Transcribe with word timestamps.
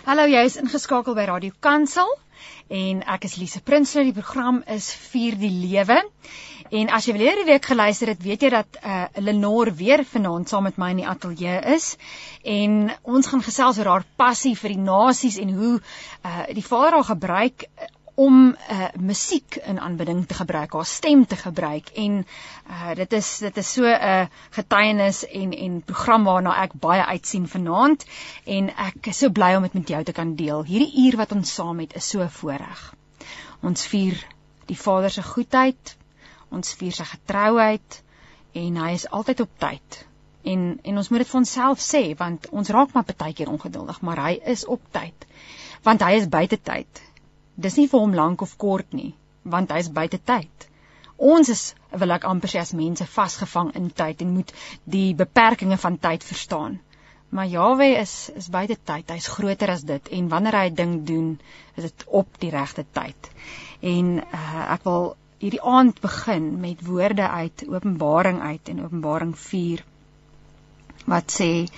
Hallo, 0.00 0.24
jy 0.24 0.40
is 0.48 0.54
ingeskakel 0.56 1.12
by 1.12 1.26
Radio 1.28 1.52
Kansel 1.60 2.08
en 2.72 3.02
ek 3.04 3.26
is 3.28 3.34
Lise 3.36 3.60
Prinsloo. 3.60 4.06
Die 4.06 4.14
program 4.16 4.62
is 4.64 4.86
Vier 4.96 5.34
die 5.36 5.50
Lewe. 5.52 5.98
En 6.72 6.88
as 6.96 7.04
jy 7.04 7.12
hierdie 7.18 7.44
week 7.44 7.68
geluister 7.68 8.08
het, 8.08 8.22
weet 8.24 8.46
jy 8.46 8.50
dat 8.54 8.78
uh 8.80 9.02
Lenore 9.20 9.74
weer 9.76 10.00
vanaand 10.08 10.48
saam 10.48 10.64
met 10.70 10.80
my 10.80 10.88
in 10.94 11.02
die 11.02 11.08
ateljee 11.10 11.58
is 11.74 11.90
en 12.48 12.94
ons 13.02 13.28
gaan 13.28 13.44
gesels 13.44 13.82
oor 13.82 13.92
haar 13.92 14.08
passie 14.16 14.54
vir 14.56 14.72
die 14.72 14.84
nasies 14.86 15.36
en 15.42 15.52
hoe 15.58 15.74
uh 15.76 16.46
die 16.48 16.64
Vader 16.64 16.96
haar 16.96 17.10
gebruik 17.10 17.68
om 18.14 18.56
uh 18.70 18.88
musiek 18.98 19.56
in 19.56 19.80
aanbidding 19.80 20.26
te 20.26 20.34
gebruik, 20.34 20.72
haar 20.72 20.86
stem 20.86 21.26
te 21.26 21.36
gebruik 21.36 21.90
en 21.94 22.24
uh 22.68 22.94
dit 22.94 23.12
is 23.12 23.38
dit 23.38 23.56
is 23.56 23.72
so 23.72 23.84
'n 23.84 24.02
uh, 24.08 24.26
getuienis 24.50 25.26
en 25.28 25.52
en 25.52 25.82
program 25.82 26.24
waarna 26.24 26.62
ek 26.62 26.72
baie 26.72 27.04
uitsien 27.04 27.48
vanaand 27.48 28.04
en 28.44 28.68
ek 28.76 29.06
is 29.06 29.18
so 29.18 29.30
bly 29.30 29.54
om 29.56 29.62
dit 29.62 29.74
met 29.74 29.88
jou 29.88 30.04
te 30.04 30.12
kan 30.12 30.34
deel. 30.34 30.64
Hierdie 30.64 31.06
uur 31.06 31.16
wat 31.16 31.32
ons 31.32 31.54
saam 31.54 31.78
het 31.78 31.94
is 31.94 32.08
so 32.08 32.28
voorreg. 32.28 32.94
Ons 33.62 33.86
vier 33.86 34.26
die 34.66 34.78
Vader 34.78 35.10
se 35.10 35.22
goedheid, 35.22 35.96
ons 36.50 36.74
vier 36.74 36.92
sy 36.92 37.04
getrouheid 37.04 38.02
en 38.52 38.76
hy 38.76 38.92
is 38.92 39.08
altyd 39.10 39.40
op 39.40 39.50
tyd. 39.58 40.06
En 40.42 40.80
en 40.82 40.96
ons 40.96 41.08
moet 41.08 41.18
dit 41.18 41.28
vir 41.28 41.40
onsself 41.40 41.78
sê 41.78 42.16
want 42.16 42.48
ons 42.48 42.68
raak 42.68 42.92
maar 42.92 43.04
baie 43.16 43.32
keer 43.32 43.48
ongeduldig, 43.48 44.00
maar 44.00 44.18
hy 44.26 44.40
is 44.44 44.66
op 44.66 44.80
tyd. 44.90 45.26
Want 45.82 46.02
hy 46.02 46.12
is 46.12 46.28
buite 46.28 46.60
tyd 46.62 47.09
dis 47.66 47.78
nie 47.80 47.88
vir 47.92 48.00
hom 48.00 48.16
lank 48.16 48.42
of 48.46 48.56
kort 48.64 48.92
nie, 48.96 49.12
want 49.54 49.72
hy's 49.74 49.90
buite 50.00 50.20
tyd. 50.32 50.68
Ons 51.20 51.50
is, 51.52 51.62
wil 52.02 52.16
ek 52.16 52.24
amper 52.24 52.48
sê 52.48 52.60
as 52.62 52.72
mense 52.76 53.04
vasgevang 53.14 53.74
in 53.80 53.90
tyd 54.02 54.22
en 54.24 54.32
moet 54.36 54.52
die 54.88 55.10
beperkings 55.14 55.82
van 55.82 55.98
tyd 56.00 56.24
verstaan. 56.24 56.78
Maar 57.30 57.46
Jawe 57.46 57.86
is 58.00 58.14
is 58.34 58.48
buite 58.50 58.76
tyd. 58.90 59.10
Hy's 59.12 59.28
groter 59.30 59.70
as 59.70 59.84
dit 59.86 60.08
en 60.16 60.30
wanneer 60.32 60.56
hy 60.58 60.68
'n 60.70 60.74
ding 60.74 60.94
doen, 61.06 61.28
is 61.76 61.84
dit 61.84 62.04
op 62.20 62.40
die 62.42 62.50
regte 62.50 62.84
tyd. 62.92 63.30
En 63.80 64.08
uh, 64.18 64.64
ek 64.74 64.84
wil 64.88 65.14
hierdie 65.40 65.62
aand 65.62 66.00
begin 66.00 66.48
met 66.60 66.82
woorde 66.84 67.28
uit 67.28 67.64
Openbaring 67.68 68.40
uit 68.40 68.68
en 68.68 68.82
Openbaring 68.84 69.36
4 69.38 69.84
wat 71.08 71.32
sê 71.32 71.68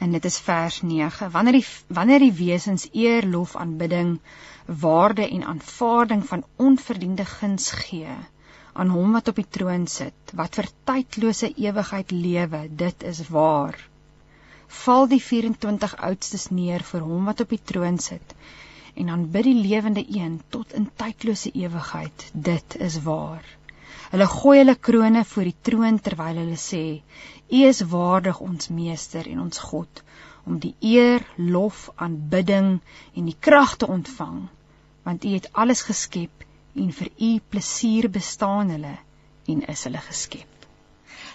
en 0.00 0.12
dit 0.16 0.24
is 0.24 0.38
vers 0.46 0.80
9 0.82 1.28
wanneer 1.34 1.58
die 1.58 1.66
wanneer 1.98 2.24
die 2.24 2.36
wesens 2.38 2.88
eer 2.92 3.26
lof 3.26 3.56
aanbidding 3.56 4.14
waarde 4.78 5.28
en 5.28 5.44
aanvaarding 5.44 6.26
van 6.26 6.44
onverdiende 6.56 7.24
guns 7.24 7.70
gee 7.70 8.16
aan 8.72 8.88
hom 8.88 9.12
wat 9.12 9.28
op 9.28 9.38
die 9.40 9.48
troon 9.56 9.86
sit 9.90 10.32
wat 10.40 10.54
vir 10.58 10.68
tydlose 10.90 11.48
ewigheid 11.58 12.12
lewe 12.14 12.60
dit 12.82 13.02
is 13.02 13.20
waar. 13.34 13.74
Val 14.82 15.08
die 15.10 15.18
24 15.22 15.96
oudstes 16.08 16.44
neer 16.54 16.84
vir 16.90 17.02
hom 17.06 17.26
wat 17.30 17.42
op 17.42 17.50
die 17.50 17.62
troon 17.72 17.98
sit 17.98 18.34
en 18.94 19.10
aanbid 19.16 19.48
die 19.48 19.56
lewende 19.58 20.04
een 20.06 20.38
tot 20.54 20.76
in 20.80 20.86
tydlose 21.02 21.50
ewigheid 21.50 22.28
dit 22.32 22.78
is 22.90 23.00
waar. 23.02 23.42
Hulle 24.12 24.30
gooi 24.36 24.56
hulle 24.58 24.76
krones 24.90 25.34
voor 25.34 25.50
die 25.50 25.58
troon 25.70 25.98
terwyl 25.98 26.40
hulle 26.44 26.60
sê 26.68 26.84
u 27.50 27.64
is 27.72 27.82
waardig 27.96 28.38
ons 28.46 28.70
meester 28.78 29.26
en 29.34 29.42
ons 29.48 29.66
god 29.72 30.06
om 30.46 30.62
die 30.62 30.76
eer 30.94 31.26
lof 31.36 31.88
aanbidding 31.96 32.72
en 33.14 33.30
die 33.32 33.38
krag 33.48 33.76
te 33.82 33.90
ontvang 33.98 34.40
want 35.10 35.24
U 35.24 35.34
het 35.34 35.48
alles 35.52 35.82
geskep 35.82 36.44
en 36.78 36.92
vir 36.94 37.08
U 37.18 37.30
plesier 37.52 38.06
bestaan 38.14 38.70
hulle 38.76 38.94
en 39.50 39.62
is 39.74 39.82
hulle 39.88 40.02
geskep. 40.06 40.59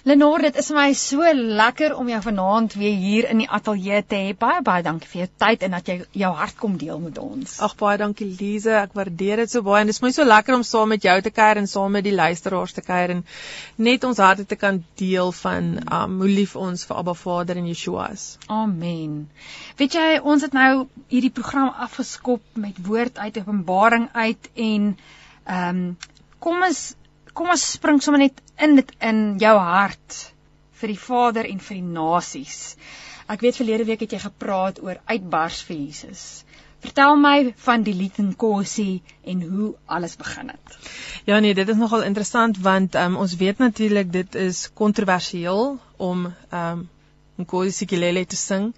Lenore, 0.05 0.43
dit 0.45 0.57
is 0.61 0.67
my 0.69 0.91
so 0.93 1.25
lekker 1.33 1.95
om 1.97 2.09
jou 2.11 2.19
vanaand 2.21 2.75
weer 2.77 2.93
hier 2.93 3.25
in 3.25 3.39
die 3.41 3.47
ateljee 3.49 4.03
te 4.05 4.17
hê. 4.21 4.33
Baie 4.37 4.61
baie 4.61 4.83
dankie 4.85 5.07
vir 5.09 5.21
jou 5.23 5.29
tyd 5.41 5.63
en 5.65 5.73
dat 5.73 5.87
jy 5.89 5.95
jou 6.21 6.27
hart 6.37 6.59
kom 6.59 6.75
deel 6.77 6.99
met 7.01 7.15
ons. 7.17 7.55
Ag 7.65 7.73
baie 7.79 7.97
dankie 7.97 8.27
Lize, 8.29 8.69
ek 8.83 8.91
waardeer 8.93 9.41
dit 9.41 9.49
so 9.49 9.65
baie 9.65 9.79
en 9.81 9.89
dit 9.89 9.97
is 9.97 10.03
my 10.03 10.11
so 10.13 10.27
lekker 10.27 10.53
om 10.53 10.65
saam 10.69 10.93
met 10.93 11.07
jou 11.07 11.15
te 11.25 11.31
kuier 11.33 11.57
en 11.57 11.65
saam 11.71 11.97
met 11.97 12.05
die 12.05 12.13
luisteraars 12.13 12.75
te 12.77 12.83
kuier 12.85 13.15
en 13.15 13.23
net 13.87 14.05
ons 14.05 14.21
harte 14.21 14.45
te 14.45 14.57
kan 14.61 14.77
deel 15.01 15.33
van 15.39 15.71
um 15.97 16.19
hoe 16.21 16.29
lief 16.29 16.53
ons 16.67 16.85
vir 16.85 16.99
Abba 17.01 17.15
Vader 17.17 17.57
en 17.57 17.71
Yeshua 17.71 18.11
is. 18.13 18.27
Amen. 18.45 19.15
Weet 19.81 19.97
jy, 19.97 20.05
ons 20.21 20.45
het 20.45 20.53
nou 20.53 20.83
hierdie 21.15 21.33
program 21.33 21.71
afgeskop 21.87 22.45
met 22.67 22.77
woord 22.91 23.17
uit 23.17 23.41
Openbaring 23.41 24.05
uit 24.13 24.51
en 24.53 24.91
ehm 25.45 25.81
um, 25.81 25.89
kom 26.45 26.61
ons 26.61 26.83
kom 27.35 27.51
ons 27.51 27.65
spring 27.75 27.99
sommer 28.03 28.23
net 28.23 28.39
in 28.63 28.77
dit 28.79 28.91
in 29.03 29.23
jou 29.41 29.55
hart 29.59 30.21
vir 30.79 30.91
die 30.93 31.01
Vader 31.01 31.47
en 31.49 31.59
vir 31.63 31.77
die 31.79 31.89
nasies. 31.97 32.59
Ek 33.31 33.41
weet 33.43 33.57
verlede 33.59 33.87
week 33.87 34.03
het 34.05 34.15
jy 34.15 34.21
gepraat 34.23 34.81
oor 34.83 34.99
uitbars 35.09 35.61
vir 35.67 35.77
Jesus. 35.79 36.23
Vertel 36.85 37.15
my 37.17 37.37
van 37.65 37.83
die 37.85 37.95
lied 37.97 38.19
in 38.21 38.33
Kosie 38.37 39.01
en 39.25 39.41
hoe 39.41 39.69
alles 39.85 40.15
begin 40.19 40.51
het. 40.53 40.75
Ja 41.25 41.39
nee, 41.41 41.55
dit 41.57 41.69
is 41.69 41.79
nogal 41.81 42.05
interessant 42.05 42.59
want 42.61 42.95
um, 43.01 43.15
ons 43.17 43.37
weet 43.41 43.63
natuurlik 43.63 44.11
dit 44.13 44.35
is 44.35 44.67
kontroversieel 44.73 45.79
om 45.97 46.27
um, 46.51 46.83
Nkosi 47.41 47.71
Sikelele 47.71 48.25
te 48.25 48.37
sing 48.39 48.73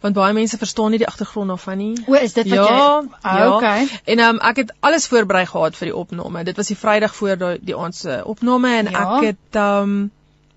want 0.00 0.14
baie 0.14 0.32
mense 0.32 0.58
verstaan 0.58 0.90
nie 0.90 0.98
die 1.02 1.08
agtergrond 1.08 1.48
daarvan 1.48 1.78
nie. 1.78 1.94
O, 2.06 2.14
is 2.14 2.32
dit 2.32 2.48
wat 2.48 2.54
ja, 2.54 2.64
jy 2.64 3.08
ah, 3.20 3.38
Ja, 3.38 3.50
okay. 3.56 3.88
En 4.04 4.24
um, 4.24 4.40
ek 4.50 4.62
het 4.64 4.72
alles 4.80 5.08
voorberei 5.10 5.44
gehad 5.46 5.76
vir 5.76 5.90
die 5.90 5.96
opname. 5.96 6.44
Dit 6.44 6.56
was 6.56 6.72
die 6.72 6.78
Vrydag 6.78 7.14
voor 7.14 7.36
die, 7.36 7.58
die 7.72 7.76
aand 7.76 7.96
se 7.96 8.22
opname 8.24 8.76
en 8.78 8.90
ja. 8.90 9.04
ek 9.18 9.28
het 9.32 9.60
um 9.62 10.00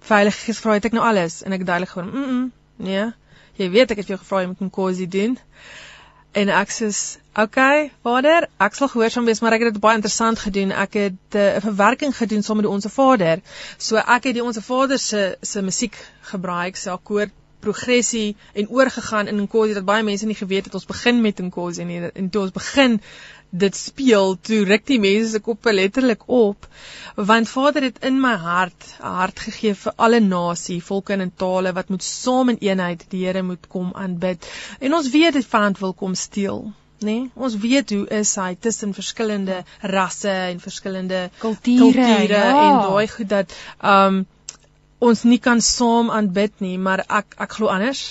veilig 0.01 0.38
gevra 0.45 0.79
het 0.79 0.85
ek 0.90 0.97
nou 0.97 1.03
alles 1.06 1.44
en 1.45 1.53
ek 1.53 1.61
het 1.61 1.67
duidelik 1.67 1.94
geword, 1.94 2.13
mm, 2.13 2.25
-mm 2.25 2.50
nee. 2.81 3.11
Jy 3.59 3.69
weet 3.69 3.94
ek 3.94 4.01
het 4.01 4.11
jou 4.11 4.19
gevra 4.19 4.44
om 4.47 4.56
Nkosi 4.67 5.07
doen. 5.07 5.38
En 6.31 6.50
ek 6.50 6.69
sê, 6.72 6.88
"Oké, 6.88 7.41
okay, 7.41 7.91
Vader, 8.03 8.47
ek 8.57 8.75
sal 8.75 8.88
gehoorsaam 8.88 9.25
wees, 9.25 9.41
maar 9.41 9.53
ek 9.53 9.61
het 9.61 9.73
dit 9.73 9.81
baie 9.81 9.95
interessant 9.95 10.40
gedoen. 10.40 10.72
Ek 10.72 10.94
het 10.94 11.35
eh, 11.35 11.41
'n 11.41 11.56
uh, 11.56 11.61
verwerking 11.61 12.17
gedoen 12.17 12.44
saam 12.44 12.56
met 12.56 12.66
die 12.66 12.73
Onse 12.73 12.90
Vader. 12.90 13.41
So 13.78 13.95
ek 13.95 14.23
het 14.23 14.34
die 14.34 14.44
Onse 14.44 14.61
Vader 14.61 15.00
se 15.00 15.38
se 15.41 15.61
musiek 15.61 15.95
gebruik, 16.22 16.75
se 16.75 16.90
akkoord 16.90 17.31
progressie 17.63 18.35
en 18.53 18.69
oorgegaan 18.69 19.29
in 19.31 19.44
Nkosi 19.45 19.77
dat 19.77 19.88
baie 19.88 20.03
mense 20.03 20.25
nie 20.29 20.39
geweet 20.39 20.69
het 20.69 20.79
ons 20.79 20.89
begin 20.89 21.22
met 21.22 21.39
Nkosi 21.39 21.85
nie 21.88 22.01
en 22.09 22.29
toe 22.29 22.41
ons 22.47 22.57
begin 22.57 22.99
dit 23.51 23.75
speel 23.75 24.38
toe 24.47 24.63
ruk 24.66 24.85
die 24.88 24.99
mense 25.03 25.31
se 25.35 25.44
koppe 25.44 25.73
letterlik 25.75 26.23
op 26.27 26.67
want 27.16 27.49
Vader 27.51 27.83
het 27.89 28.03
in 28.07 28.19
my 28.22 28.35
hart 28.35 28.85
'n 28.99 29.16
hart 29.22 29.39
gegee 29.39 29.73
vir 29.75 29.94
alle 29.95 30.19
nasie, 30.19 30.83
volke 30.83 31.13
en 31.13 31.31
tale 31.35 31.73
wat 31.73 31.89
moet 31.89 32.03
saam 32.03 32.49
in 32.49 32.57
eenheid 32.59 33.05
die 33.09 33.25
Here 33.25 33.44
moet 33.44 33.67
kom 33.67 33.91
aanbid. 33.93 34.47
En 34.79 34.93
ons 34.93 35.09
weet 35.09 35.33
dit 35.33 35.45
vyand 35.45 35.79
wil 35.79 35.93
kom 35.93 36.16
steel. 36.16 36.72
Nee, 36.99 37.31
ons 37.33 37.55
weet 37.57 37.89
hoe 37.89 38.07
is 38.07 38.35
hy 38.35 38.55
tussen 38.59 38.93
verskillende 38.93 39.63
rasse 39.81 40.29
en 40.29 40.59
verskillende 40.59 41.29
kulture 41.39 42.28
ja. 42.28 42.69
en 42.69 42.78
daai 42.89 43.07
goed 43.07 43.29
dat 43.29 43.55
um 43.81 44.25
ons 45.01 45.23
nie 45.25 45.39
kan 45.41 45.62
saam 45.66 46.12
aanbid 46.13 46.59
nie, 46.63 46.78
maar 46.78 47.01
ek 47.09 47.38
ek 47.41 47.57
glo 47.57 47.72
anders. 47.73 48.03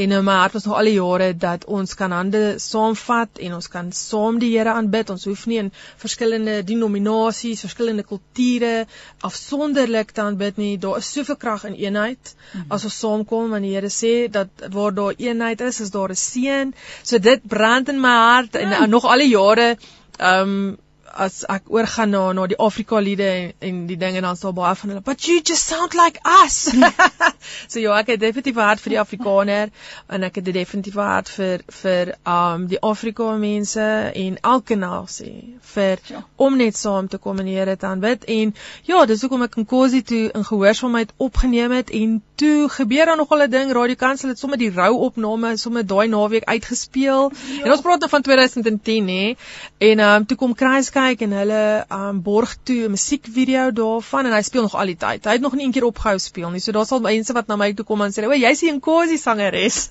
En 0.00 0.12
in 0.16 0.24
my 0.24 0.34
hart 0.38 0.54
was 0.56 0.64
nog 0.64 0.78
al 0.78 0.88
die 0.88 0.94
jare 0.94 1.32
dat 1.36 1.64
ons 1.78 1.92
kan 1.98 2.12
hande 2.14 2.40
saamvat 2.62 3.40
en 3.44 3.56
ons 3.58 3.68
kan 3.68 3.90
saam 3.92 4.38
die 4.40 4.48
Here 4.54 4.72
aanbid. 4.72 5.10
Ons 5.12 5.26
hoef 5.28 5.42
nie 5.50 5.58
in 5.60 5.70
verskillende 6.00 6.60
denominasies, 6.64 7.64
verskillende 7.66 8.06
kulture 8.08 8.86
afsonderlik 9.28 10.14
te 10.16 10.24
aanbid 10.24 10.60
nie. 10.62 10.72
Daar 10.80 11.02
is 11.02 11.10
soveel 11.12 11.36
krag 11.44 11.66
in 11.68 11.76
eenheid 11.76 12.34
mm 12.34 12.60
-hmm. 12.60 12.70
as 12.76 12.84
ons 12.84 12.98
saamkom 12.98 13.50
want 13.50 13.66
die 13.66 13.74
Here 13.74 13.92
sê 13.96 14.30
dat 14.30 14.48
waar 14.70 14.94
daar 14.94 15.14
eenheid 15.18 15.60
is, 15.60 15.80
is 15.80 15.90
daar 15.90 16.10
'n 16.10 16.22
seën. 16.24 16.74
So 17.02 17.18
dit 17.18 17.48
brand 17.48 17.88
in 17.88 18.00
my 18.00 18.16
hart 18.16 18.54
en 18.54 18.68
mm. 18.68 18.88
nog 18.90 19.04
al 19.04 19.18
die 19.18 19.28
jare 19.28 19.76
ehm 20.18 20.48
um, 20.48 20.78
as 21.12 21.44
ek 21.48 21.70
oorgaan 21.72 22.10
na 22.10 22.32
na 22.32 22.46
die 22.46 22.58
Afrika 22.58 22.98
liede 23.00 23.26
en, 23.28 23.52
en 23.58 23.80
die 23.86 23.96
dinge 23.96 24.20
dan 24.20 24.36
sal 24.36 24.52
baie 24.56 24.74
van 24.74 24.92
hulle 24.92 25.02
but 25.04 25.26
you 25.28 25.40
just 25.40 25.66
sound 25.66 25.94
like 25.94 26.20
us. 26.24 26.70
so 27.72 27.80
ja, 27.80 27.96
ek 27.98 28.14
het 28.14 28.20
definitief 28.20 28.56
'n 28.56 28.68
hart 28.68 28.80
vir 28.84 28.94
die 28.94 29.00
Afrikaner 29.00 29.70
en 30.08 30.22
ek 30.28 30.40
het 30.40 30.52
definitief 30.54 30.96
'n 30.96 31.10
hart 31.12 31.28
vir 31.28 31.64
vir 31.82 32.14
um 32.24 32.66
die 32.66 32.80
Afrika 32.80 33.30
mense 33.36 33.86
en 34.24 34.38
elke 34.42 34.76
nasie 34.76 35.58
vir 35.74 35.98
ja. 36.06 36.24
om 36.36 36.56
net 36.56 36.76
saam 36.76 37.08
te 37.08 37.18
kom 37.18 37.38
en 37.38 37.46
die 37.46 37.58
Here 37.58 37.76
te 37.76 37.86
aanbid 37.86 38.24
en 38.24 38.54
ja, 38.84 39.04
dis 39.06 39.20
hoekom 39.20 39.42
ek 39.42 39.56
in 39.56 39.66
Kosi 39.66 40.02
toe 40.02 40.30
in 40.30 40.44
gehoorsaamheid 40.44 41.12
opgeneem 41.16 41.72
het 41.72 41.90
en 41.90 42.22
toe 42.40 42.68
gebeur 42.72 43.06
daar 43.10 43.18
nogal 43.20 43.42
'n 43.42 43.50
ding 43.50 43.72
Radio 43.72 43.94
Kansel 43.94 44.28
het 44.28 44.38
sommer 44.38 44.58
die 44.58 44.70
rou 44.70 44.92
opname 45.08 45.56
sommer 45.56 45.86
daai 45.86 46.08
naweek 46.08 46.44
uitgespeel. 46.44 47.32
Ja. 47.32 47.64
En 47.64 47.72
ons 47.72 47.80
praat 47.80 47.98
nou 48.00 48.10
van 48.10 48.22
2010 48.22 49.08
hè. 49.08 49.34
En 49.78 50.00
um 50.00 50.26
toe 50.26 50.36
kom 50.36 50.54
Kruiska 50.54 51.00
kyk 51.00 51.20
en 51.26 51.32
hulle 51.32 51.84
um 51.90 52.22
borg 52.22 52.56
toe 52.62 52.86
'n 52.86 52.90
musiekvideo 52.90 53.72
daarvan 53.72 54.26
en 54.26 54.32
hy 54.32 54.42
speel 54.42 54.62
nog 54.62 54.74
al 54.74 54.92
die 54.92 54.96
tyd. 54.96 55.24
Hy 55.24 55.32
het 55.32 55.40
nog 55.40 55.54
nie 55.54 55.66
een 55.66 55.72
keer 55.72 55.84
opgehou 55.84 56.18
speel 56.18 56.50
nie. 56.50 56.60
So 56.60 56.72
daar 56.72 56.86
sal 56.86 57.00
mense 57.00 57.32
wat 57.32 57.46
na 57.46 57.56
my 57.56 57.72
toe 57.72 57.84
kom 57.84 58.02
en 58.02 58.12
sê, 58.12 58.26
"O, 58.26 58.32
jy's 58.32 58.60
die 58.60 58.72
Nkosi 58.72 59.18
sangeres." 59.18 59.88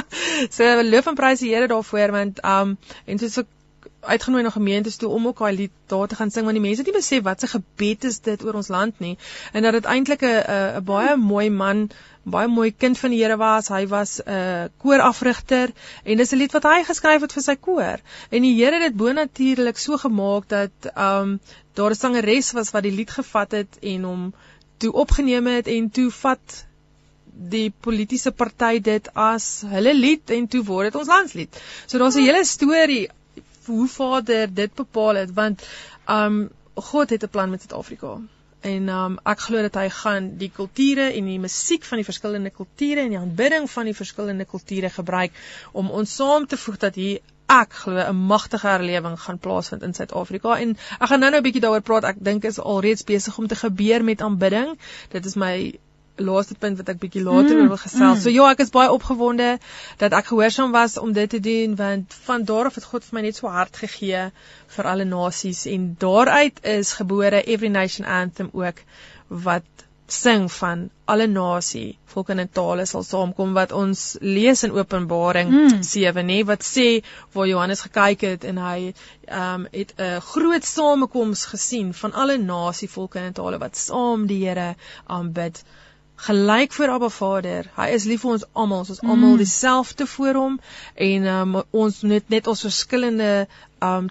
so 0.56 0.82
loof 0.82 1.06
en 1.06 1.14
prys 1.14 1.38
die 1.38 1.54
Here 1.54 1.66
daarvoor 1.66 2.10
want 2.10 2.44
um 2.44 2.78
en 3.06 3.18
soos 3.18 3.38
ek 3.38 3.46
uitgenooi 4.02 4.42
na 4.42 4.50
gemeentes 4.50 4.96
toe 4.96 5.08
om 5.08 5.26
ook 5.26 5.38
daai 5.38 5.56
lied 5.56 5.74
daar 5.86 6.08
te 6.08 6.18
gaan 6.18 6.30
sing 6.30 6.44
want 6.44 6.58
die 6.58 6.64
mense 6.64 6.82
het 6.82 6.90
nie 6.90 7.00
besef 7.00 7.22
wat 7.22 7.42
'n 7.42 7.54
gebed 7.56 8.04
is 8.04 8.18
dit 8.20 8.44
oor 8.44 8.54
ons 8.60 8.68
land 8.68 8.98
nie 9.00 9.16
en 9.52 9.62
dat 9.62 9.72
dit 9.72 9.84
eintlik 9.84 10.22
'n 10.22 10.42
'n 10.78 10.84
baie 10.84 11.16
mooi 11.16 11.50
man 11.50 11.90
baie 12.22 12.48
mooi 12.48 12.70
kind 12.70 12.98
van 12.98 13.10
die 13.10 13.18
Here 13.22 13.36
was. 13.36 13.68
Hy 13.68 13.86
was 13.86 14.20
'n 14.20 14.30
uh, 14.30 14.64
koorafrigter 14.78 15.72
en 16.04 16.16
dis 16.16 16.32
'n 16.32 16.36
lied 16.36 16.52
wat 16.52 16.62
hy 16.62 16.84
geskryf 16.84 17.20
het 17.20 17.32
vir 17.32 17.42
sy 17.42 17.56
koor. 17.56 17.98
En 18.30 18.42
die 18.42 18.54
Here 18.54 18.78
het 18.78 18.82
dit 18.82 18.96
bonatuurlik 18.96 19.78
so 19.78 19.96
gemaak 19.96 20.48
dat 20.48 20.70
ehm 20.94 21.22
um, 21.22 21.40
daar 21.74 21.90
'n 21.90 21.94
sangeres 21.94 22.52
was 22.52 22.70
wat 22.70 22.82
die 22.82 22.92
lied 22.92 23.10
gevat 23.10 23.50
het 23.50 23.78
en 23.80 24.02
hom 24.02 24.34
toe 24.78 24.92
opgeneem 24.92 25.46
het 25.46 25.66
en 25.66 25.90
toe 25.90 26.10
vat 26.10 26.66
die 27.32 27.72
politieke 27.80 28.30
party 28.30 28.78
dit 28.80 29.08
as 29.14 29.62
hulle 29.66 29.94
lied 29.94 30.30
en 30.30 30.48
toe 30.48 30.62
word 30.64 30.92
dit 30.92 31.00
ons 31.00 31.08
landslied. 31.08 31.60
So 31.86 31.98
daar's 31.98 32.16
'n 32.16 32.28
hele 32.28 32.44
storie 32.44 33.08
hoe 33.66 33.88
Vader 33.88 34.54
dit 34.54 34.74
bepaal 34.74 35.14
het 35.14 35.32
want 35.32 35.66
um 36.06 36.50
God 36.74 37.10
het 37.10 37.22
'n 37.22 37.28
plan 37.28 37.50
met 37.50 37.60
Suid-Afrika. 37.60 38.20
En 38.60 38.88
um 38.88 39.18
ek 39.24 39.40
glo 39.40 39.62
dat 39.62 39.74
hy 39.74 39.88
gaan 39.88 40.36
die 40.38 40.50
kulture 40.54 41.12
en 41.12 41.24
die 41.24 41.38
musiek 41.38 41.84
van 41.84 41.98
die 41.98 42.04
verskillende 42.04 42.50
kulture 42.50 43.00
en 43.00 43.08
die 43.08 43.18
aanbidding 43.18 43.70
van 43.70 43.84
die 43.84 43.94
verskillende 43.94 44.44
kulture 44.44 44.90
gebruik 44.90 45.32
om 45.72 45.90
ons 45.90 46.14
saam 46.14 46.46
te 46.46 46.56
voeg 46.56 46.76
dat 46.76 46.94
hier 46.94 47.20
ek 47.46 47.72
glo 47.72 47.98
'n 47.98 48.16
magtige 48.16 48.66
herlewing 48.66 49.20
gaan 49.20 49.38
plaasvind 49.38 49.82
in 49.82 49.94
Suid-Afrika 49.94 50.58
en 50.58 50.76
ek 51.00 51.08
gaan 51.08 51.20
nou-nou 51.20 51.40
'n 51.40 51.46
bietjie 51.48 51.64
daaroor 51.64 51.82
praat. 51.82 52.04
Ek 52.04 52.16
dink 52.18 52.44
is 52.44 52.58
alreeds 52.58 53.04
besig 53.04 53.38
om 53.38 53.46
te 53.46 53.56
gebeur 53.56 54.04
met 54.04 54.22
aanbidding. 54.22 54.78
Dit 55.08 55.26
is 55.26 55.34
my 55.34 55.78
laaste 56.16 56.54
punt 56.54 56.76
wat 56.76 56.88
ek 56.92 56.98
bietjie 57.00 57.22
later 57.24 57.56
mm, 57.56 57.68
wil 57.72 57.80
gesels. 57.80 58.18
Mm. 58.18 58.22
So 58.24 58.32
ja, 58.32 58.48
ek 58.52 58.62
is 58.64 58.72
baie 58.74 58.90
opgewonde 58.92 59.58
dat 60.02 60.16
ek 60.16 60.32
gehoorsaam 60.32 60.74
was 60.76 60.98
om 61.00 61.12
dit 61.16 61.30
te 61.30 61.40
doen 61.40 61.76
want 61.78 62.16
van 62.26 62.44
daar 62.48 62.68
af 62.70 62.76
het 62.80 62.88
God 62.90 63.06
vir 63.06 63.18
my 63.18 63.24
net 63.28 63.38
so 63.38 63.48
hard 63.52 63.76
gegee 63.76 64.26
vir 64.76 64.90
alle 64.92 65.06
nasies 65.08 65.64
en 65.70 65.94
daaruit 65.98 66.60
is 66.76 66.92
gebore 67.00 67.42
Every 67.42 67.72
Nation 67.72 68.06
Anthem 68.06 68.50
ook 68.52 68.84
wat 69.28 69.86
sing 70.12 70.50
van 70.52 70.90
alle 71.08 71.26
nasie 71.26 71.98
volke 72.12 72.34
en 72.36 72.48
tale 72.52 72.84
sal 72.86 73.04
saamkom 73.08 73.54
wat 73.56 73.72
ons 73.72 74.02
lees 74.20 74.62
in 74.66 74.74
Openbaring 74.76 75.52
mm. 75.52 75.82
7 75.88 76.26
nê 76.28 76.42
wat 76.48 76.66
sê 76.66 76.88
waar 77.32 77.48
Johannes 77.48 77.84
gekyk 77.86 78.26
het 78.28 78.44
en 78.44 78.60
hy 78.60 78.92
um, 79.28 79.64
het 79.72 79.94
'n 79.96 80.20
groot 80.32 80.64
samekoms 80.64 81.46
gesien 81.54 81.94
van 81.94 82.12
alle 82.12 82.36
nasie 82.38 82.90
volke 82.90 83.18
en 83.18 83.32
tale 83.32 83.58
wat 83.58 83.76
saam 83.76 84.26
die 84.26 84.42
Here 84.44 84.74
aanbid. 85.06 85.62
Um, 85.64 85.81
gelyk 86.22 86.72
voor 86.72 86.94
Abba 86.96 87.08
Vader. 87.08 87.68
Hy 87.76 87.88
is 87.96 88.06
lief 88.06 88.22
vir 88.22 88.36
ons 88.36 88.48
almal. 88.52 88.84
Ons 88.84 88.94
is 88.96 89.02
almal 89.02 89.34
mm. 89.34 89.42
dieselfde 89.42 90.06
voor 90.06 90.38
hom 90.38 90.58
en 90.94 91.30
um, 91.36 91.62
ons 91.70 92.02
moet 92.06 92.34
net 92.34 92.50
ons 92.50 92.66
verskillende 92.68 93.30
um 93.82 94.10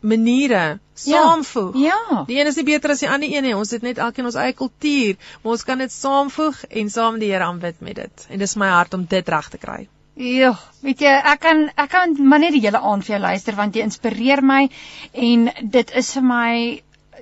maniere 0.00 0.78
ja, 0.78 0.78
saamvoeg. 0.94 1.74
Ja. 1.82 1.98
ja. 2.10 2.22
Die 2.26 2.38
een 2.38 2.46
is 2.46 2.56
nie 2.56 2.64
beter 2.64 2.94
as 2.94 3.02
die 3.02 3.10
ander 3.10 3.28
een 3.28 3.42
nie. 3.42 3.54
Ons 3.56 3.74
het 3.74 3.82
net 3.82 3.98
elkeen 3.98 4.28
ons 4.30 4.38
eie 4.38 4.54
kultuur, 4.54 5.18
maar 5.42 5.56
ons 5.56 5.64
kan 5.66 5.82
dit 5.82 5.92
saamvoeg 5.92 6.64
en 6.70 6.90
saam 6.94 7.18
die 7.18 7.32
Here 7.32 7.44
aanbid 7.44 7.80
met 7.84 7.98
dit. 7.98 8.26
En 8.30 8.38
dis 8.38 8.54
my 8.56 8.70
hart 8.70 8.94
om 8.94 9.06
dit 9.10 9.34
reg 9.34 9.48
te 9.50 9.58
kry. 9.58 9.80
Ja, 10.18 10.54
weet 10.82 11.02
jy, 11.04 11.10
ek 11.30 11.42
kan 11.44 11.68
ek 11.78 11.90
kan 11.92 12.16
maar 12.26 12.42
net 12.42 12.56
die 12.56 12.62
hele 12.64 12.80
aand 12.82 13.06
vir 13.06 13.14
jou 13.14 13.20
luister 13.22 13.54
want 13.54 13.76
jy 13.76 13.84
inspireer 13.86 14.42
my 14.42 14.64
en 15.12 15.44
dit 15.62 15.92
is 16.00 16.08
vir 16.16 16.24
my 16.26 16.54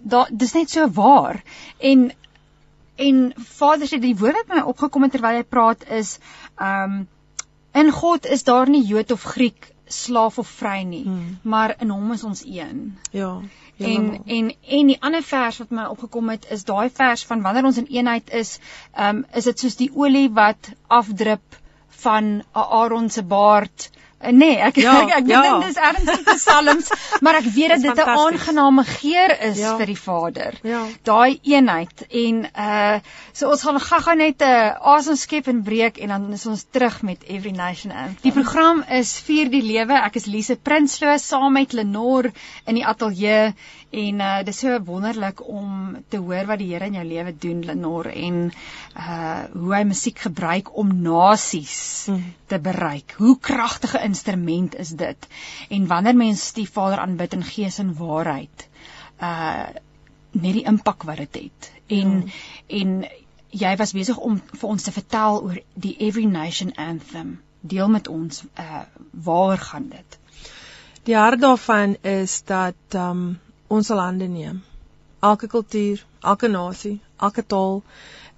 da 0.00 0.22
dis 0.30 0.54
net 0.56 0.72
so 0.72 0.88
waar. 0.96 1.42
En 1.80 2.08
En 2.96 3.32
Vader 3.36 3.88
sê 3.88 4.00
die 4.00 4.16
woord 4.16 4.38
wat 4.40 4.54
my 4.54 4.62
opgekom 4.72 5.04
het 5.06 5.12
terwyl 5.16 5.40
hy 5.40 5.44
praat 5.44 5.84
is 6.00 6.16
ehm 6.56 6.96
um, 6.96 7.04
in 7.76 7.90
God 7.92 8.24
is 8.32 8.44
daar 8.48 8.70
nie 8.72 8.86
Jood 8.88 9.10
of 9.12 9.22
Griek, 9.22 9.66
slaaf 9.86 10.38
of 10.38 10.48
vry 10.48 10.78
nie, 10.82 11.02
hmm. 11.04 11.38
maar 11.42 11.74
in 11.84 11.90
hom 11.92 12.12
is 12.14 12.24
ons 12.24 12.40
een. 12.44 12.96
Ja. 13.12 13.42
En 13.76 14.06
en 14.24 14.48
en 14.78 14.92
die 14.92 14.96
ander 15.04 15.22
vers 15.22 15.58
wat 15.60 15.74
my 15.76 15.84
opgekom 15.92 16.32
het 16.32 16.46
is 16.56 16.64
daai 16.64 16.88
vers 16.90 17.24
van 17.28 17.42
wanneer 17.44 17.68
ons 17.68 17.82
in 17.82 17.90
eenheid 17.98 18.32
is, 18.32 18.56
ehm 18.94 19.20
um, 19.20 19.24
is 19.36 19.44
dit 19.50 19.64
soos 19.64 19.76
die 19.76 19.90
olie 19.94 20.30
wat 20.32 20.72
afdrup 20.86 21.60
van 22.06 22.42
Aaron 22.52 23.10
se 23.10 23.22
baard 23.22 23.90
nee, 24.20 24.56
ek 24.56 24.78
ja, 24.80 24.94
ek, 25.02 25.12
ek 25.20 25.28
ja. 25.30 25.40
dink 25.44 25.66
dis 25.68 25.78
ernstig 25.80 26.22
te 26.26 26.36
psalms, 26.38 26.90
maar 27.24 27.38
ek 27.40 27.48
weet 27.54 27.74
dat 27.74 27.84
dit 27.84 28.00
'n 28.04 28.16
aangename 28.16 28.84
geur 28.84 29.34
is 29.50 29.58
ja. 29.60 29.76
vir 29.76 29.86
die 29.92 29.98
Vader. 30.00 30.58
Ja. 30.62 30.82
Daai 31.02 31.38
eenheid 31.42 32.06
en 32.08 32.44
uh 32.46 32.98
so 33.36 33.50
ons 33.52 33.62
gaan 33.62 33.80
gaga 33.80 34.14
net 34.14 34.40
'n 34.40 34.48
uh, 34.48 34.94
asem 34.96 35.16
skep 35.16 35.48
en 35.52 35.62
breek 35.62 35.98
en 35.98 36.08
dan 36.08 36.32
is 36.32 36.46
ons 36.46 36.64
terug 36.70 37.02
met 37.02 37.24
Every 37.28 37.52
Nation 37.52 37.92
Anthem. 37.92 38.22
Die 38.22 38.32
program 38.32 38.84
is 38.88 39.18
Vier 39.20 39.50
die 39.50 39.62
Lewe. 39.62 39.92
Ek 39.92 40.16
is 40.16 40.26
Lise 40.26 40.56
Prinsloo 40.56 41.18
saam 41.18 41.52
met 41.52 41.72
Lenore 41.72 42.32
in 42.64 42.74
die 42.74 42.86
ateljee 42.86 43.54
en 43.96 44.20
uh 44.20 44.42
dis 44.44 44.58
so 44.60 44.76
wonderlik 44.84 45.40
om 45.48 45.96
te 46.12 46.20
hoor 46.20 46.48
wat 46.50 46.60
die 46.60 46.68
Here 46.72 46.88
in 46.90 46.98
jou 46.98 47.04
lewe 47.06 47.32
doen 47.44 47.62
Lenore 47.64 48.12
en 48.12 48.40
uh 48.50 49.44
hoe 49.52 49.74
hy 49.74 49.82
musiek 49.88 50.18
gebruik 50.26 50.72
om 50.76 50.92
nasies 51.02 51.78
mm. 52.12 52.24
te 52.52 52.58
bereik. 52.60 53.14
Hoe 53.18 53.38
kragtige 53.40 54.02
instrument 54.04 54.74
is 54.74 54.92
dit? 55.00 55.28
En 55.68 55.86
wanneer 55.86 56.16
mens 56.16 56.52
die 56.52 56.68
Vader 56.68 57.00
aanbid 57.04 57.38
in 57.38 57.44
gees 57.44 57.78
en 57.82 57.94
waarheid, 57.96 58.68
uh 59.20 59.68
net 60.36 60.52
die 60.52 60.66
impak 60.68 61.06
wat 61.08 61.22
dit 61.24 61.40
het. 61.46 61.70
En 61.86 62.12
mm. 62.18 62.34
en 62.80 62.98
jy 63.56 63.72
was 63.80 63.96
besig 63.96 64.18
om 64.18 64.36
vir 64.52 64.68
ons 64.68 64.82
te 64.82 64.92
vertel 64.92 65.40
oor 65.48 65.58
die 65.74 65.96
Every 66.04 66.28
Nation 66.28 66.74
Anthem. 66.76 67.38
Deel 67.60 67.88
met 67.88 68.08
ons 68.08 68.44
uh 68.60 68.84
waar 69.10 69.58
gaan 69.58 69.88
dit? 69.88 70.20
Die 71.06 71.16
hart 71.16 71.40
daarvan 71.40 71.96
is 72.02 72.42
dat 72.44 72.94
um 72.98 73.38
ons 73.68 73.86
sal 73.86 73.98
hande 73.98 74.28
neem. 74.28 74.62
Elke 75.20 75.48
kultuur, 75.48 76.04
elke 76.22 76.48
nasie, 76.48 77.00
elke 77.20 77.42
taal 77.46 77.82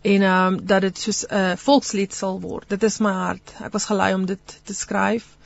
en 0.00 0.22
ehm 0.22 0.54
um, 0.54 0.58
dat 0.66 0.80
dit 0.80 0.98
soos 0.98 1.24
'n 1.26 1.34
uh, 1.34 1.56
volkslied 1.56 2.14
sal 2.14 2.40
word. 2.40 2.68
Dit 2.68 2.82
is 2.82 2.98
my 2.98 3.12
hart. 3.12 3.54
Ek 3.60 3.72
was 3.72 3.84
gelei 3.84 4.14
om 4.14 4.26
dit 4.26 4.60
te 4.64 4.74
skryf. 4.74 5.36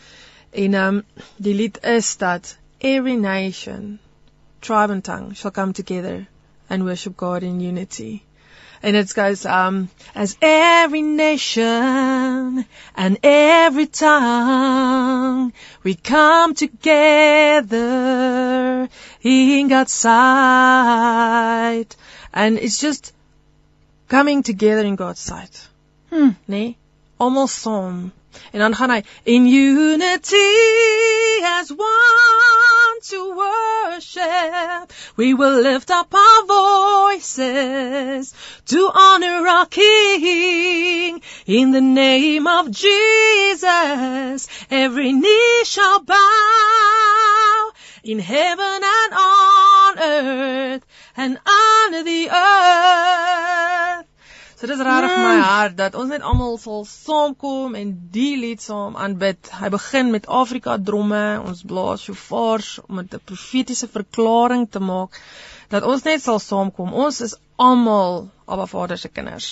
En 0.51 0.75
ehm 0.75 0.97
um, 0.97 1.03
die 1.37 1.55
lied 1.55 1.83
is 1.83 2.17
dat 2.17 2.57
every 2.79 3.17
nation, 3.17 3.99
tribe 4.61 4.93
and 4.93 5.05
tongue 5.05 5.35
shall 5.35 5.51
come 5.51 5.73
together 5.73 6.27
and 6.69 6.85
worship 6.85 7.17
God 7.17 7.43
in 7.43 7.61
unity. 7.61 8.23
And 8.83 8.97
it 8.97 9.15
goes 9.15 9.47
um 9.47 9.89
as 10.15 10.37
every 10.43 11.03
nation 11.03 12.67
and 12.97 13.19
every 13.23 13.87
tongue 13.87 15.53
we 15.83 15.95
come 15.95 16.55
together 16.55 17.79
in 19.23 19.69
God's 19.69 19.93
sight 19.93 21.97
and 22.33 22.59
it's 22.59 22.81
just 22.81 23.13
coming 24.09 24.43
together 24.43 24.83
in 24.83 24.97
God's 24.97 25.21
sight. 25.21 25.69
Hmm. 26.11 26.31
Nee, 26.49 26.77
Almost 27.23 27.65
saam. 27.65 28.11
En 28.53 28.59
dan 28.59 28.75
gaan 28.75 29.03
in 29.23 29.47
unity 29.47 30.37
as 31.43 31.71
one 31.71 33.01
to 33.09 33.35
worship. 33.35 34.93
We 35.17 35.35
will 35.35 35.61
lift 35.61 35.91
up 35.91 36.15
our 36.15 36.47
voices 36.47 38.33
to 38.67 38.91
honor 38.95 39.47
our 39.47 39.67
King 39.67 41.21
in 41.47 41.73
the 41.73 41.81
name 41.81 42.47
of 42.47 42.71
Jesus. 42.71 44.49
Every 44.71 45.13
knee 45.13 45.63
shall 45.65 46.01
bow 46.01 47.71
in 48.05 48.19
heaven 48.19 48.83
and 48.83 49.13
on 49.13 49.99
earth 49.99 50.87
and 51.17 51.39
under 51.47 52.03
the 52.05 52.31
earth. 52.31 54.02
So 54.63 54.69
dis 54.71 54.79
regtig 54.87 55.11
my 55.19 55.39
mm. 55.41 55.41
hart 55.43 55.73
dat 55.75 55.97
ons 55.99 56.13
net 56.15 56.23
almal 56.23 56.53
sal 56.63 56.85
saamkom 56.87 57.73
en 57.75 57.89
die 58.15 58.37
lied 58.39 58.63
saam 58.63 58.95
aanbid. 58.95 59.49
Hy 59.59 59.71
begin 59.75 60.13
met 60.15 60.29
Afrika 60.31 60.77
dromme, 60.79 61.23
ons 61.43 61.65
blaas 61.67 62.05
shofars 62.07 62.69
om 62.85 63.01
'n 63.01 63.09
profetiese 63.31 63.89
verklaring 63.91 64.69
te 64.71 64.79
maak 64.79 65.19
dat 65.75 65.83
ons 65.83 66.07
net 66.07 66.23
sal 66.23 66.39
saamkom. 66.39 66.95
Ons 66.95 67.19
is 67.27 67.35
almal 67.59 68.29
Abba 68.47 68.69
Vader 68.71 69.03
se 69.03 69.11
kinders. 69.11 69.51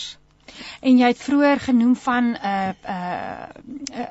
En 0.78 1.02
jy 1.02 1.10
het 1.10 1.26
vroeër 1.26 1.66
genoem 1.66 1.96
van 2.06 2.30
'n 2.30 2.38
uh, 2.38 2.70
'n 2.70 2.94
uh, 2.94 3.98
uh, 3.98 4.08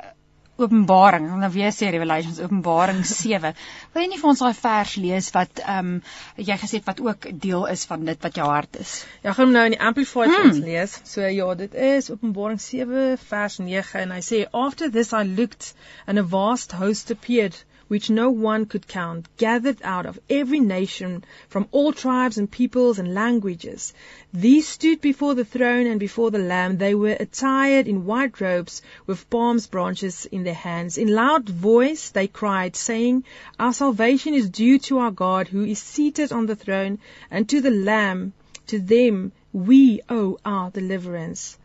Openbaring, 0.59 1.27
nou 1.41 1.49
weer 1.53 1.71
sê 1.75 1.89
Revelations 1.93 2.41
Openbaring 2.43 3.01
7. 3.11 3.53
Wil 3.93 4.05
jy 4.05 4.09
nie 4.11 4.19
vir 4.21 4.31
ons 4.31 4.43
daai 4.43 4.57
vers 4.61 4.95
lees 5.03 5.29
wat 5.35 5.63
ehm 5.63 5.93
um, 5.93 6.01
jy 6.49 6.57
gesê 6.61 6.79
het 6.81 6.89
wat 6.91 6.99
ook 7.05 7.29
deel 7.45 7.65
is 7.73 7.85
van 7.89 8.03
dit 8.09 8.27
wat 8.27 8.39
jou 8.41 8.47
hart 8.49 8.79
is? 8.83 8.97
Ja, 9.23 9.33
gaan 9.33 9.49
hom 9.49 9.55
nou 9.55 9.65
in 9.69 9.77
die 9.77 9.81
Amplified 9.91 10.33
hmm. 10.33 10.51
ons 10.51 10.61
lees. 10.65 10.97
So 11.07 11.23
ja, 11.23 11.49
dit 11.63 11.79
is 11.93 12.11
Openbaring 12.13 12.61
7 12.63 13.15
vers 13.29 13.59
9 13.63 14.03
en 14.03 14.15
hy 14.17 14.21
sê 14.31 14.43
after 14.65 14.91
this 14.91 15.13
I 15.13 15.23
looked 15.23 15.73
and 16.05 16.19
a 16.19 16.27
vast 16.35 16.75
host 16.81 17.11
appeared 17.15 17.57
which 17.89 18.09
no 18.09 18.29
one 18.29 18.65
could 18.65 18.87
count, 18.87 19.27
gathered 19.35 19.81
out 19.83 20.05
of 20.05 20.19
every 20.29 20.59
nation 20.59 21.23
from 21.47 21.67
all 21.71 21.91
tribes 21.91 22.37
and 22.37 22.49
peoples 22.49 22.99
and 22.99 23.15
languages. 23.15 23.93
These 24.31 24.67
stood 24.67 25.01
before 25.01 25.33
the 25.33 25.43
throne 25.43 25.87
and 25.87 25.99
before 25.99 26.29
the 26.29 26.37
Lamb. 26.37 26.77
They 26.77 26.93
were 26.93 27.17
attired 27.19 27.87
in 27.87 28.05
white 28.05 28.39
robes 28.39 28.83
with 29.07 29.29
palm 29.29 29.59
branches 29.71 30.27
in 30.27 30.43
their 30.43 30.53
hands. 30.53 30.99
In 30.99 31.07
loud 31.07 31.49
voice 31.49 32.11
they 32.11 32.27
cried, 32.27 32.75
saying, 32.75 33.23
Our 33.59 33.73
salvation 33.73 34.35
is 34.35 34.49
due 34.49 34.77
to 34.87 34.99
our 34.99 35.11
God 35.11 35.47
who 35.47 35.65
is 35.65 35.79
seated 35.79 36.31
on 36.31 36.45
the 36.45 36.55
throne 36.55 36.99
and 37.31 37.49
to 37.49 37.59
the 37.59 37.71
Lamb. 37.71 38.33
To 38.67 38.79
them 38.79 39.31
we 39.51 40.01
owe 40.07 40.37
our 40.45 40.69
deliverance. 40.69 41.57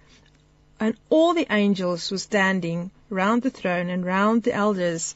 And 0.81 0.97
all 1.11 1.35
the 1.35 1.47
angels 1.51 2.11
were 2.11 2.17
standing 2.17 2.91
round 3.11 3.43
the 3.43 3.51
throne 3.51 3.91
and 3.91 4.07
round 4.07 4.43
the 4.43 4.55
elders 4.55 5.15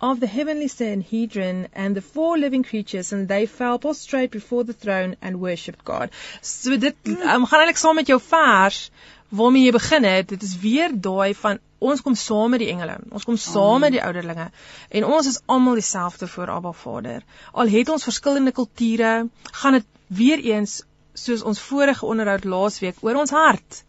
of 0.00 0.20
the 0.20 0.26
heavenly 0.26 0.68
Sanhedrin 0.68 1.68
and 1.72 1.96
the 1.96 2.02
four 2.02 2.38
living 2.38 2.62
creatures 2.62 3.12
and 3.12 3.28
they 3.28 3.46
fell 3.46 3.78
prostrate 3.78 4.30
before 4.30 4.64
the 4.64 4.72
throne 4.72 5.16
and 5.22 5.40
worshipped 5.40 5.84
God. 5.84 6.10
So 6.40 6.76
dit 6.76 6.96
um, 7.06 7.46
gaan 7.46 7.60
eintlik 7.60 7.80
saam 7.80 7.96
met 8.00 8.10
jou 8.10 8.20
vers 8.20 8.90
waarmee 9.34 9.64
jy 9.64 9.72
begin 9.76 10.04
het. 10.04 10.28
Dit 10.28 10.42
is 10.42 10.56
weer 10.58 10.92
daai 10.92 11.34
van 11.34 11.60
ons 11.78 12.00
kom 12.00 12.14
saam 12.14 12.50
met 12.54 12.62
die 12.64 12.70
engele. 12.72 12.98
Ons 13.10 13.24
kom 13.28 13.38
saam 13.40 13.84
met 13.84 13.94
die 13.96 14.02
ouderlinge 14.02 14.50
en 14.90 15.08
ons 15.16 15.30
is 15.30 15.40
almal 15.46 15.80
dieselfde 15.80 16.28
voor 16.28 16.52
Abba 16.58 16.72
Vader. 16.72 17.24
Al 17.52 17.72
het 17.72 17.88
ons 17.88 18.06
verskillende 18.10 18.52
kulture, 18.52 19.14
gaan 19.62 19.80
dit 19.80 19.88
weer 20.06 20.42
eens 20.52 20.82
soos 21.14 21.42
ons 21.42 21.60
vorige 21.60 22.06
onderhoud 22.06 22.44
laasweek 22.44 23.02
oor 23.06 23.22
ons 23.22 23.30
hart. 23.30 23.84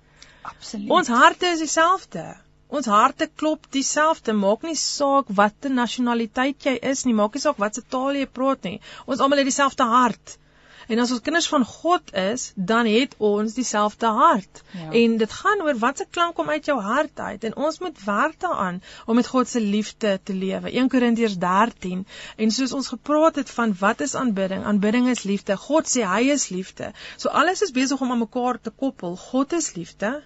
Absoluut. 0.45 0.89
Ons 0.93 1.07
harte 1.09 1.49
is 1.55 1.63
dieselfde. 1.63 2.25
Ons 2.67 2.85
harte 2.89 3.27
klop 3.35 3.67
dieselfde. 3.71 4.33
Maak 4.33 4.63
nie 4.65 4.77
saak 4.79 5.29
watter 5.41 5.73
nasionaliteit 5.73 6.65
jy 6.65 6.77
is 6.93 7.05
nie, 7.05 7.13
maak 7.13 7.35
nie 7.35 7.43
saak 7.43 7.61
watse 7.61 7.83
taal 7.95 8.17
jy 8.17 8.25
praat 8.39 8.65
nie. 8.65 8.79
Ons 9.05 9.21
almal 9.21 9.43
het 9.43 9.51
dieselfde 9.51 9.85
hart. 9.91 10.39
En 10.87 10.99
as 11.01 11.11
ons 11.11 11.21
kinders 11.25 11.47
van 11.49 11.63
God 11.65 12.11
is, 12.13 12.51
dan 12.55 12.85
het 12.85 13.15
ons 13.17 13.53
dieselfde 13.57 14.09
hart. 14.17 14.61
Ja. 14.71 14.91
En 14.99 15.15
dit 15.17 15.31
gaan 15.31 15.63
oor 15.65 15.77
watse 15.81 16.05
klank 16.09 16.35
kom 16.35 16.49
uit 16.49 16.65
jou 16.69 16.77
hart 16.81 17.19
uit 17.19 17.47
en 17.49 17.55
ons 17.55 17.79
moet 17.81 18.03
werk 18.05 18.39
daaraan 18.39 18.81
om 19.05 19.17
met 19.17 19.27
God 19.27 19.49
se 19.49 19.61
liefde 19.61 20.19
te 20.23 20.33
lewe. 20.33 20.69
1 20.71 20.89
Korintiërs 20.89 21.37
13. 21.41 22.05
En 22.37 22.51
soos 22.51 22.73
ons 22.73 22.91
gepraat 22.93 23.41
het 23.41 23.49
van 23.49 23.73
wat 23.79 24.05
is 24.05 24.15
aanbidding? 24.15 24.65
Aanbidding 24.65 25.09
is 25.09 25.23
liefde. 25.23 25.57
God 25.57 25.89
sê 25.89 26.05
hy 26.05 26.29
is 26.37 26.49
liefde. 26.49 26.93
So 27.17 27.29
alles 27.29 27.61
is 27.61 27.73
besig 27.73 28.01
om 28.01 28.11
aan 28.11 28.25
mekaar 28.25 28.61
te 28.61 28.69
koppel. 28.69 29.17
God 29.17 29.53
is 29.53 29.73
liefde. 29.73 30.21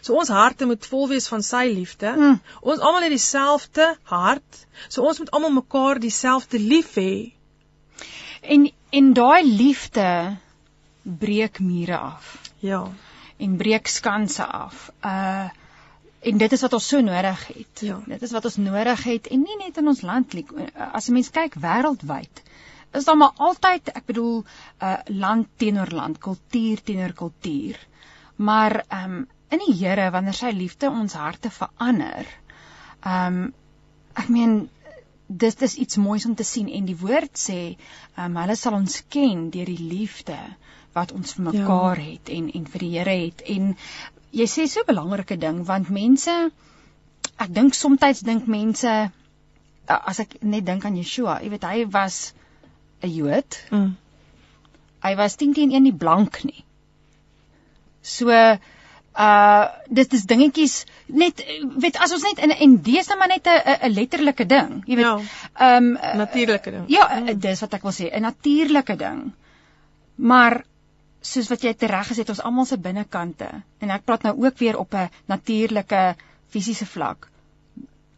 So 0.00 0.14
ons 0.14 0.28
harte 0.28 0.66
moet 0.66 0.86
vol 0.86 1.08
wees 1.08 1.28
van 1.28 1.42
sy 1.42 1.64
liefde. 1.72 2.12
Mm. 2.12 2.40
Ons 2.60 2.80
almal 2.80 3.06
het 3.08 3.14
dieselfde 3.14 3.88
hart. 4.12 4.66
So 4.88 5.06
ons 5.08 5.18
moet 5.22 5.30
almal 5.30 5.54
mekaar 5.58 6.00
dieselfde 6.02 6.60
lief 6.62 6.94
hê. 7.00 7.32
En 8.42 8.70
en 8.96 9.12
daai 9.12 9.44
liefde 9.44 10.36
breek 11.02 11.60
mure 11.60 11.98
af. 11.98 12.36
Ja. 12.58 12.86
En 13.36 13.56
breek 13.56 13.86
skanse 13.86 14.44
af. 14.44 14.90
Uh 15.04 15.48
en 16.26 16.38
dit 16.40 16.52
is 16.52 16.62
wat 16.64 16.72
ons 16.74 16.86
so 16.88 17.00
nodig 17.00 17.42
het. 17.46 17.80
Ja. 17.86 18.00
Dit 18.06 18.22
is 18.22 18.32
wat 18.34 18.44
ons 18.48 18.56
nodig 18.58 19.02
het 19.04 19.28
en 19.30 19.44
nie 19.46 19.58
net 19.60 19.76
in 19.78 19.86
ons 19.86 20.00
land 20.02 20.32
nie. 20.34 20.46
As 20.74 21.08
'n 21.08 21.12
mens 21.12 21.30
kyk 21.30 21.54
wêreldwyd, 21.54 22.42
is 22.92 23.04
daar 23.04 23.16
maar 23.16 23.32
altyd, 23.36 23.88
ek 23.94 24.06
bedoel, 24.06 24.44
uh 24.82 24.96
land 25.06 25.48
teenoor 25.56 25.92
land, 25.92 26.18
kultuur 26.18 26.82
teenoor 26.82 27.12
kultuur. 27.12 27.78
Maar 28.36 28.84
ehm 28.88 29.12
um, 29.12 29.28
in 29.50 29.62
die 29.62 29.74
Here 29.78 30.10
wanneer 30.14 30.36
sy 30.36 30.52
liefde 30.54 30.90
ons 30.90 31.14
harte 31.18 31.50
verander. 31.50 32.26
Um 33.04 33.52
ek 34.16 34.30
meen 34.32 34.68
dis 35.28 35.58
dis 35.60 35.76
iets 35.82 35.98
moois 36.00 36.24
om 36.26 36.34
te 36.38 36.44
sien 36.46 36.68
en 36.72 36.86
die 36.86 36.96
woord 36.98 37.34
sê 37.40 37.76
um 38.16 38.38
hulle 38.40 38.56
sal 38.56 38.78
ons 38.78 39.02
ken 39.10 39.50
deur 39.50 39.68
die 39.68 39.90
liefde 39.90 40.38
wat 40.96 41.12
ons 41.12 41.34
vir 41.36 41.48
mekaar 41.50 42.00
ja. 42.00 42.12
het 42.12 42.30
en 42.32 42.48
en 42.54 42.66
vir 42.72 42.84
die 42.86 42.92
Here 42.94 43.16
het 43.26 43.42
en 43.56 43.74
jy 44.32 44.46
sê 44.50 44.66
so 44.70 44.80
'n 44.80 44.90
belangrike 44.92 45.36
ding 45.36 45.64
want 45.68 45.90
mense 45.90 46.36
ek 47.36 47.52
dink 47.52 47.74
soms 47.74 48.22
dink 48.22 48.46
mense 48.46 48.94
as 49.88 50.20
ek 50.22 50.38
net 50.42 50.66
dink 50.66 50.84
aan 50.84 50.98
Yeshua, 50.98 51.40
jy 51.42 51.50
weet 51.52 51.64
hy 51.64 51.84
was 51.94 52.32
'n 53.02 53.10
Jood. 53.10 53.58
Mm. 53.70 53.96
Hy 55.02 55.14
was 55.16 55.36
10 55.36 55.54
teen 55.54 55.72
1 55.72 55.82
nie 55.82 55.92
blank 55.92 56.42
nie. 56.44 56.64
So 58.02 58.30
uh 59.16 59.64
dit 59.88 60.12
is 60.12 60.24
dingetjies 60.28 60.76
net 61.06 61.40
weet 61.82 61.96
as 62.04 62.12
ons 62.12 62.24
net 62.26 62.42
in 62.44 62.52
en 62.52 62.76
dis 62.84 63.08
net 63.08 63.18
maar 63.18 63.30
net 63.32 63.46
'n 63.48 63.76
'n 63.88 63.92
letterlike 63.98 64.46
ding 64.46 64.82
jy 64.86 64.96
weet 64.96 65.06
ja, 65.06 65.16
ehm 65.66 65.84
um, 65.84 66.18
natuurlike 66.22 66.70
ding 66.70 66.84
ja 66.92 67.06
mm. 67.08 67.38
dis 67.40 67.60
wat 67.60 67.74
ek 67.74 67.86
wil 67.88 67.96
sê 67.98 68.10
'n 68.12 68.22
natuurlike 68.22 68.96
ding 68.96 69.32
maar 70.16 70.64
soos 71.20 71.48
wat 71.48 71.64
jy 71.64 71.72
tereg 71.74 72.08
gesê 72.08 72.24
het 72.24 72.34
ons 72.34 72.42
almal 72.42 72.68
se 72.68 72.76
binnekante 72.76 73.48
en 73.80 73.90
ek 73.90 74.04
praat 74.04 74.22
nou 74.22 74.34
ook 74.44 74.58
weer 74.58 74.76
op 74.78 74.94
'n 74.94 75.08
natuurlike 75.26 76.16
fisiese 76.48 76.86
vlak 76.86 77.28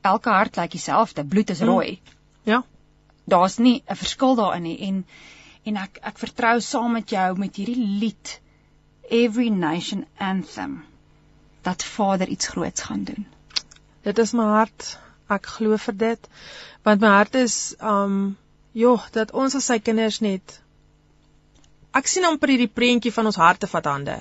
elke 0.03 0.31
hart 0.31 0.57
lyk 0.57 0.71
dieselfde 0.71 1.25
bloed 1.25 1.51
is 1.51 1.61
mm. 1.61 1.69
rooi 1.69 1.91
mm. 1.91 2.53
ja 2.53 2.63
daar's 3.25 3.59
nie 3.59 3.83
'n 3.87 3.97
verskil 3.97 4.35
daarin 4.35 4.63
nie 4.63 4.79
en 4.89 5.05
en 5.65 5.77
ek 5.77 5.99
ek 6.03 6.19
vertrou 6.19 6.61
saam 6.61 6.93
met 6.93 7.11
jou 7.11 7.39
met 7.39 7.57
hierdie 7.57 7.87
lied 8.03 8.41
every 9.11 9.49
nation 9.49 10.07
anthem 10.17 10.85
dat 11.63 11.85
Vader 11.85 12.29
iets 12.29 12.47
groots 12.47 12.83
gaan 12.83 13.05
doen. 13.05 13.27
Dit 14.03 14.19
is 14.19 14.33
my 14.33 14.45
hart. 14.45 14.99
Ek 15.29 15.47
glo 15.47 15.77
vir 15.77 15.97
dit. 15.97 16.29
Want 16.83 17.01
my 17.01 17.09
hart 17.09 17.35
is 17.35 17.75
um 17.81 18.37
joh, 18.73 19.03
dat 19.13 19.33
ons 19.33 19.55
as 19.55 19.67
sy 19.67 19.79
kinders 19.79 20.21
net 20.21 20.61
Ek 21.99 22.07
sien 22.07 22.27
amper 22.29 22.53
hierdie 22.53 22.71
prentjie 22.71 23.13
van 23.15 23.29
ons 23.31 23.39
harte 23.41 23.67
vat 23.67 23.87
hande. 23.89 24.17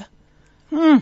Hm. 0.71 1.01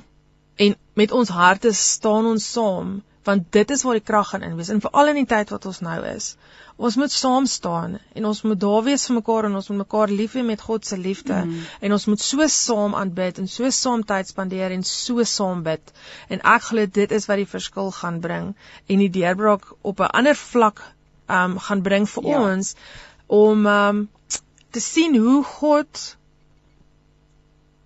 En 0.65 0.75
met 0.99 1.11
ons 1.11 1.29
harte 1.29 1.71
staan 1.77 2.25
ons 2.31 2.47
saam 2.55 2.95
want 3.25 3.51
dit 3.55 3.71
is 3.73 3.83
waar 3.83 3.97
die 3.97 4.05
krag 4.05 4.29
gaan 4.29 4.43
in 4.45 4.55
wees 4.59 4.69
en 4.69 4.81
veral 4.83 5.11
in 5.11 5.19
die 5.21 5.29
tyd 5.29 5.49
wat 5.53 5.65
ons 5.65 5.81
nou 5.85 5.97
is. 6.09 6.35
Ons 6.75 6.97
moet 6.99 7.11
saam 7.11 7.45
staan 7.49 7.97
en 8.13 8.25
ons 8.29 8.41
moet 8.45 8.59
daar 8.59 8.83
wees 8.85 9.05
vir 9.07 9.15
mekaar 9.17 9.47
en 9.47 9.55
ons 9.59 9.69
moet 9.71 9.81
mekaar 9.81 10.11
lief 10.11 10.35
hê 10.37 10.43
met 10.45 10.61
God 10.61 10.85
se 10.85 10.97
liefde 10.99 11.37
mm. 11.37 11.61
en 11.87 11.95
ons 11.97 12.05
moet 12.11 12.21
so 12.21 12.47
saam 12.55 12.97
aanbid 12.99 13.39
en 13.41 13.47
so 13.51 13.69
saam 13.77 14.03
tyd 14.03 14.29
spandeer 14.29 14.75
en 14.75 14.83
so 14.89 15.23
saam 15.23 15.63
bid. 15.65 15.93
En 16.29 16.43
ek 16.55 16.67
glo 16.69 16.91
dit 16.99 17.15
is 17.19 17.29
wat 17.31 17.41
die 17.41 17.49
verskil 17.53 17.93
gaan 17.99 18.19
bring 18.25 18.51
en 18.87 19.05
die 19.05 19.11
deurbraak 19.19 19.71
op 19.81 20.03
'n 20.03 20.11
ander 20.21 20.35
vlak 20.35 20.83
um 21.29 21.57
gaan 21.59 21.81
bring 21.81 22.09
vir 22.09 22.29
ja. 22.29 22.41
ons 22.51 22.75
om 23.27 23.65
um 23.65 24.09
te 24.71 24.79
sien 24.83 25.15
hoe 25.17 25.43
God 25.43 26.03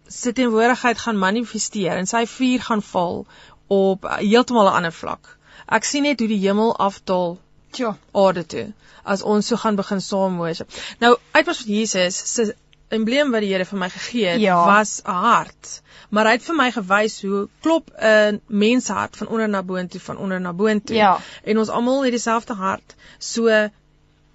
se 0.09 0.33
teenwoordigheid 0.33 0.97
gaan 0.97 1.17
manifesteer 1.21 2.01
en 2.01 2.09
sy 2.09 2.25
vuur 2.25 2.65
gaan 2.65 2.81
val 2.81 3.25
op 3.69 4.05
heeltemal 4.17 4.69
'n 4.69 4.77
ander 4.81 4.95
vlak. 5.01 5.37
Ek 5.67 5.83
sien 5.83 6.03
net 6.03 6.19
hoe 6.19 6.27
die 6.27 6.41
hemel 6.47 6.75
afdaal 6.77 7.37
tja 7.71 7.97
aarde 8.11 8.45
toe 8.45 8.67
as 9.03 9.21
ons 9.21 9.47
so 9.47 9.57
gaan 9.57 9.75
begin 9.75 10.01
saam 10.01 10.37
worship. 10.37 10.71
Nou 10.99 11.17
uitwas 11.31 11.61
van 11.63 11.73
Jesus 11.73 12.17
se 12.33 12.55
embleem 12.89 13.31
wat 13.31 13.45
die 13.45 13.51
Here 13.53 13.65
vir 13.65 13.79
my 13.79 13.89
gegee 13.93 14.27
het 14.33 14.41
ja. 14.41 14.57
was 14.65 15.01
'n 15.05 15.11
hart. 15.25 15.81
Maar 16.09 16.25
hy 16.25 16.31
het 16.37 16.43
vir 16.43 16.55
my 16.55 16.71
gewys 16.71 17.21
hoe 17.21 17.47
klop 17.61 17.91
'n 17.97 18.41
mens 18.47 18.87
hart 18.87 19.17
van 19.17 19.27
onder 19.27 19.49
na 19.49 19.63
boontoe 19.63 20.01
van 20.01 20.17
onder 20.17 20.41
na 20.41 20.53
boontoe. 20.53 20.95
Ja. 20.95 21.19
En 21.43 21.57
ons 21.57 21.69
almal 21.69 22.03
het 22.03 22.11
dieselfde 22.11 22.53
hart. 22.53 22.95
So 23.17 23.69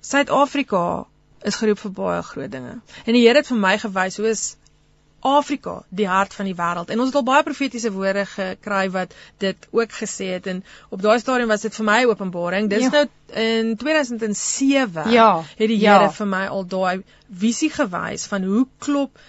Suid-Afrika 0.00 1.06
is 1.42 1.56
geroep 1.56 1.78
vir 1.78 1.90
baie 1.90 2.22
groot 2.22 2.50
dinge. 2.52 2.80
En 3.04 3.12
die 3.12 3.26
Here 3.26 3.38
het 3.38 3.46
vir 3.46 3.56
my 3.56 3.78
gewys 3.78 4.16
hoe 4.16 4.28
is 4.28 4.56
Afrika 5.24 5.82
die 5.88 6.06
hart 6.08 6.34
van 6.36 6.44
die 6.44 6.54
wêreld. 6.54 6.90
En 6.92 7.00
ons 7.00 7.08
het 7.08 7.16
al 7.16 7.24
baie 7.24 7.42
profetiese 7.42 7.92
woorde 7.92 8.26
gekry 8.28 8.90
wat 8.92 9.14
dit 9.40 9.68
ook 9.72 9.92
gesê 9.96 10.26
het 10.34 10.46
en 10.52 10.64
op 10.92 11.02
daai 11.02 11.18
stadium 11.20 11.48
was 11.48 11.62
dit 11.64 11.74
vir 11.74 11.86
my 11.88 12.00
openbaring. 12.10 12.68
Dis 12.68 12.82
ja. 12.84 12.90
nou 12.90 13.04
in 13.40 13.76
2007 13.80 15.10
ja. 15.10 15.28
het 15.56 15.68
die 15.68 15.78
Here 15.78 16.08
ja. 16.08 16.10
vir 16.12 16.28
my 16.28 16.42
al 16.46 16.66
daai 16.68 17.00
visie 17.44 17.70
gewys 17.72 18.26
van 18.28 18.44
hoe 18.44 18.66
klop 18.78 19.22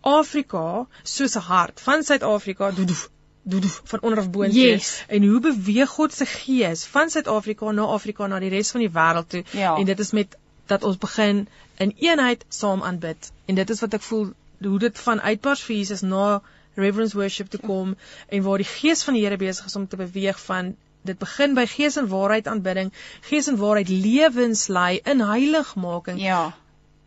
Afrika 0.00 0.86
soos 1.02 1.34
'n 1.34 1.46
hart 1.48 1.80
van 1.80 2.02
Suid-Afrika 2.02 2.70
doedoef 2.70 3.08
doedoef 3.42 3.80
van 3.84 4.02
onder 4.02 4.18
af 4.18 4.30
boontoe 4.30 4.60
yes. 4.60 5.04
en 5.08 5.26
hoe 5.26 5.40
beweeg 5.40 5.88
God 5.88 6.14
se 6.14 6.26
gees 6.26 6.84
van 6.84 7.10
Suid-Afrika 7.10 7.70
na 7.70 7.82
Afrika 7.82 8.26
na 8.26 8.38
die 8.38 8.50
res 8.50 8.70
van 8.70 8.80
die 8.80 8.90
wêreld 8.90 9.28
toe 9.28 9.42
ja. 9.50 9.74
en 9.76 9.84
dit 9.84 9.98
is 9.98 10.10
met 10.10 10.38
dat 10.66 10.82
ons 10.82 10.98
begin 10.98 11.48
in 11.76 11.94
eenheid 11.98 12.44
saam 12.48 12.82
aanbid 12.82 13.32
en 13.44 13.54
dit 13.54 13.70
is 13.70 13.80
wat 13.80 13.94
ek 13.94 14.02
voel 14.02 14.32
hoe 14.66 14.78
dit 14.78 14.98
van 14.98 15.20
uitbars 15.20 15.62
vir 15.66 15.76
Jesus 15.76 16.02
na 16.06 16.40
reverence 16.74 17.16
worship 17.16 17.50
te 17.50 17.58
kom 17.58 17.96
en 18.28 18.42
waar 18.42 18.62
die 18.62 18.68
gees 18.68 19.04
van 19.04 19.14
die 19.14 19.24
Here 19.24 19.36
besig 19.36 19.68
is 19.68 19.76
om 19.76 19.86
te 19.88 20.00
beweeg 20.00 20.40
van 20.46 20.74
dit 21.06 21.18
begin 21.18 21.54
by 21.58 21.66
gees 21.66 21.98
en 21.98 22.08
waarheid 22.10 22.48
aanbidding, 22.48 22.92
gees 23.28 23.48
en 23.50 23.58
waarheid 23.60 23.88
lewenslei 23.90 25.00
in 25.04 25.22
heiligmaking. 25.26 26.20
Ja. 26.22 26.52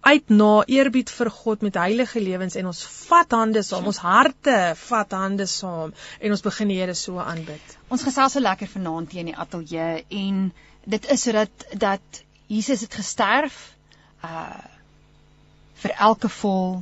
Uit 0.06 0.30
na 0.30 0.64
eerbied 0.70 1.10
vir 1.10 1.32
God 1.34 1.64
met 1.66 1.80
heilige 1.80 2.22
lewens 2.22 2.58
en 2.60 2.68
ons 2.70 2.84
vat 3.08 3.32
hande 3.34 3.64
saam, 3.66 3.88
ons 3.90 4.02
harte 4.04 4.58
vat 4.84 5.16
hande 5.18 5.48
saam 5.50 5.96
en 6.20 6.36
ons 6.36 6.46
begin 6.46 6.70
die 6.70 6.78
Here 6.82 6.94
so 6.94 7.24
aanbid. 7.24 7.78
Ons 7.90 8.06
gesels 8.06 8.38
so 8.38 8.44
lekker 8.44 8.70
vanaand 8.70 9.16
hier 9.16 9.26
in 9.26 9.32
die 9.32 9.40
ateljee 9.46 10.04
en 10.20 10.46
dit 10.86 11.10
is 11.16 11.26
sodat 11.26 11.70
dat 11.74 12.24
Jesus 12.52 12.86
het 12.86 13.02
gesterf 13.02 13.62
uh 14.24 14.74
vir 15.76 15.92
elke 16.02 16.30
vol 16.32 16.78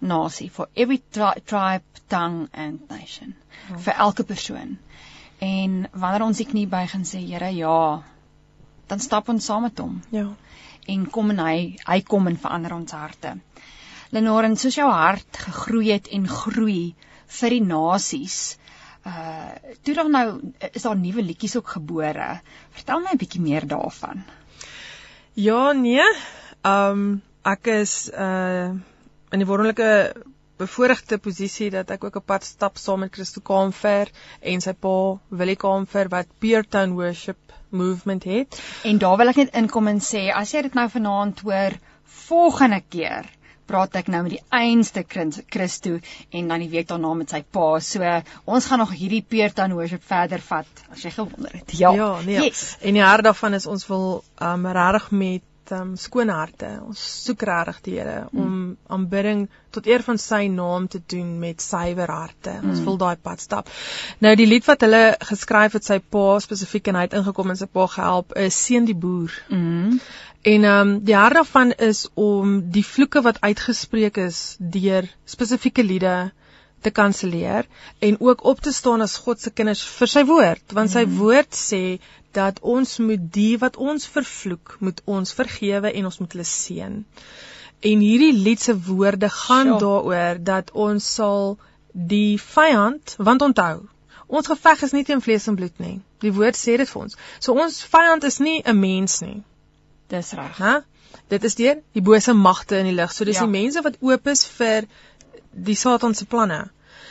nasie, 0.00 0.50
for 0.50 0.68
every 0.74 1.02
tri 1.10 1.34
tribe, 1.44 1.84
tongue 2.08 2.48
and 2.52 2.88
nation. 2.90 3.34
Ja. 3.68 3.78
vir 3.78 3.94
elke 3.94 4.24
persoon. 4.24 4.78
En 5.38 5.86
wanneer 5.92 6.24
ons 6.26 6.40
die 6.40 6.46
knie 6.46 6.66
buig 6.68 6.94
en 6.94 7.04
sê 7.08 7.20
Here, 7.24 7.50
ja, 7.54 8.02
dan 8.90 9.00
stap 9.00 9.28
ons 9.28 9.44
saam 9.44 9.62
met 9.68 9.78
hom. 9.78 10.00
Ja. 10.10 10.26
En 10.90 11.06
kom 11.10 11.30
en 11.30 11.42
hy 11.44 11.76
hy 11.86 12.00
kom 12.02 12.26
en 12.26 12.38
verander 12.40 12.74
ons 12.74 12.96
harte. 12.96 13.36
Lenore, 14.10 14.48
en 14.50 14.56
soos 14.58 14.74
jou 14.74 14.88
hart 14.90 15.38
gegroei 15.46 15.92
het 15.92 16.10
en 16.10 16.26
groei 16.28 16.94
vir 17.40 17.56
die 17.56 17.62
nasies, 17.62 18.40
uh 19.06 19.54
toe 19.86 19.94
dan 19.96 20.10
nou 20.12 20.26
is 20.72 20.82
daar 20.82 20.98
nuwe 20.98 21.22
liedjies 21.22 21.56
ook 21.56 21.76
gebore. 21.78 22.40
Vertel 22.76 23.00
my 23.00 23.14
'n 23.14 23.22
bietjie 23.22 23.40
meer 23.40 23.66
daarvan. 23.66 24.24
Ja, 25.34 25.72
nee. 25.72 26.04
Ehm 26.64 26.90
um, 26.90 27.22
ek 27.44 27.66
is 27.66 28.10
uh 28.10 28.74
in 29.30 29.42
die 29.42 29.46
wonderlike 29.48 29.90
bevoordeelde 30.60 31.18
posisie 31.24 31.70
dat 31.72 31.90
ek 31.94 32.04
ook 32.04 32.16
'n 32.20 32.26
pad 32.32 32.44
stap 32.44 32.76
saam 32.76 33.00
met 33.00 33.14
Christo 33.14 33.40
Kaamfer 33.40 34.10
en 34.40 34.60
sy 34.60 34.72
pa 34.72 35.18
Willie 35.28 35.56
Kaamfer 35.56 36.08
wat 36.08 36.26
Peertown 36.38 36.92
Worship 36.98 37.38
Movement 37.70 38.24
het. 38.24 38.60
En 38.84 38.98
daar 38.98 39.16
wil 39.16 39.28
ek 39.28 39.36
net 39.36 39.54
inkom 39.54 39.88
en 39.88 40.00
sê 40.00 40.28
as 40.34 40.52
jy 40.52 40.62
dit 40.62 40.74
nou 40.74 40.88
vanaand 40.88 41.40
hoor, 41.40 41.78
volgende 42.04 42.82
keer 42.88 43.28
praat 43.70 43.94
ek 44.00 44.08
nou 44.10 44.22
met 44.26 44.32
die 44.34 44.44
einste 44.50 45.04
Christo 45.06 45.98
en 46.30 46.48
dan 46.48 46.64
die 46.64 46.70
week 46.72 46.88
daarna 46.88 47.12
met 47.14 47.30
sy 47.30 47.42
pa. 47.42 47.78
So 47.80 48.02
ons 48.44 48.66
gaan 48.66 48.82
nog 48.82 48.90
hierdie 48.90 49.22
Peertown 49.22 49.76
Worship 49.78 50.02
verder 50.02 50.42
vat 50.42 50.84
as 50.90 51.04
jy 51.06 51.10
gewonder 51.14 51.54
het. 51.54 51.76
Ja. 51.78 51.94
Ja, 51.94 52.10
nee. 52.26 52.40
Yes. 52.42 52.76
En 52.80 52.98
die 52.98 53.04
hart 53.04 53.24
daarvan 53.24 53.54
is 53.54 53.66
ons 53.70 53.86
wil 53.86 54.24
um 54.42 54.66
regtig 54.66 55.10
met 55.10 55.46
um 55.76 55.92
skoon 56.00 56.32
harte. 56.32 56.68
Ons 56.86 57.02
soek 57.24 57.42
regtig 57.48 57.80
die 57.86 57.96
Here 57.98 58.16
mm. 58.30 58.40
om 58.42 58.54
aanbidding 58.96 59.46
tot 59.74 59.86
eer 59.86 60.02
van 60.06 60.18
sy 60.18 60.46
naam 60.52 60.88
te 60.90 61.00
doen 61.12 61.38
met 61.42 61.62
suiwer 61.62 62.10
harte. 62.10 62.56
Mm. 62.58 62.72
Ons 62.72 62.82
wil 62.86 62.98
daai 63.00 63.16
pad 63.16 63.42
stap. 63.42 63.70
Nou 64.24 64.34
die 64.38 64.48
lied 64.48 64.66
wat 64.68 64.82
hulle 64.86 65.04
geskryf 65.30 65.78
het 65.78 65.86
sy 65.86 66.00
pa 66.00 66.26
spesifiek 66.42 66.90
en 66.90 67.00
hy 67.00 67.06
het 67.08 67.16
ingekom 67.20 67.52
en 67.52 67.60
sy 67.60 67.70
pa 67.70 67.86
gehelp 67.94 68.36
is 68.40 68.58
Seën 68.60 68.88
die 68.88 68.98
boer. 69.06 69.34
Mm. 69.48 70.00
En 70.42 70.64
ehm 70.64 70.88
um, 70.88 70.98
die 71.04 71.16
hart 71.16 71.36
daarvan 71.36 71.72
is 71.76 72.06
om 72.14 72.60
die 72.72 72.84
vloeke 72.84 73.20
wat 73.22 73.40
uitgespreek 73.40 74.16
is 74.16 74.56
deur 74.58 75.08
spesifieke 75.28 75.84
liede 75.84 76.30
te 76.80 76.90
kanselleer 76.90 77.66
en 77.98 78.16
ook 78.20 78.44
op 78.44 78.60
te 78.60 78.72
staan 78.72 79.00
as 79.00 79.16
God 79.16 79.40
se 79.40 79.50
kinders 79.50 79.82
vir 79.98 80.08
sy 80.08 80.24
woord 80.24 80.72
want 80.78 80.92
sy 80.92 81.04
mm. 81.04 81.18
woord 81.20 81.56
sê 81.56 81.82
dat 82.36 82.60
ons 82.60 82.98
moet 82.98 83.32
die 83.32 83.58
wat 83.58 83.76
ons 83.76 84.06
vervloek 84.06 84.76
moet 84.78 85.00
ons 85.04 85.32
vergewe 85.32 85.92
en 85.92 86.04
ons 86.04 86.18
moet 86.18 86.32
hulle 86.32 86.44
seën. 86.44 87.04
En 87.80 88.04
hierdie 88.04 88.34
lied 88.36 88.60
se 88.60 88.76
woorde 88.76 89.28
gaan 89.28 89.66
sure. 89.66 89.80
daaroor 89.80 90.44
dat 90.44 90.70
ons 90.70 91.14
sal 91.14 91.58
die 91.92 92.38
vyand 92.38 93.14
want 93.18 93.42
onthou 93.42 93.88
ons 94.30 94.46
geveg 94.46 94.84
is 94.86 94.94
nie 94.94 95.04
teen 95.06 95.22
vlees 95.24 95.48
en 95.50 95.58
bloed 95.58 95.82
nie. 95.82 95.96
Die 96.22 96.32
woord 96.34 96.58
sê 96.58 96.76
dit 96.80 96.88
vir 96.88 97.02
ons. 97.02 97.16
So 97.42 97.56
ons 97.58 97.80
vyand 97.92 98.26
is 98.28 98.38
nie 98.38 98.62
'n 98.62 98.78
mens 98.78 99.20
nie. 99.26 99.42
Dis 100.08 100.32
reg. 100.38 100.56
Hè? 100.58 100.74
Dit 101.28 101.44
is 101.44 101.54
deur 101.54 101.80
die 101.92 102.02
bose 102.02 102.32
magte 102.32 102.78
in 102.78 102.86
die 102.90 102.94
lig. 102.94 103.12
So 103.12 103.24
dis 103.24 103.40
ja. 103.40 103.46
die 103.46 103.50
mense 103.50 103.82
wat 103.82 103.96
oop 104.00 104.26
is 104.26 104.44
vir 104.58 104.86
die 105.50 105.74
Satan 105.74 106.14
se 106.14 106.26
planne. 106.26 106.70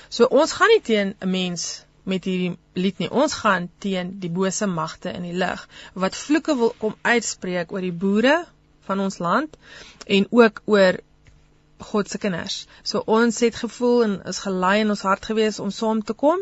So 0.09 0.25
ons 0.25 0.53
gaan 0.53 0.71
nie 0.73 0.81
teen 0.81 1.15
'n 1.19 1.29
mens 1.29 1.85
met 2.03 2.25
hierdie 2.25 2.55
lied 2.73 2.99
nie. 2.99 3.09
Ons 3.09 3.33
gaan 3.41 3.69
teen 3.79 4.15
die 4.19 4.31
bose 4.31 4.67
magte 4.67 5.11
in 5.11 5.27
die 5.27 5.35
lig 5.35 5.67
wat 5.93 6.15
vloeke 6.15 6.55
wil 6.55 6.73
kom 6.77 6.95
uitspreek 7.01 7.71
oor 7.71 7.85
die 7.85 7.95
boere 8.05 8.45
van 8.87 8.99
ons 8.99 9.19
land 9.19 9.57
en 10.07 10.27
ook 10.29 10.61
oor 10.65 10.99
God 11.79 12.09
se 12.09 12.19
kinders. 12.19 12.65
So 12.83 13.01
ons 13.05 13.39
het 13.39 13.55
gevoel 13.55 14.03
en 14.03 14.15
is 14.31 14.41
gelei 14.43 14.79
in 14.83 14.91
ons 14.91 15.05
hart 15.07 15.29
gewees 15.31 15.59
om 15.63 15.71
saam 15.71 16.01
te 16.03 16.13
kom 16.13 16.41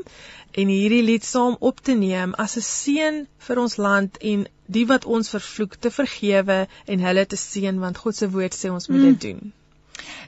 en 0.52 0.72
hierdie 0.74 1.04
lied 1.06 1.26
saam 1.26 1.58
op 1.70 1.84
te 1.90 1.94
neem 1.94 2.34
as 2.46 2.58
'n 2.58 2.66
seën 2.70 3.20
vir 3.50 3.60
ons 3.66 3.78
land 3.78 4.18
en 4.32 4.48
die 4.66 4.86
wat 4.86 5.06
ons 5.06 5.30
vervloek 5.30 5.76
te 5.76 5.92
vergewe 5.92 6.68
en 6.86 7.06
hulle 7.08 7.26
te 7.26 7.38
seën 7.38 7.80
want 7.80 7.98
God 7.98 8.16
se 8.16 8.30
woord 8.30 8.58
sê 8.58 8.74
ons 8.74 8.88
moet 8.88 9.02
dit 9.02 9.14
mm. 9.14 9.24
doen. 9.28 9.54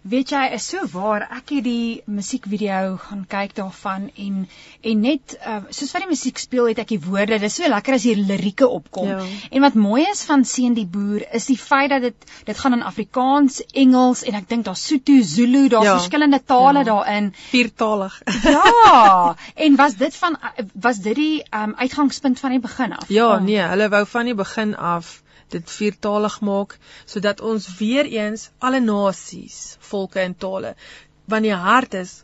Weet 0.01 0.31
jy, 0.31 0.41
is 0.55 0.65
so 0.71 0.85
waar. 0.93 1.25
Ek 1.35 1.51
het 1.55 1.65
die 1.65 2.01
musiekvideo 2.07 2.95
gaan 3.03 3.25
kyk 3.29 3.55
daarvan 3.57 4.09
en 4.15 4.47
en 4.81 5.01
net 5.03 5.35
uh, 5.39 5.59
soos 5.75 5.91
wat 5.91 6.05
die 6.05 6.11
musiek 6.11 6.39
speel, 6.39 6.69
het 6.71 6.79
ek 6.79 6.93
die 6.93 7.01
woorde. 7.03 7.35
Dit 7.35 7.49
is 7.49 7.57
so 7.59 7.67
lekker 7.67 7.97
as 7.97 8.07
hier 8.07 8.19
lirieke 8.19 8.67
opkom. 8.67 9.09
Ja. 9.11 9.19
En 9.51 9.65
wat 9.65 9.75
mooi 9.75 10.05
is 10.07 10.23
van 10.29 10.45
Seën 10.47 10.77
die 10.77 10.87
boer 10.87 11.25
is 11.35 11.49
die 11.51 11.57
feit 11.59 11.91
dat 11.91 12.07
dit 12.07 12.31
dit 12.47 12.57
gaan 12.57 12.77
in 12.79 12.85
Afrikaans, 12.87 13.61
Engels 13.73 14.23
en 14.23 14.39
ek 14.39 14.49
dink 14.49 14.65
daar's 14.69 14.85
Sotho, 14.87 15.19
Zulu, 15.21 15.67
daar's 15.69 15.89
ja. 15.89 15.97
verskillende 15.99 16.41
tale 16.43 16.85
ja. 16.85 16.89
daarin. 16.93 17.31
Viertalig. 17.51 18.21
ja. 18.43 19.35
En 19.55 19.75
was 19.75 19.95
dit 19.99 20.15
van 20.15 20.37
was 20.73 21.03
dit 21.03 21.15
die 21.15 21.43
um, 21.55 21.75
uitgangspunt 21.75 22.39
van 22.39 22.55
die 22.55 22.63
begin 22.63 22.95
af? 22.95 23.09
Ja, 23.09 23.33
oh. 23.35 23.41
nee, 23.43 23.61
hulle 23.61 23.89
wou 23.89 24.05
van 24.07 24.31
die 24.31 24.35
begin 24.35 24.75
af 24.75 25.19
dit 25.49 25.71
viertalig 25.71 26.39
maak 26.45 26.77
sodat 27.05 27.41
ons 27.41 27.67
weer 27.77 28.05
eens 28.05 28.49
alle 28.59 28.79
nasies, 28.79 29.77
volke 29.91 30.19
en 30.19 30.35
tale 30.35 30.75
want 31.29 31.45
die 31.45 31.55
hart 31.55 31.93
is 31.99 32.23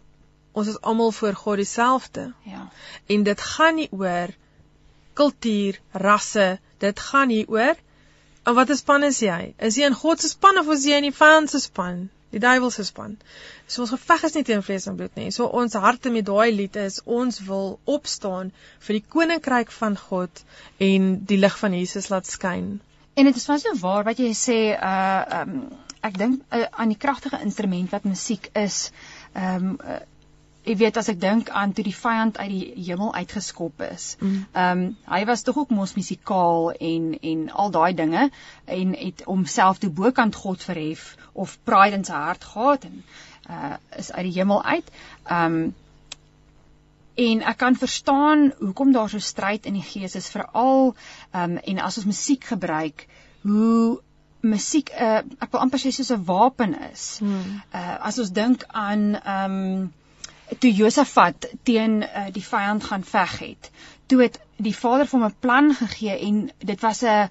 ons 0.55 0.71
is 0.71 0.79
almal 0.81 1.11
voor 1.11 1.35
God 1.35 1.59
dieselfde. 1.59 2.29
Ja. 2.47 2.69
En 3.11 3.23
dit 3.27 3.41
gaan 3.41 3.75
nie 3.75 3.89
oor 3.91 4.31
kultuur, 5.19 5.79
rasse, 5.91 6.59
dit 6.79 6.99
gaan 7.09 7.27
nie 7.31 7.43
oor 7.51 7.75
en 8.45 8.55
wat 8.55 8.69
'n 8.69 8.77
span 8.77 9.03
is 9.03 9.19
jy? 9.19 9.53
Is 9.57 9.75
jy 9.75 9.85
in 9.89 9.99
God 10.01 10.21
se 10.21 10.29
span 10.29 10.57
of 10.57 10.69
is 10.75 10.85
jy 10.85 10.97
in 11.01 11.09
die 11.09 11.17
vyand 11.19 11.49
se 11.49 11.59
span? 11.59 12.09
Die 12.31 12.39
duiwel 12.39 12.71
se 12.71 12.83
span. 12.83 13.17
So 13.67 13.81
ons 13.81 13.93
geveg 13.95 14.23
is 14.23 14.33
nie 14.35 14.43
teen 14.43 14.63
vlees 14.63 14.88
en 14.88 14.95
bloed 14.95 15.15
nie. 15.15 15.31
So 15.31 15.45
ons 15.45 15.73
harte 15.73 16.09
met 16.09 16.25
daai 16.25 16.51
lied 16.51 16.75
is 16.75 17.01
ons 17.05 17.39
wil 17.39 17.79
opstaan 17.85 18.51
vir 18.88 18.99
die 18.99 19.05
koninkryk 19.15 19.71
van 19.71 19.97
God 19.97 20.43
en 20.77 21.25
die 21.25 21.38
lig 21.38 21.59
van 21.59 21.73
Jesus 21.73 22.09
laat 22.09 22.27
skyn. 22.27 22.81
En 23.15 23.23
dit 23.23 23.36
is 23.36 23.45
vas 23.45 23.62
so 23.62 23.78
waar 23.80 24.04
wat 24.04 24.19
jy 24.19 24.34
sê 24.36 24.60
uh 24.75 25.41
um 25.41 25.60
ek 26.06 26.17
dink 26.21 26.41
uh, 26.54 26.65
aan 26.69 26.91
die 26.91 26.99
kragtige 27.01 27.39
instrument 27.41 27.89
wat 27.95 28.04
musiek 28.04 28.49
is. 28.54 28.91
Um 29.34 29.78
uh, 29.80 30.01
ek 30.65 30.80
weet 30.82 30.97
as 30.97 31.10
ek 31.13 31.19
dink 31.21 31.49
aan 31.49 31.73
toe 31.78 31.86
die 31.86 31.95
vyand 31.95 32.38
uit 32.41 32.49
die 32.51 32.84
hemel 32.89 33.13
uitgeskop 33.15 33.82
is. 33.88 34.10
Mm. 34.19 34.43
Um 34.65 34.84
hy 35.13 35.21
was 35.30 35.45
tog 35.47 35.62
ook 35.63 35.71
mos 35.78 35.95
musikaal 35.95 36.73
en 36.73 37.08
en 37.21 37.47
al 37.63 37.71
daai 37.78 37.93
dinge 38.01 38.28
en 38.80 38.93
het 38.99 39.23
homself 39.30 39.80
toe 39.80 39.93
bokant 40.01 40.36
God 40.36 40.67
verhef 40.67 41.15
of 41.34 41.56
pride 41.63 41.95
in 41.95 42.04
sy 42.04 42.19
hart 42.28 42.43
gehad 42.51 42.89
en 42.91 43.01
uh 43.49 43.73
is 44.04 44.12
uit 44.12 44.28
die 44.28 44.38
hemel 44.41 44.63
uit. 44.63 44.91
Um 45.39 45.60
En 47.15 47.41
ek 47.41 47.58
kan 47.58 47.75
verstaan 47.75 48.49
hoekom 48.60 48.91
daar 48.91 49.10
so 49.10 49.19
stryd 49.19 49.65
in 49.65 49.78
die 49.80 49.86
gees 49.86 50.15
is 50.15 50.30
veral 50.30 50.95
ehm 51.32 51.56
um, 51.56 51.58
en 51.58 51.80
as 51.80 51.97
ons 51.97 52.10
musiek 52.12 52.43
gebruik 52.43 53.08
hoe 53.41 54.01
musiek 54.41 54.89
'n 54.89 55.04
uh, 55.04 55.21
ek 55.39 55.51
wil 55.51 55.62
amper 55.62 55.80
sê 55.80 55.91
soos 55.91 56.12
'n 56.12 56.25
wapen 56.25 56.75
is. 56.91 57.17
Hmm. 57.19 57.62
Uh 57.73 57.95
as 58.10 58.19
ons 58.19 58.32
dink 58.32 58.65
aan 58.67 59.15
ehm 59.15 59.62
um, 59.62 59.93
toe 60.60 60.73
Josafat 60.73 61.47
teen 61.63 62.04
uh, 62.04 62.28
die 62.32 62.43
vyand 62.43 62.84
gaan 62.84 63.04
veg 63.04 63.39
het. 63.39 63.71
Toe 64.06 64.21
het 64.21 64.39
die 64.58 64.75
Vader 64.75 65.08
vir 65.08 65.19
hom 65.19 65.28
'n 65.30 65.39
plan 65.39 65.73
gegee 65.73 66.19
en 66.28 66.51
dit 66.58 66.82
was 66.82 67.01
'n 67.04 67.30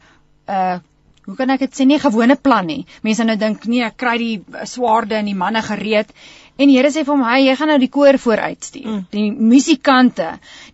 'n 0.49 0.83
hoe 1.25 1.37
kan 1.37 1.51
ek 1.51 1.65
dit 1.65 1.77
sê 1.79 1.87
nie 1.89 1.99
gewone 1.99 2.37
plan 2.37 2.67
nie. 2.67 2.87
Mense 3.03 3.25
nou 3.25 3.37
dink 3.41 3.65
nee, 3.65 3.85
ek 3.85 3.97
kry 3.97 4.17
die 4.19 4.45
swaarde 4.69 5.15
en 5.15 5.31
die 5.31 5.39
manne 5.39 5.63
gereed 5.63 6.13
En 6.55 6.71
die 6.71 6.77
Here 6.77 6.91
sê 6.95 7.03
vir 7.03 7.11
hom, 7.11 7.23
"Hy, 7.27 7.39
jy 7.49 7.55
gaan 7.59 7.69
nou 7.73 7.79
die 7.83 7.91
koor 7.91 8.17
vooruitstuur, 8.19 8.87
mm. 8.87 9.07
die 9.11 9.31
musikante." 9.33 10.27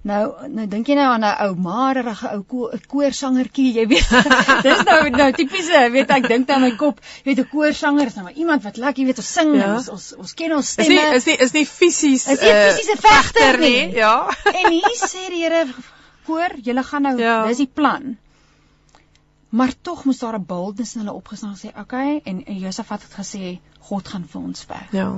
Nou, 0.05 0.25
nou 0.53 0.67
dink 0.69 0.89
jy 0.89 0.97
nou 0.99 1.07
aan 1.09 1.25
'n 1.25 1.47
ou 1.47 1.55
maarige 1.57 2.33
ou 2.35 2.43
ko 2.45 2.69
koorsangertjie, 2.89 3.73
jy 3.79 3.87
weet. 3.89 4.11
Dis 4.67 4.85
nou 4.85 5.09
nou 5.15 5.31
tipiese, 5.33 5.81
weet 5.95 6.11
ek 6.11 6.29
dink 6.29 6.51
aan 6.51 6.61
my 6.67 6.75
kop, 6.77 7.01
jy 7.25 7.31
weet 7.31 7.41
'n 7.47 7.49
koorsanger 7.49 8.13
is 8.13 8.19
nou 8.19 8.25
maar 8.25 8.37
iemand 8.37 8.63
wat 8.63 8.77
lekker, 8.77 9.09
weet, 9.09 9.23
ons 9.25 9.33
sing, 9.33 9.57
ja. 9.57 9.73
ons, 9.79 9.89
ons 9.89 10.13
ons 10.19 10.35
ken 10.35 10.53
ons 10.59 10.69
stemme. 10.69 10.93
Is 10.93 11.01
nie 11.01 11.17
is 11.17 11.27
nie 11.31 11.39
is 11.49 11.57
nie 11.57 11.65
fisies 11.65 12.29
'n 12.29 12.37
uh, 12.37 12.61
fisiese 12.69 13.01
vegter 13.01 13.59
nie. 13.59 13.87
nie, 13.87 13.97
ja. 13.97 14.29
en 14.61 14.71
hier 14.73 15.01
sê 15.01 15.31
die 15.33 15.43
Here, 15.47 15.65
"Koor, 16.27 16.61
julle 16.61 16.85
gaan 16.85 17.09
nou, 17.09 17.17
ja. 17.17 17.47
dis 17.47 17.65
die 17.65 17.73
plan." 17.81 18.19
Maar 19.49 19.73
tog 19.83 20.05
moes 20.05 20.19
daar 20.19 20.37
'n 20.37 20.45
boldness 20.45 20.95
in 20.95 21.07
hulle 21.07 21.17
opgestaan 21.17 21.57
sê, 21.57 21.73
"Oké," 21.73 21.81
okay, 21.81 22.21
en, 22.25 22.45
en 22.45 22.57
Josafat 22.69 23.03
het 23.03 23.17
gesê, 23.25 23.59
"God 23.81 24.09
gaan 24.09 24.29
vir 24.29 24.41
ons 24.43 24.65
veg." 24.65 24.91
Ja. 24.93 25.13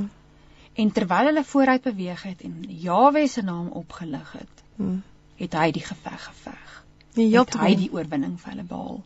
En 0.74 0.92
terwyl 0.92 1.28
hulle 1.30 1.44
vooruit 1.44 1.82
beweeg 1.82 2.22
het 2.22 2.42
en 2.42 2.64
Jawe 2.68 3.26
se 3.28 3.42
naam 3.42 3.68
opgelig 3.68 4.32
het, 4.32 4.62
hmm. 4.76 5.02
het 5.36 5.56
hy 5.58 5.70
die 5.70 5.84
geveg 5.84 6.24
geveg. 6.24 6.84
Nee, 7.14 7.28
het 7.36 7.58
hy 7.60 7.74
die 7.76 7.90
oorwinning 7.92 8.38
vir 8.40 8.54
hulle 8.54 8.68
behaal. 8.68 9.02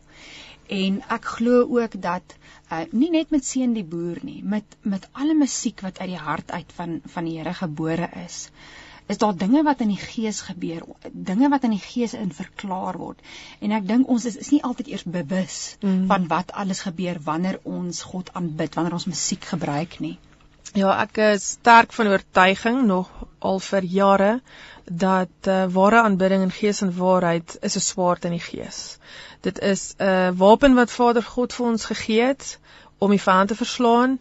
En 0.77 0.99
ek 1.15 1.27
glo 1.37 1.63
ook 1.79 1.95
dat 2.03 2.35
uh, 2.71 2.83
nie 2.91 3.09
net 3.11 3.31
met 3.31 3.45
seën 3.45 3.73
die 3.75 3.85
boer 3.87 4.19
nie, 4.23 4.41
met 4.43 4.77
met 4.81 5.07
alle 5.11 5.35
musiek 5.35 5.83
wat 5.83 5.99
uit 5.99 6.09
die 6.11 6.23
hart 6.23 6.51
uit 6.51 6.71
van 6.75 6.99
van 7.05 7.27
die 7.27 7.37
Here 7.37 7.53
gebore 7.55 8.09
is, 8.23 8.49
is 9.07 9.19
daar 9.23 9.35
dinge 9.35 9.63
wat 9.63 9.83
in 9.83 9.91
die 9.91 10.01
gees 10.01 10.41
gebeur, 10.47 10.83
dinge 11.11 11.49
wat 11.49 11.63
in 11.63 11.75
die 11.75 11.83
gees 11.83 12.13
in 12.13 12.31
verklaar 12.35 12.99
word. 12.99 13.23
En 13.59 13.75
ek 13.75 13.87
dink 13.87 14.07
ons 14.11 14.27
is, 14.27 14.35
is 14.43 14.51
nie 14.51 14.63
altyd 14.63 14.91
eers 14.91 15.03
bewus 15.03 15.59
mm. 15.79 16.07
van 16.11 16.27
wat 16.31 16.51
alles 16.51 16.83
gebeur 16.87 17.19
wanneer 17.23 17.59
ons 17.63 18.01
God 18.11 18.33
aanbid, 18.33 18.75
wanneer 18.75 18.99
ons 18.99 19.07
musiek 19.11 19.51
gebruik 19.55 19.99
nie. 20.03 20.17
Ja, 20.73 20.97
ek 21.01 21.17
is 21.17 21.49
sterk 21.57 21.93
van 21.93 22.07
oortuiging 22.07 22.85
nog 22.85 23.09
al 23.39 23.59
vir 23.59 23.83
jare 23.83 24.31
dat 24.85 25.47
uh, 25.47 25.65
ware 25.71 26.01
aanbidding 26.01 26.41
in 26.41 26.51
gees 26.51 26.81
en 26.81 26.97
waarheid 26.97 27.57
is 27.61 27.75
'n 27.75 27.85
swaard 27.85 28.25
in 28.25 28.31
die 28.31 28.43
gees. 28.43 28.97
Dit 29.41 29.59
is 29.59 29.93
'n 29.97 30.03
uh, 30.03 30.31
wapen 30.35 30.75
wat 30.75 30.91
Vader 30.91 31.23
God 31.23 31.53
vir 31.53 31.65
ons 31.65 31.85
gegee 31.85 32.21
het 32.21 32.59
om 32.97 33.09
die 33.09 33.21
vyand 33.21 33.47
te 33.47 33.55
verslaan 33.55 34.19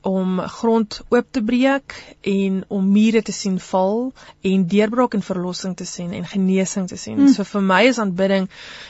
om 0.00 0.40
grond 0.40 1.00
oop 1.08 1.26
te 1.30 1.42
breek 1.42 1.94
en 2.20 2.64
om 2.68 2.92
mure 2.92 3.22
te 3.22 3.32
sien 3.32 3.58
val 3.60 4.12
en 4.40 4.66
deurbraak 4.66 5.14
en 5.14 5.22
verlossing 5.22 5.76
te 5.76 5.84
sien 5.84 6.12
en 6.12 6.26
genesing 6.26 6.88
te 6.88 6.96
sien. 6.96 7.18
Mm. 7.18 7.32
So 7.34 7.44
vir 7.44 7.62
my 7.62 7.82
is 7.88 7.98
aanbidding 7.98 8.48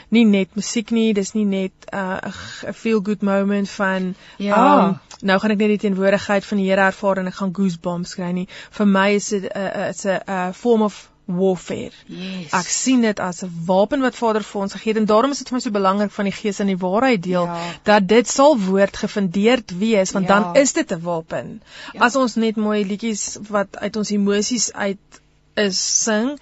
nie 0.09 0.25
net 0.25 0.55
musiek 0.55 0.91
nie, 0.91 1.13
dis 1.13 1.33
nie 1.33 1.45
net 1.45 1.89
'n 1.91 1.97
uh, 1.97 2.73
feel 2.73 3.01
good 3.01 3.21
moment 3.21 3.69
van 3.69 4.15
ja. 4.37 4.87
um, 4.87 4.99
nou 5.21 5.39
gaan 5.39 5.51
ek 5.51 5.57
net 5.57 5.75
die 5.75 5.83
teenwoordigheid 5.89 6.45
van 6.45 6.57
die 6.57 6.69
Here 6.69 6.81
ervaar 6.81 7.17
en 7.17 7.27
ek 7.27 7.35
gaan 7.35 7.53
goosebumps 7.53 8.15
kry 8.15 8.31
nie. 8.31 8.47
Vir 8.71 8.85
my 8.85 9.09
is 9.15 9.29
dit 9.29 9.43
'n 9.43 9.57
uh, 9.57 9.89
it's 9.89 10.05
'n 10.05 10.21
uh, 10.27 10.53
form 10.53 10.81
of 10.81 11.08
warfare. 11.29 11.91
Yes. 12.07 12.51
Ek 12.57 12.69
sien 12.73 13.01
dit 13.05 13.19
as 13.19 13.43
'n 13.43 13.51
wapen 13.65 14.01
wat 14.01 14.15
Vader 14.15 14.43
vir 14.43 14.61
ons 14.61 14.73
gegee 14.73 14.93
het 14.93 15.01
en 15.01 15.05
daarom 15.05 15.31
is 15.31 15.37
dit 15.37 15.49
vir 15.49 15.55
my 15.55 15.61
so 15.61 15.71
belangrik 15.71 16.11
van 16.11 16.25
die 16.25 16.33
Gees 16.33 16.59
in 16.59 16.67
die 16.67 16.77
waarheid 16.77 17.23
deel 17.23 17.45
ja. 17.45 17.73
dat 17.83 18.07
dit 18.07 18.27
sal 18.27 18.57
woord 18.57 18.97
gefundeerd 18.97 19.77
wees 19.77 20.11
want 20.11 20.27
ja. 20.27 20.39
dan 20.39 20.55
is 20.55 20.73
dit 20.73 20.91
'n 20.91 21.01
wapen. 21.01 21.61
Ja. 21.93 21.99
As 21.99 22.15
ons 22.15 22.35
net 22.35 22.55
mooi 22.55 22.85
liedjies 22.85 23.37
wat 23.49 23.77
uit 23.77 23.95
ons 23.95 24.09
emosies 24.09 24.73
uit 24.73 25.21
is 25.53 26.03
sing 26.03 26.39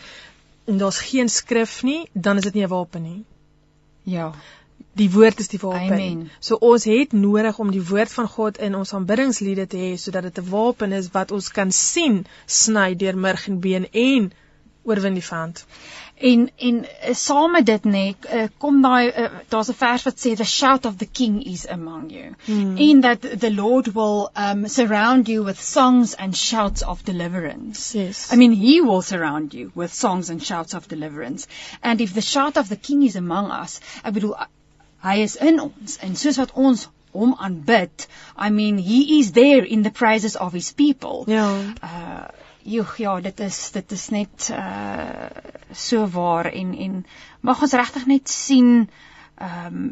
en 0.65 0.77
daar's 0.77 0.99
geen 0.99 1.29
skrif 1.29 1.83
nie, 1.83 2.09
dan 2.13 2.37
is 2.37 2.43
dit 2.43 2.53
nie 2.53 2.63
'n 2.63 2.69
wapen 2.69 3.01
nie. 3.01 3.23
Ja. 4.03 4.33
Die 4.93 5.11
woord 5.11 5.39
is 5.39 5.47
die 5.47 5.59
wapen. 5.59 5.93
Amen. 5.93 6.31
So 6.39 6.55
ons 6.55 6.83
het 6.83 7.11
nodig 7.11 7.59
om 7.59 7.71
die 7.71 7.83
woord 7.83 8.11
van 8.11 8.27
God 8.27 8.57
in 8.57 8.75
ons 8.75 8.93
aanbiddingsliede 8.93 9.67
te 9.67 9.77
hê 9.77 9.95
sodat 9.97 10.23
dit 10.23 10.37
'n 10.37 10.49
wapen 10.49 10.91
is 10.91 11.11
wat 11.11 11.31
ons 11.31 11.51
kan 11.51 11.71
sien 11.71 12.25
sny 12.45 12.95
deur 12.95 13.17
murg 13.17 13.47
en 13.47 13.59
been 13.59 13.91
en 13.91 14.31
oorwin 14.87 15.17
die 15.19 15.25
vyand. 15.29 15.65
En 16.17 16.47
en 16.55 16.77
uh, 16.85 17.13
saam 17.13 17.51
met 17.51 17.65
dit 17.65 17.83
nê 17.85 18.03
uh, 18.33 18.45
kom 18.57 18.79
daai 18.81 19.09
uh, 19.09 19.27
daar's 19.49 19.69
'n 19.69 19.77
vers 19.81 20.05
wat 20.07 20.17
sê 20.23 20.35
the 20.35 20.47
shout 20.51 20.85
of 20.85 20.97
the 20.97 21.09
king 21.19 21.43
is 21.43 21.67
among 21.67 22.09
you. 22.11 22.33
Mm. 22.45 22.79
In 22.79 23.01
that 23.01 23.21
the 23.21 23.51
Lord 23.51 23.93
will 23.93 24.29
um 24.35 24.67
surround 24.67 25.27
you 25.27 25.43
with 25.43 25.61
songs 25.61 26.15
and 26.15 26.35
shouts 26.35 26.81
of 26.81 27.03
deliverance. 27.05 27.93
Yes. 27.99 28.33
I 28.33 28.35
mean 28.35 28.51
he 28.51 28.81
will 28.81 29.01
surround 29.01 29.53
you 29.53 29.71
with 29.75 29.93
songs 29.93 30.29
and 30.29 30.43
shouts 30.43 30.73
of 30.73 30.87
deliverance. 30.87 31.47
And 31.83 32.01
if 32.01 32.13
the 32.13 32.21
shout 32.21 32.57
of 32.57 32.69
the 32.69 32.81
king 32.89 33.03
is 33.03 33.15
among 33.15 33.51
us, 33.51 33.79
ek 34.03 34.13
bedoel 34.13 34.35
hy 35.03 35.17
is 35.21 35.35
in 35.35 35.59
ons 35.59 35.99
en 36.01 36.15
soos 36.15 36.37
wat 36.37 36.51
ons 36.55 36.87
hom 37.13 37.35
aanbid, 37.35 38.07
I 38.35 38.49
mean 38.49 38.77
he 38.77 39.19
is 39.19 39.31
there 39.31 39.63
in 39.63 39.83
the 39.83 39.91
praises 39.91 40.35
of 40.35 40.53
his 40.53 40.73
people. 40.73 41.25
Ja. 41.27 41.47
Uh 41.83 42.27
Joeg, 42.67 42.97
ja, 42.99 43.19
dit 43.23 43.39
is 43.39 43.57
dit 43.71 43.91
is 43.95 44.09
net 44.11 44.49
uh 44.51 45.29
so 45.71 46.07
waar 46.07 46.45
en 46.51 46.75
en 46.75 47.05
mag 47.39 47.61
ons 47.61 47.75
regtig 47.79 48.05
net 48.11 48.29
sien 48.29 48.89
ehm 49.35 49.65
um, 49.77 49.89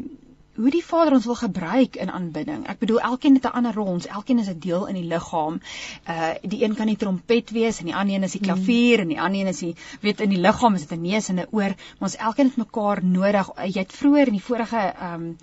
hoe 0.56 0.70
die 0.72 0.84
Vader 0.84 1.12
ons 1.12 1.26
wil 1.28 1.36
gebruik 1.36 1.96
in 2.00 2.10
aanbidding. 2.10 2.62
Ek 2.68 2.78
bedoel 2.80 3.00
elkeen 3.10 3.34
het 3.36 3.44
'n 3.44 3.56
ander 3.60 3.74
rol, 3.76 3.90
ons 3.94 4.06
elkeen 4.06 4.38
is 4.38 4.48
'n 4.48 4.58
deel 4.58 4.86
in 4.86 4.94
die 4.94 5.08
liggaam. 5.08 5.60
Uh 6.08 6.32
die 6.42 6.64
een 6.64 6.74
kan 6.74 6.86
die 6.86 6.96
trompet 6.96 7.50
wees 7.50 7.78
en 7.78 7.84
die 7.90 7.94
ander 7.94 8.14
een 8.14 8.28
is 8.28 8.32
die 8.32 8.40
mm. 8.40 8.46
klavier 8.46 8.96
mm. 8.96 9.02
en 9.02 9.08
die 9.08 9.20
ander 9.20 9.40
een 9.40 9.52
is 9.54 9.58
die 9.58 9.76
weet 10.00 10.20
in 10.20 10.30
die 10.30 10.40
liggaam 10.40 10.74
is 10.74 10.86
dit 10.86 10.98
'n 10.98 11.02
neus 11.02 11.28
en 11.28 11.40
'n 11.40 11.48
oor, 11.50 11.72
maar 11.76 12.08
ons 12.10 12.16
elkeen 12.16 12.46
het 12.46 12.56
mekaar 12.56 13.04
nodig. 13.04 13.50
Jy 13.64 13.80
het 13.80 13.92
vroeër 13.92 14.26
in 14.26 14.38
die 14.40 14.48
vorige 14.48 14.76
ehm 14.76 15.14
um, 15.14 15.36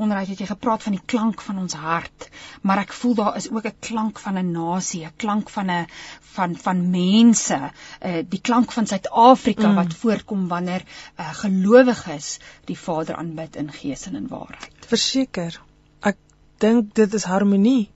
onderhoud 0.00 0.30
het 0.32 0.40
jy 0.42 0.46
gepraat 0.48 0.84
van 0.86 0.96
die 0.96 1.02
klank 1.12 1.42
van 1.44 1.58
ons 1.62 1.76
hart, 1.78 2.28
maar 2.66 2.80
ek 2.82 2.92
voel 2.96 3.14
daar 3.18 3.36
is 3.40 3.48
ook 3.50 3.66
'n 3.68 3.80
klank 3.88 4.18
van 4.24 4.38
'n 4.38 4.52
nasie, 4.52 5.04
'n 5.04 5.16
klank 5.16 5.50
van 5.56 5.70
'n 5.70 5.86
van 6.34 6.56
van 6.56 6.90
mense, 6.90 7.58
uh, 7.60 8.22
die 8.28 8.40
klank 8.40 8.72
van 8.72 8.86
Suid-Afrika 8.86 9.68
mm. 9.68 9.74
wat 9.74 9.94
voorkom 9.94 10.48
wanneer 10.48 10.82
uh, 10.84 11.32
gelowiges 11.42 12.38
die 12.64 12.78
Vader 12.78 13.16
aanbid 13.16 13.56
in 13.56 13.72
gees 13.72 14.06
en 14.06 14.14
in 14.14 14.28
waarheid. 14.28 14.86
Verseker. 14.86 15.60
Ek 16.00 16.16
dink 16.58 16.94
dit 16.94 17.14
is 17.14 17.24
harmonie. 17.24 17.90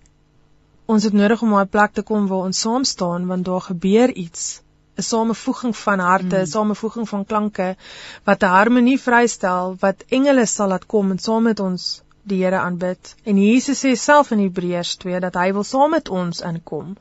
Ons 0.87 1.05
het 1.05 1.13
nodig 1.13 1.43
om 1.43 1.53
op 1.53 1.61
'n 1.61 1.69
plek 1.69 1.93
te 1.93 2.03
kom 2.03 2.27
waar 2.27 2.45
ons 2.51 2.61
saam 2.61 2.85
staan 2.85 3.27
want 3.27 3.45
daar 3.45 3.61
gebeur 3.61 4.13
iets 4.13 4.63
'n 4.97 5.03
samevoeging 5.03 5.77
van 5.77 5.99
harte, 5.99 6.37
'n 6.37 6.41
mm. 6.41 6.53
samevoeging 6.57 7.09
van 7.09 7.25
klanke 7.25 7.77
wat 8.25 8.43
'n 8.43 8.55
harmonie 8.57 9.01
vrystel 9.01 9.77
wat 9.81 10.05
engele 10.09 10.47
sal 10.47 10.69
laat 10.69 10.87
kom 10.87 11.11
en 11.11 11.19
saam 11.19 11.43
met 11.43 11.61
ons 11.61 12.03
die 12.23 12.43
Here 12.45 12.59
aanbid. 12.59 13.15
En 13.25 13.37
Jesus 13.37 13.85
sê 13.85 13.95
self 13.97 14.31
in 14.31 14.39
Hebreërs 14.39 14.97
2 14.97 15.21
dat 15.21 15.35
hy 15.35 15.53
wil 15.53 15.65
saam 15.65 15.91
met 15.91 16.09
ons 16.09 16.41
inkom 16.41 16.97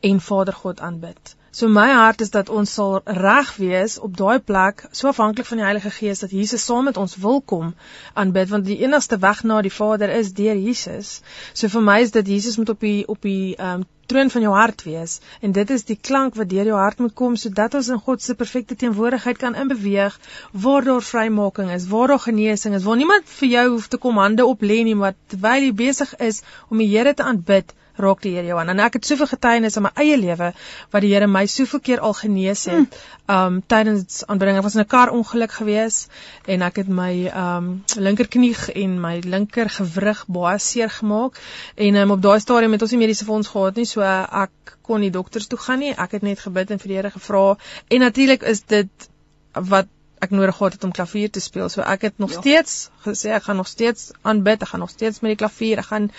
en 0.00 0.20
Vader 0.20 0.54
God 0.54 0.80
aanbid. 0.80 1.36
So 1.50 1.68
my 1.68 1.88
hart 1.90 2.20
is 2.20 2.30
dat 2.30 2.48
ons 2.48 2.72
sal 2.74 3.00
reg 3.04 3.56
wees 3.56 3.98
op 3.98 4.16
daai 4.16 4.38
plek, 4.38 4.84
so 4.92 5.08
afhanklik 5.08 5.46
van 5.46 5.58
die 5.58 5.64
Heilige 5.64 5.90
Gees 5.90 6.20
dat 6.22 6.30
Jesus 6.30 6.64
saam 6.64 6.84
met 6.84 6.96
ons 6.96 7.16
wil 7.16 7.40
kom 7.40 7.74
aanbid 8.14 8.48
want 8.48 8.68
die 8.68 8.78
enigste 8.84 9.18
weg 9.18 9.42
na 9.42 9.62
die 9.62 9.72
Vader 9.72 10.12
is 10.18 10.32
deur 10.32 10.56
Jesus. 10.56 11.20
So 11.52 11.68
vir 11.68 11.82
my 11.82 12.00
is 12.04 12.12
dit 12.14 12.28
Jesus 12.28 12.58
moet 12.60 12.74
op 12.74 12.80
die 12.80 13.06
op 13.08 13.22
die 13.22 13.56
ehm 13.56 13.80
um, 13.80 13.86
troon 14.12 14.30
van 14.34 14.44
jou 14.46 14.52
hart 14.56 14.84
wees 14.88 15.18
en 15.44 15.54
dit 15.56 15.70
is 15.76 15.84
die 15.90 15.98
klank 16.08 16.38
wat 16.40 16.50
deur 16.52 16.70
jou 16.70 16.78
hart 16.80 17.02
moet 17.04 17.14
kom 17.20 17.36
sodat 17.42 17.74
ons 17.80 17.90
in 17.94 18.02
God 18.06 18.24
se 18.24 18.36
perfekte 18.42 18.76
teenwoordigheid 18.82 19.40
kan 19.42 19.58
inbeweeg 19.64 20.18
waar 20.66 20.86
daar 20.86 21.04
vrymaking 21.10 21.72
is, 21.74 21.88
waar 21.92 22.14
daar 22.14 22.24
genesing 22.26 22.76
is, 22.78 22.86
waar 22.88 23.00
niemand 23.00 23.28
vir 23.40 23.48
jou 23.54 23.66
hoef 23.74 23.88
te 23.92 24.00
kom 24.04 24.20
hande 24.22 24.46
op 24.46 24.64
lê 24.64 24.80
nie, 24.84 24.96
maar 25.02 25.16
terwyl 25.32 25.68
jy 25.68 25.74
besig 25.82 26.14
is 26.30 26.42
om 26.68 26.80
die 26.82 26.88
Here 26.88 27.14
te 27.14 27.26
aanbid, 27.28 27.74
raak 27.98 28.22
die 28.22 28.34
Here 28.36 28.46
jou 28.46 28.58
aan. 28.60 28.68
En 28.72 28.80
ek 28.84 28.98
het 28.98 29.06
soveel 29.06 29.30
getuienis 29.30 29.76
in 29.76 29.86
my 29.86 29.92
eie 29.94 30.16
lewe 30.16 30.52
wat 30.92 31.04
die 31.04 31.12
Here 31.12 31.26
my 31.26 31.46
soveel 31.46 31.80
keer 31.80 32.00
al 32.00 32.14
genees 32.18 32.64
het. 32.70 32.98
Hmm. 33.26 33.36
Um 33.36 33.58
tydens 33.66 34.22
aanbidding, 34.26 34.62
was 34.62 34.76
'n 34.76 34.86
kar 34.86 35.12
ongeluk 35.12 35.52
gewees 35.52 36.08
en 36.46 36.62
ek 36.62 36.76
het 36.76 36.88
my 36.88 37.12
um 37.26 37.84
linkerknie 37.96 38.56
en 38.74 39.00
my 39.00 39.20
linker 39.24 39.68
gewrig 39.68 40.24
baie 40.26 40.58
seer 40.58 40.90
gemaak 40.90 41.36
en 41.76 41.96
um, 41.96 42.10
op 42.10 42.22
daai 42.22 42.40
stadium 42.40 42.72
het 42.72 42.82
ons 42.82 42.90
nie 42.90 43.00
mediese 43.00 43.24
fonds 43.24 43.48
gehad 43.48 43.76
nie, 43.76 43.86
so 43.86 44.00
ek 44.00 44.76
kon 44.82 45.00
nie 45.00 45.10
dokters 45.10 45.46
toe 45.46 45.58
gaan 45.58 45.78
nie. 45.78 45.92
Ek 45.92 46.12
het 46.12 46.22
net 46.22 46.40
gebid 46.40 46.70
en 46.70 46.78
vir 46.78 46.88
die 46.88 46.96
Here 46.96 47.10
gevra 47.10 47.56
en 47.88 48.00
natuurlik 48.00 48.42
is 48.42 48.62
dit 48.62 49.10
wat 49.52 49.86
ek 50.20 50.30
nodig 50.30 50.56
gehad 50.56 50.72
het 50.72 50.84
om 50.84 50.92
klavier 50.92 51.30
te 51.30 51.40
speel. 51.40 51.68
So 51.68 51.82
ek 51.82 52.08
het 52.08 52.18
nog 52.18 52.32
ja. 52.34 52.40
steeds 52.40 52.90
gesê 53.04 53.32
ek 53.36 53.48
gaan 53.48 53.56
nog 53.56 53.70
steeds 53.70 54.10
aanbid, 54.22 54.62
ek 54.62 54.68
gaan 54.68 54.84
nog 54.84 54.90
steeds 54.90 55.20
met 55.20 55.34
die 55.34 55.40
klavier, 55.44 55.78
ek 55.78 55.90
gaan 55.92 56.10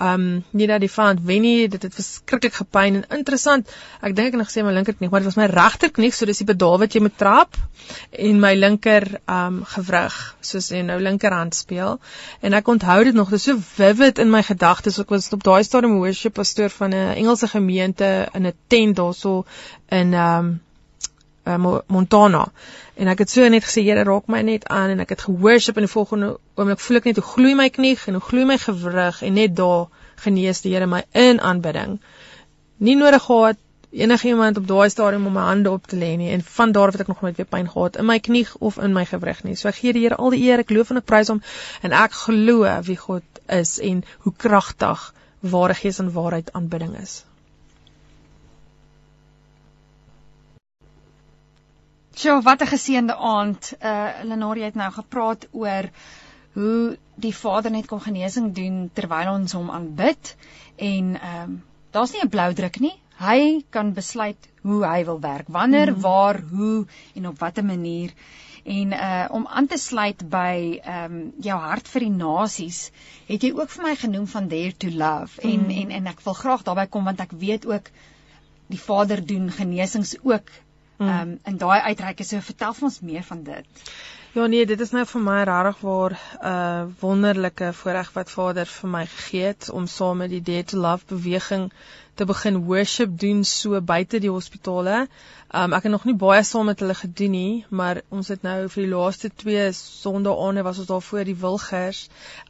um 0.00 0.44
nie 0.56 0.66
dat 0.66 0.80
die 0.80 0.90
van 0.90 1.18
wen 1.24 1.42
nie 1.44 1.68
dit 1.68 1.82
het 1.82 1.94
verskriklik 1.94 2.54
gepyn 2.56 2.94
en 2.96 3.18
interessant 3.18 3.68
ek 4.00 4.14
dink 4.16 4.30
ek 4.30 4.32
het 4.32 4.40
nog 4.40 4.48
gesê 4.48 4.64
my 4.64 4.72
linkerknie 4.72 5.10
maar 5.12 5.20
dit 5.20 5.28
was 5.28 5.36
my 5.36 5.48
regterknie 5.52 6.10
so 6.16 6.24
dis 6.26 6.40
die 6.40 6.48
pedaal 6.48 6.78
wat 6.80 6.96
jy 6.96 7.02
moet 7.04 7.18
trap 7.20 7.58
en 8.28 8.40
my 8.40 8.54
linker 8.56 9.04
um 9.28 9.60
gewrig 9.74 10.16
soos 10.40 10.70
jy 10.72 10.80
nou 10.88 10.96
linkerhand 11.02 11.54
speel 11.54 12.00
en 12.40 12.56
ek 12.56 12.72
onthou 12.72 12.98
dit 13.04 13.14
nog 13.14 13.28
dit 13.34 13.40
is 13.42 13.48
so 13.50 13.60
vivid 13.76 14.18
in 14.18 14.32
my 14.32 14.42
gedagtes 14.48 14.98
ek 15.02 15.12
was 15.12 15.28
op 15.36 15.44
daai 15.44 15.62
stadium 15.68 16.00
worship 16.00 16.40
pastoor 16.40 16.72
van 16.80 16.96
'n 16.96 17.12
Engelse 17.12 17.48
gemeente 17.48 18.28
in 18.32 18.46
'n 18.46 18.56
tent 18.68 18.96
daarso 18.96 19.44
in 19.90 20.14
um 20.14 20.60
uh, 21.44 21.78
Montana. 21.86 22.46
En 22.94 23.08
ek 23.08 23.24
het 23.24 23.30
so 23.30 23.48
net 23.48 23.64
gesê 23.64 23.82
Here 23.86 24.04
raak 24.04 24.28
my 24.30 24.42
net 24.46 24.68
aan 24.68 24.94
en 24.94 25.02
ek 25.04 25.16
het 25.16 25.24
gehoorship 25.26 25.80
in 25.80 25.86
die 25.86 25.92
volgende 25.92 26.36
oomblik 26.54 26.80
voel 26.80 27.00
ek 27.00 27.10
net 27.10 27.20
hoe 27.20 27.28
gloei 27.32 27.54
my 27.58 27.68
knie 27.72 27.96
en 28.06 28.18
hoe 28.18 28.24
gloei 28.28 28.46
my 28.46 28.58
gewrig 28.62 29.22
en 29.22 29.36
net 29.38 29.56
daar 29.56 29.88
genees 30.24 30.62
die 30.62 30.74
Here 30.74 30.86
my 30.86 31.02
in 31.12 31.40
aanbidding. 31.40 31.98
Nie 32.78 32.96
nodig 32.96 33.24
gehad 33.26 33.58
enigiemand 33.92 34.56
op 34.56 34.66
daai 34.66 34.88
stadium 34.90 35.26
om 35.26 35.34
my 35.36 35.48
hande 35.48 35.70
op 35.70 35.86
te 35.86 35.96
lê 35.96 36.14
nie 36.16 36.30
en 36.32 36.42
van 36.42 36.72
daar 36.72 36.92
af 36.92 36.96
het 36.96 37.02
ek 37.04 37.10
nog 37.12 37.20
nooit 37.20 37.36
weer 37.36 37.48
pyn 37.48 37.68
gehad 37.68 37.98
in 38.00 38.06
my 38.08 38.18
knie 38.18 38.46
of 38.58 38.78
in 38.78 38.92
my 38.92 39.04
gewrig 39.04 39.42
nie. 39.44 39.56
So 39.56 39.68
ek 39.68 39.80
gee 39.82 39.92
die 39.92 40.06
Here 40.06 40.16
al 40.16 40.32
die 40.32 40.44
eer, 40.46 40.62
ek 40.64 40.70
loof 40.70 40.90
en 40.94 41.02
ek 41.02 41.08
prys 41.10 41.32
hom 41.32 41.42
en 41.82 41.92
ek 41.92 42.16
glo 42.22 42.70
wie 42.86 42.96
God 42.96 43.42
is 43.48 43.78
en 43.80 44.04
hoe 44.24 44.32
kragtig 44.36 45.12
ware 45.40 45.74
gees 45.74 45.98
en 45.98 46.12
waarheid 46.12 46.52
aanbidding 46.56 46.96
is. 47.02 47.22
Sjoe, 52.22 52.42
wat 52.46 52.60
'n 52.62 52.70
geseënde 52.70 53.14
aand. 53.16 53.72
Uh 53.82 54.10
Lenorie 54.22 54.62
het 54.62 54.76
nou 54.78 54.90
gepraat 54.94 55.46
oor 55.50 55.88
hoe 56.54 56.96
die 57.24 57.34
Vader 57.34 57.70
net 57.74 57.88
kom 57.90 58.00
genesing 58.04 58.52
doen 58.54 58.76
terwyl 58.94 59.30
ons 59.32 59.54
hom 59.58 59.70
aanbid 59.70 60.36
en 60.76 61.08
ehm 61.18 61.42
um, 61.42 61.56
daar's 61.90 62.12
nie 62.12 62.22
'n 62.22 62.30
blou 62.36 62.54
druk 62.54 62.78
nie. 62.84 62.94
Hy 63.18 63.64
kan 63.70 63.92
besluit 63.92 64.48
hoe 64.62 64.84
hy 64.86 65.04
wil 65.04 65.20
werk, 65.20 65.48
wanneer, 65.48 65.90
mm. 65.90 66.00
waar, 66.00 66.40
hoe 66.50 66.86
en 67.14 67.28
op 67.28 67.38
watter 67.38 67.64
manier. 67.64 68.14
En 68.62 68.92
uh 68.92 69.26
om 69.30 69.46
aan 69.46 69.66
te 69.66 69.78
sluit 69.78 70.28
by 70.30 70.80
ehm 70.82 71.12
um, 71.12 71.32
jou 71.50 71.60
hart 71.60 71.88
vir 71.88 72.06
die 72.06 72.16
nasies, 72.22 72.90
het 73.26 73.42
jy 73.42 73.52
ook 73.52 73.70
vir 73.70 73.84
my 73.90 73.96
genoem 73.96 74.26
van 74.26 74.48
Dare 74.48 74.76
to 74.76 74.90
Love 74.90 75.40
mm. 75.42 75.50
en 75.52 75.70
en 75.70 75.90
en 75.90 76.06
ek 76.06 76.20
wil 76.20 76.42
graag 76.44 76.62
daarby 76.62 76.86
kom 76.86 77.04
want 77.04 77.20
ek 77.20 77.40
weet 77.46 77.66
ook 77.66 77.90
die 78.66 78.84
Vader 78.90 79.26
doen 79.26 79.50
genesings 79.50 80.16
ook 80.22 80.60
Ehm 81.02 81.20
um, 81.20 81.38
in 81.52 81.60
daai 81.60 81.80
uitreike 81.80 82.24
so 82.24 82.40
vertel 82.40 82.74
vir 82.78 82.88
ons 82.90 83.00
meer 83.00 83.22
van 83.22 83.42
dit. 83.42 83.86
Ja 84.32 84.46
nee, 84.48 84.66
dit 84.66 84.80
is 84.80 84.90
nou 84.96 85.02
vir 85.04 85.20
my 85.20 85.40
regtig 85.44 85.80
waar 85.84 86.12
'n 86.12 86.50
uh, 86.50 86.84
wonderlike 87.00 87.72
voorreg 87.80 88.12
wat 88.12 88.30
Vader 88.30 88.66
vir 88.66 88.90
my 88.90 89.06
gegee 89.06 89.42
het 89.46 89.70
om 89.70 89.86
saam 89.86 90.16
met 90.24 90.30
die 90.30 90.42
Dare 90.42 90.64
to 90.64 90.78
Love 90.78 91.04
beweging 91.06 91.70
te 92.14 92.24
begin 92.24 92.64
worship 92.64 93.18
doen 93.18 93.44
so 93.44 93.80
buite 93.80 94.18
die 94.20 94.30
hospitale. 94.30 95.06
Um 95.60 95.72
ek 95.76 95.86
het 95.86 95.92
nog 95.92 96.04
nie 96.08 96.16
baie 96.16 96.42
saam 96.48 96.66
met 96.70 96.80
hulle 96.80 96.94
gedoen 96.94 97.30
nie, 97.30 97.64
maar 97.68 98.00
ons 98.08 98.28
het 98.32 98.42
nou 98.42 98.68
vir 98.74 98.82
die 98.82 98.90
laaste 98.90 99.30
2 99.42 99.66
sondae 99.76 100.64
was 100.64 100.78
ons 100.78 100.88
daar 100.88 101.04
voor 101.08 101.24
die 101.28 101.36
Wilgers, 101.44 102.02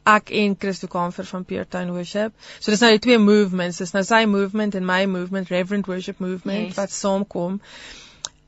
ek 0.03 0.31
en 0.43 0.55
Christo 0.59 0.87
Kamfer 0.87 1.25
van 1.25 1.43
Peertown 1.43 1.91
Worship. 1.95 2.31
So 2.59 2.71
dis 2.71 2.83
nou 2.83 2.91
die 2.95 3.03
twee 3.07 3.19
movements, 3.19 3.83
dis 3.83 3.91
nou 3.95 4.03
sy 4.07 4.23
movement 4.25 4.75
en 4.75 4.85
my 4.85 5.05
movement, 5.05 5.51
Reverend 5.51 5.87
Worship 5.91 6.19
Movement 6.19 6.71
yes. 6.71 6.77
wat 6.79 6.91
saamkom. 6.91 7.59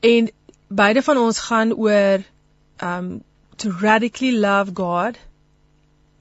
En 0.00 0.30
beide 0.68 1.02
van 1.02 1.16
ons 1.16 1.38
gaan 1.38 1.72
oor 1.74 2.22
um 2.82 3.22
to 3.56 3.70
radically 3.80 4.38
love 4.38 4.70
God 4.74 5.16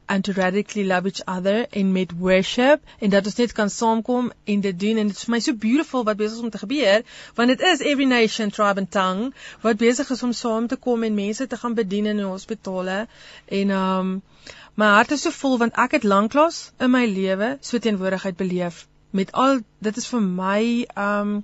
and 0.05 0.23
to 0.23 0.33
radically 0.33 0.85
love 0.85 1.05
each 1.05 1.21
other 1.25 1.65
en 1.69 1.91
met 1.91 2.11
worship 2.17 2.81
en 2.99 3.09
dat 3.09 3.25
ons 3.25 3.35
net 3.35 3.51
kan 3.51 3.69
saamkom 3.69 4.31
en 4.43 4.61
dit 4.61 4.79
doen. 4.79 4.97
En 4.97 5.07
dit 5.07 5.15
is 5.15 5.23
vir 5.23 5.33
my 5.35 5.39
so 5.39 5.53
beautiful 5.53 6.03
wat 6.03 6.17
besig 6.17 6.37
is 6.37 6.43
om 6.43 6.49
te 6.49 6.61
gebeur 6.61 7.03
want 7.35 7.53
dit 7.53 7.61
is 7.61 7.81
every 7.81 8.05
nation 8.05 8.49
tribe 8.49 8.79
and 8.79 8.91
tongue 8.91 9.31
wat 9.61 9.77
besig 9.77 10.09
is 10.09 10.23
om 10.23 10.33
saam 10.33 10.67
te 10.67 10.75
kom 10.75 11.03
en 11.03 11.13
mense 11.13 11.47
te 11.47 11.57
gaan 11.57 11.73
bedien 11.73 12.05
in 12.05 12.19
hospitale. 12.19 13.07
En 13.45 13.69
um 13.69 14.21
my 14.75 14.85
hart 14.85 15.11
is 15.11 15.21
so 15.21 15.31
vol 15.31 15.57
want 15.57 15.81
ek 15.87 15.97
het 15.99 16.03
lanklaas 16.03 16.71
in 16.79 16.91
my 16.91 17.05
lewe 17.05 17.57
so 17.61 17.79
teenwoordigheid 17.79 18.37
beleef 18.37 18.85
met 19.15 19.31
al 19.31 19.59
dit 19.79 19.97
is 19.97 20.07
vir 20.11 20.21
my 20.21 20.61
um 21.09 21.37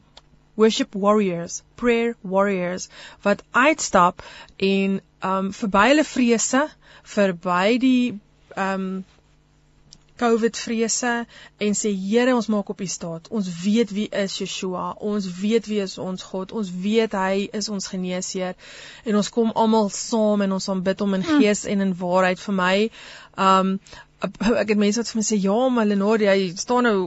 worship 0.62 0.98
warriors 1.06 1.62
prayer 1.82 2.16
warriors 2.36 2.90
wat 3.28 3.46
uitstap 3.52 4.26
en 4.72 5.00
um 5.32 5.50
verby 5.62 5.88
hulle 5.94 6.08
vrese 6.16 6.68
verby 7.16 7.66
die 7.86 8.04
um 8.68 8.88
COVID 10.22 10.58
vrese 10.58 11.12
en 11.58 11.78
sê 11.78 11.92
Here 11.98 12.36
ons 12.36 12.50
maak 12.54 12.70
op 12.70 12.82
U 12.82 12.88
staat. 12.88 13.30
Ons 13.34 13.48
weet 13.64 13.94
wie 13.96 14.08
is 14.24 14.38
Yeshua. 14.38 14.92
Ons 15.12 15.26
weet 15.40 15.66
wie 15.70 15.80
is 15.82 15.98
ons 15.98 16.26
God. 16.30 16.54
Ons 16.54 16.70
weet 16.84 17.16
hy 17.18 17.48
is 17.58 17.70
ons 17.74 17.90
geneesheer 17.94 18.54
en 19.06 19.18
ons 19.18 19.32
kom 19.34 19.50
almal 19.64 19.90
saam 19.96 20.46
en 20.46 20.54
ons 20.60 20.70
aanbid 20.74 21.02
hom 21.02 21.18
in 21.18 21.26
hm. 21.26 21.42
gees 21.42 21.66
en 21.66 21.82
in 21.88 21.98
waarheid 21.98 22.44
vir 22.46 22.58
my. 22.62 22.76
Um 23.50 23.76
ek 24.22 24.76
het 24.76 24.78
mense 24.78 25.02
wat 25.02 25.10
vir 25.10 25.18
my 25.18 25.26
sê 25.26 25.42
ja, 25.42 25.60
maar 25.74 25.90
Lenore, 25.90 26.30
jy 26.30 26.52
staan 26.62 26.86
nou 26.86 26.98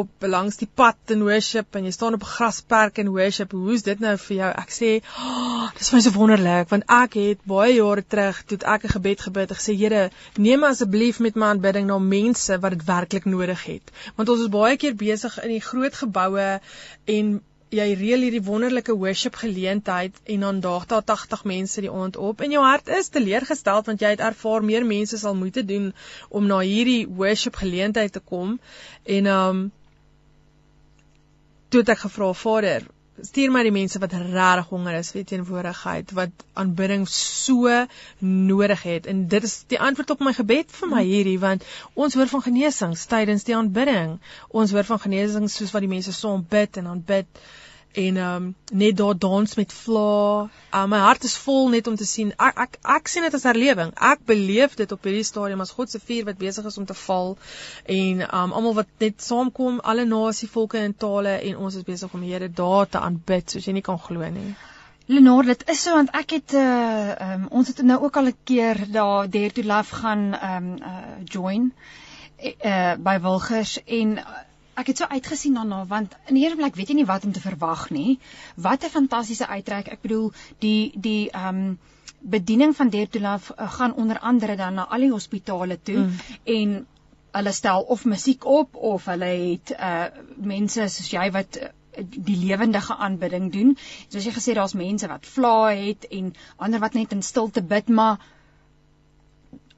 op 0.00 0.26
langs 0.34 0.58
die 0.60 0.68
pad 0.80 1.14
in 1.14 1.24
worship 1.26 1.78
en 1.78 1.86
jy 1.88 1.92
staan 1.94 2.16
op 2.18 2.26
'n 2.26 2.32
grasperk 2.32 2.98
in 3.02 3.12
worship. 3.14 3.52
Hoe's 3.52 3.82
dit 3.86 4.00
nou 4.00 4.16
vir 4.26 4.36
jou? 4.36 4.50
Ek 4.64 4.74
sê, 4.78 4.90
oh, 5.22 5.70
dis 5.78 5.92
my 5.92 6.00
so 6.00 6.14
wonderlik 6.18 6.70
want 6.74 6.84
ek 6.98 7.18
het 7.20 7.40
baie 7.54 7.74
jare 7.78 8.04
terug 8.14 8.42
toe 8.44 8.58
ek 8.74 8.84
'n 8.84 8.94
gebed 8.96 9.26
gebid 9.28 9.50
en 9.50 9.60
gesê, 9.62 9.76
Here, 9.76 10.10
neem 10.36 10.64
asseblief 10.64 11.20
met 11.20 11.36
my 11.36 11.46
aanbidding 11.46 11.86
na 11.86 11.98
mense 11.98 12.60
wat 12.60 12.72
dit 12.72 12.84
werklik 12.84 13.24
nodig 13.24 13.64
het. 13.64 13.92
Want 14.16 14.28
ons 14.28 14.40
is 14.40 14.56
baie 14.60 14.76
keer 14.76 14.94
besig 14.94 15.42
in 15.42 15.50
die 15.56 15.66
groot 15.70 15.94
geboue 15.94 16.60
en 17.04 17.40
jy 17.74 17.86
reël 17.98 18.22
hierdie 18.22 18.44
wonderlike 18.46 18.94
worship 18.94 19.36
geleentheid 19.40 20.14
en 20.34 20.44
dan 20.44 20.60
daag 20.60 20.86
daar 20.86 21.04
80 21.04 21.44
mense 21.44 21.80
die 21.82 21.90
aand 21.90 22.16
op 22.16 22.40
en 22.40 22.52
jou 22.54 22.62
hart 22.62 22.88
is 22.98 23.10
teleurgestel 23.10 23.82
want 23.88 24.00
jy 24.00 24.12
het 24.14 24.22
ervaar 24.22 24.62
meer 24.62 24.86
mense 24.86 25.18
sal 25.18 25.34
moeite 25.34 25.64
doen 25.66 25.88
om 26.28 26.46
na 26.46 26.60
hierdie 26.62 27.08
worship 27.08 27.58
geleentheid 27.58 28.12
te 28.12 28.22
kom 28.22 28.58
en 29.18 29.26
um 29.32 29.64
toe 31.68 31.82
het 31.82 31.94
ek 31.96 32.04
gevra 32.04 32.32
Vader, 32.36 32.86
stuur 33.24 33.52
my 33.52 33.62
die 33.64 33.72
mense 33.72 34.00
wat 34.02 34.12
regtig 34.12 34.68
honger 34.72 34.98
is 34.98 35.10
vir 35.14 35.24
teenwoordigheid, 35.30 36.12
wat 36.18 36.44
aanbidding 36.60 37.06
so 37.08 37.72
nodig 38.20 38.82
het. 38.82 39.06
En 39.06 39.26
dit 39.32 39.46
is 39.48 39.56
die 39.72 39.80
antwoord 39.80 40.12
op 40.16 40.24
my 40.26 40.34
gebed 40.36 40.72
vir 40.78 40.90
my 40.92 41.02
hierdie 41.06 41.38
want 41.42 41.64
ons 41.94 42.16
hoor 42.18 42.28
van 42.32 42.44
genesings 42.48 43.06
tydens 43.10 43.46
die 43.48 43.56
aanbidding. 43.56 44.18
Ons 44.48 44.74
hoor 44.76 44.88
van 44.88 45.00
genesings 45.06 45.56
soos 45.56 45.72
wat 45.72 45.86
die 45.86 45.92
mense 45.92 46.12
so 46.12 46.34
aanbid 46.36 46.76
en 46.82 46.92
aanbid 46.92 47.46
en 47.96 48.16
ehm 48.16 48.34
um, 48.34 48.54
net 48.72 48.96
daar 48.96 49.18
dans 49.18 49.54
met 49.54 49.72
vla. 49.72 50.48
Uh, 50.74 50.84
my 50.86 50.98
hart 50.98 51.24
is 51.24 51.36
vol 51.36 51.68
net 51.72 51.86
om 51.86 51.96
te 51.96 52.04
sien. 52.04 52.32
Ek 52.36 52.58
ek 52.64 52.78
ek 52.96 53.08
sien 53.08 53.24
dit 53.24 53.34
as 53.38 53.46
herlewing. 53.48 53.92
Ek 54.12 54.24
beleef 54.28 54.76
dit 54.76 54.92
op 54.92 55.08
hierdie 55.08 55.24
stadium 55.24 55.64
as 55.64 55.72
God 55.78 55.90
se 55.90 56.00
vuur 56.00 56.26
wat 56.28 56.38
besig 56.42 56.68
is 56.68 56.78
om 56.78 56.86
te 56.86 56.96
val 57.06 57.36
en 57.84 58.22
ehm 58.26 58.42
um, 58.42 58.52
almal 58.52 58.76
wat 58.82 58.90
net 59.00 59.24
saamkom, 59.24 59.80
alle 59.80 60.04
nasie, 60.04 60.48
volke 60.52 60.82
en 60.82 60.94
tale 61.06 61.38
en 61.38 61.56
ons 61.56 61.74
is 61.74 61.86
besig 61.88 62.12
om 62.12 62.24
Here 62.26 62.48
daar 62.62 62.88
te 62.88 63.00
aanbid 63.00 63.56
soos 63.56 63.68
jy 63.68 63.78
nie 63.78 63.86
kan 63.88 64.00
glo 64.08 64.28
nie. 64.38 64.50
Lenore, 65.06 65.46
dit 65.46 65.68
is 65.70 65.82
so 65.86 65.94
want 65.94 66.12
ek 66.18 66.36
het 66.36 66.56
uh 66.60 67.14
um, 67.28 67.46
ons 67.60 67.68
het 67.72 67.80
nou 67.86 68.02
ook 68.02 68.16
al 68.20 68.28
'n 68.32 68.36
keer 68.44 68.82
daar 68.92 69.30
Dare 69.30 69.52
to 69.52 69.62
Love 69.62 69.94
gaan 70.02 70.26
um, 70.50 70.68
uh 70.82 71.24
join 71.24 71.72
uh 72.42 72.94
by 72.98 73.16
Wilgers 73.22 73.78
en 73.84 74.18
uh, 74.18 74.44
ek 74.76 74.90
het 74.92 75.00
so 75.00 75.08
uitgesien 75.08 75.54
daarna 75.56 75.84
want 75.88 76.16
in 76.28 76.36
die 76.36 76.42
eerste 76.44 76.58
plek 76.60 76.76
weet 76.78 76.92
jy 76.92 76.98
nie 77.00 77.08
wat 77.08 77.24
om 77.24 77.32
te 77.32 77.42
verwag 77.44 77.88
nie. 77.90 78.18
Wat 78.56 78.84
'n 78.84 78.94
fantastiese 78.96 79.46
uitreik. 79.46 79.88
Ek 79.88 80.02
bedoel 80.02 80.32
die 80.58 80.92
die 80.94 81.30
ehm 81.30 81.62
um, 81.62 81.78
bediening 82.20 82.76
van 82.76 82.88
Dertolaf 82.90 83.50
uh, 83.50 83.70
gaan 83.72 83.94
onder 83.94 84.18
andere 84.18 84.56
dan 84.56 84.74
na 84.74 84.86
al 84.86 85.00
die 85.00 85.10
hospitale 85.10 85.78
toe 85.82 85.96
mm. 85.96 86.20
en 86.44 86.86
hulle 87.36 87.52
stel 87.52 87.82
of 87.82 88.04
musiek 88.04 88.44
op 88.44 88.74
of 88.74 89.04
hulle 89.04 89.32
het 89.32 89.72
uh 89.78 90.06
mense 90.36 90.88
soos 90.88 91.10
jy 91.12 91.30
wat 91.30 91.58
uh, 91.60 91.68
die 92.00 92.36
lewendige 92.36 92.96
aanbidding 92.96 93.52
doen. 93.52 93.76
Soos 94.08 94.24
jy 94.24 94.32
gesê 94.36 94.54
daar's 94.54 94.76
mense 94.76 95.08
wat 95.08 95.26
vla 95.26 95.72
het 95.72 96.08
en 96.10 96.34
ander 96.56 96.80
wat 96.80 96.94
net 96.94 97.12
in 97.12 97.22
stilte 97.22 97.62
bid, 97.62 97.88
maar 97.88 98.20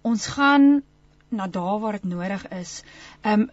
ons 0.03 0.27
gaan 0.27 0.83
na 1.29 1.47
daar 1.47 1.79
waar 1.81 1.99
dit 2.01 2.05
nodig 2.05 2.49
is. 2.49 2.83
Ehm 3.23 3.41
um, 3.41 3.51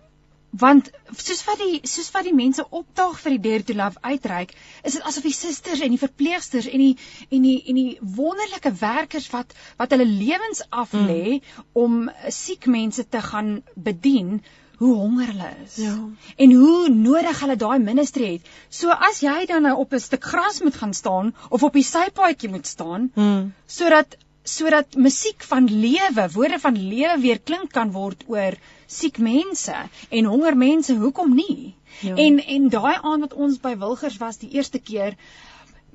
want 0.60 0.90
soos 1.20 1.42
wat 1.48 1.60
die 1.60 1.80
soos 1.90 2.12
wat 2.16 2.28
die 2.28 2.36
mense 2.36 2.64
opdaag 2.80 3.18
vir 3.22 3.36
die 3.36 3.42
Dare 3.46 3.68
to 3.68 3.76
Love 3.78 4.02
uitreik, 4.02 4.54
is 4.84 4.98
dit 4.98 5.08
asof 5.10 5.26
die 5.28 5.36
susters 5.36 5.82
en 5.84 5.96
die 5.96 6.02
verpleegsters 6.02 6.68
en 6.72 6.84
die 6.84 6.94
en 7.30 7.48
die 7.48 7.58
en 7.72 7.80
die 7.80 7.98
wonderlike 8.20 8.72
werkers 8.80 9.28
wat 9.34 9.56
wat 9.80 9.96
hulle 9.96 10.08
lewens 10.08 10.64
af 10.70 10.94
lê 10.96 11.40
mm. 11.40 11.66
om 11.86 12.06
siek 12.32 12.70
mense 12.72 13.08
te 13.10 13.22
gaan 13.26 13.58
bedien, 13.76 14.40
hoe 14.80 14.94
honger 14.96 15.32
hulle 15.34 15.50
is. 15.64 15.76
Ja. 15.84 15.96
En 16.36 16.54
hoe 16.60 16.90
nodig 16.90 17.40
hulle 17.44 17.56
daai 17.60 17.80
ministry 17.80 18.32
het. 18.38 18.54
So 18.70 18.96
as 19.10 19.22
jy 19.24 19.46
dan 19.52 19.68
nou 19.68 19.76
op 19.84 19.94
'n 19.94 20.06
stuk 20.08 20.24
gras 20.24 20.62
moet 20.62 20.76
gaan 20.76 20.94
staan 20.94 21.34
of 21.50 21.64
op 21.64 21.74
die 21.74 21.84
sypaadjie 21.84 22.50
moet 22.50 22.68
staan, 22.68 23.12
mm. 23.16 23.54
sodat 23.66 24.18
sodat 24.46 24.96
musiek 24.96 25.44
van 25.44 25.66
lewe, 25.66 26.30
woorde 26.32 26.60
van 26.60 26.76
lewe 26.78 27.20
weer 27.22 27.40
klink 27.40 27.72
kan 27.74 27.92
word 27.92 28.24
oor 28.28 28.54
siek 28.86 29.18
mense 29.18 29.76
en 30.10 30.26
honger 30.26 30.58
mense, 30.58 30.96
hoekom 30.96 31.36
nie? 31.36 31.76
Ja. 32.02 32.16
En 32.16 32.40
en 32.44 32.70
daai 32.70 32.96
aand 33.02 33.22
wat 33.28 33.34
ons 33.34 33.60
by 33.60 33.76
Wilgers 33.78 34.18
was 34.18 34.38
die 34.38 34.50
eerste 34.50 34.80
keer, 34.80 35.16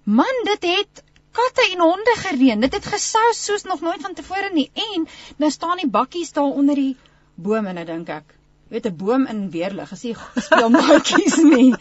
man, 0.05 0.45
dit 0.45 0.69
het 0.71 1.05
katte 1.33 1.69
en 1.73 1.81
honde 1.85 2.15
gereën. 2.25 2.61
Dit 2.61 2.75
het 2.75 2.87
gesous 2.87 3.45
soos 3.45 3.63
nog 3.63 3.81
nooit 3.81 4.03
van 4.03 4.15
tevore 4.15 4.51
nie. 4.53 4.71
En 4.75 5.07
nou 5.37 5.51
staan 5.51 5.77
die 5.77 5.89
bakkies 5.89 6.33
daar 6.33 6.51
onder 6.51 6.75
die 6.75 6.97
bome, 7.35 7.73
nou 7.73 7.85
dink 7.85 8.09
ek. 8.09 8.37
Jy 8.71 8.77
weet 8.77 8.87
'n 8.87 8.97
boom 8.97 9.27
in 9.27 9.51
weerlig, 9.51 9.93
as 9.93 10.03
jy 10.03 10.15
speel 10.37 10.71
maatjies 10.77 11.37
nie. 11.43 11.75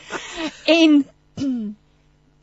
En 0.65 1.05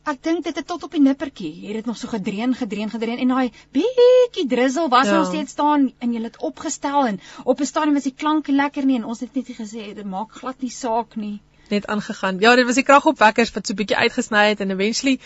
ek 0.07 0.21
dink 0.23 0.43
dit 0.43 0.55
het 0.55 0.67
tot 0.67 0.83
op 0.87 0.93
die 0.95 1.01
nippertjie. 1.03 1.51
Jy 1.61 1.73
het 1.73 1.81
dit 1.81 1.89
nog 1.89 1.97
so 1.99 2.07
gedreun, 2.11 2.55
gedreun, 2.55 2.89
gedreun 2.93 3.23
en 3.23 3.33
daai 3.33 3.51
bietjie 3.75 4.47
drizzle 4.47 4.87
was 4.93 5.09
ja. 5.11 5.19
ons 5.19 5.33
steeds 5.33 5.51
staan 5.57 5.89
en 5.99 6.13
jy 6.13 6.23
het 6.23 6.39
opgestel 6.39 7.07
en 7.11 7.19
op 7.43 7.59
'n 7.59 7.71
stadium 7.71 7.99
was 7.99 8.07
die 8.07 8.15
klanke 8.15 8.51
lekker 8.51 8.85
nie 8.85 8.97
en 9.01 9.05
ons 9.05 9.19
het 9.19 9.35
net 9.35 9.51
gesê 9.59 9.93
dit 9.93 10.05
maak 10.05 10.31
glad 10.31 10.61
nie 10.61 10.71
saak 10.71 11.15
nie 11.15 11.39
net 11.69 11.87
aangegaan. 11.87 12.39
Ja, 12.39 12.55
dit 12.55 12.65
was 12.65 12.75
die 12.79 12.83
kragopwekkers 12.83 13.51
wat 13.55 13.67
so 13.67 13.77
bietjie 13.77 13.97
uitgesny 13.97 14.43
het 14.49 14.61
en 14.63 14.71
eventually 14.71 15.17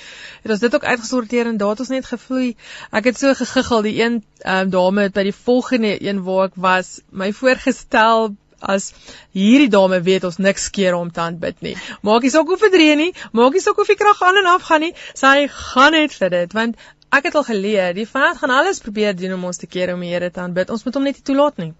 het 0.41 0.51
ons 0.55 0.63
dit 0.63 0.75
ook 0.75 0.83
uitgesorteer 0.83 1.49
en 1.51 1.57
daar 1.57 1.75
het 1.75 1.83
ons 1.85 1.93
net 1.93 2.05
gevloei. 2.09 2.55
Ek 2.91 3.09
het 3.11 3.19
so 3.19 3.33
gegiggel 3.37 3.81
die 3.81 3.95
een 4.01 4.21
um, 4.45 4.69
dame 4.73 5.07
het 5.07 5.13
by 5.17 5.27
die 5.29 5.35
volgende 5.35 5.93
een 6.01 6.23
waar 6.25 6.49
ek 6.49 6.57
was 6.67 6.99
my 7.09 7.31
voorgestel 7.33 8.31
as 8.61 8.91
hierdie 9.33 9.69
dame 9.69 10.01
weet 10.05 10.25
ons 10.29 10.39
niks 10.39 10.69
keer 10.69 10.95
om 10.95 11.11
te 11.11 11.21
aanbid 11.21 11.61
nie. 11.65 11.75
Maak 12.01 12.25
nie 12.25 12.33
saak 12.33 12.47
hoe 12.47 12.57
verdree 12.61 12.95
nie, 12.95 13.11
maak 13.31 13.53
nie 13.53 13.63
saak 13.63 13.79
of 13.81 13.87
die 13.87 13.99
krag 13.99 14.21
aan 14.21 14.41
en 14.41 14.49
af 14.53 14.65
gaan 14.69 14.85
nie, 14.85 14.93
sy 15.13 15.47
gaan 15.51 15.97
net 15.97 16.13
vir 16.17 16.33
dit 16.33 16.57
want 16.57 16.77
ek 17.11 17.27
het 17.27 17.35
al 17.35 17.47
geleer, 17.47 17.93
die 17.95 18.07
vyand 18.07 18.39
gaan 18.39 18.53
alles 18.55 18.79
probeer 18.79 19.15
doen 19.17 19.33
om 19.35 19.49
ons 19.49 19.59
te 19.59 19.67
keer 19.67 19.93
om 19.93 20.03
die 20.03 20.11
Here 20.13 20.29
te 20.31 20.39
aanbid. 20.39 20.69
Ons 20.71 20.85
moet 20.85 20.95
hom 20.95 21.03
net 21.03 21.17
nie 21.19 21.25
toelaat 21.27 21.57
nie. 21.59 21.73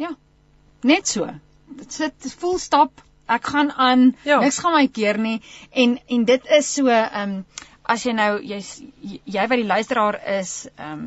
Ja. 0.00 0.14
Net 0.84 1.08
so. 1.08 1.28
Dit 1.80 1.92
sit 1.92 2.30
vol 2.40 2.56
stap. 2.58 3.04
Ek 3.28 3.44
gaan 3.52 3.70
aan. 3.72 4.10
Ja. 4.24 4.40
Niks 4.40 4.60
gaan 4.64 4.76
my 4.76 4.86
keer 4.88 5.20
nie 5.20 5.38
en 5.72 5.98
en 6.08 6.24
dit 6.28 6.50
is 6.58 6.72
so 6.78 6.88
ehm 6.92 7.36
um, 7.36 7.44
as 7.84 8.04
jy 8.04 8.12
nou 8.16 8.30
jy's 8.40 8.70
jy 9.04 9.46
wat 9.48 9.60
die 9.60 9.68
luisteraar 9.68 10.20
is 10.38 10.52
ehm 10.76 10.92
um, 10.92 11.06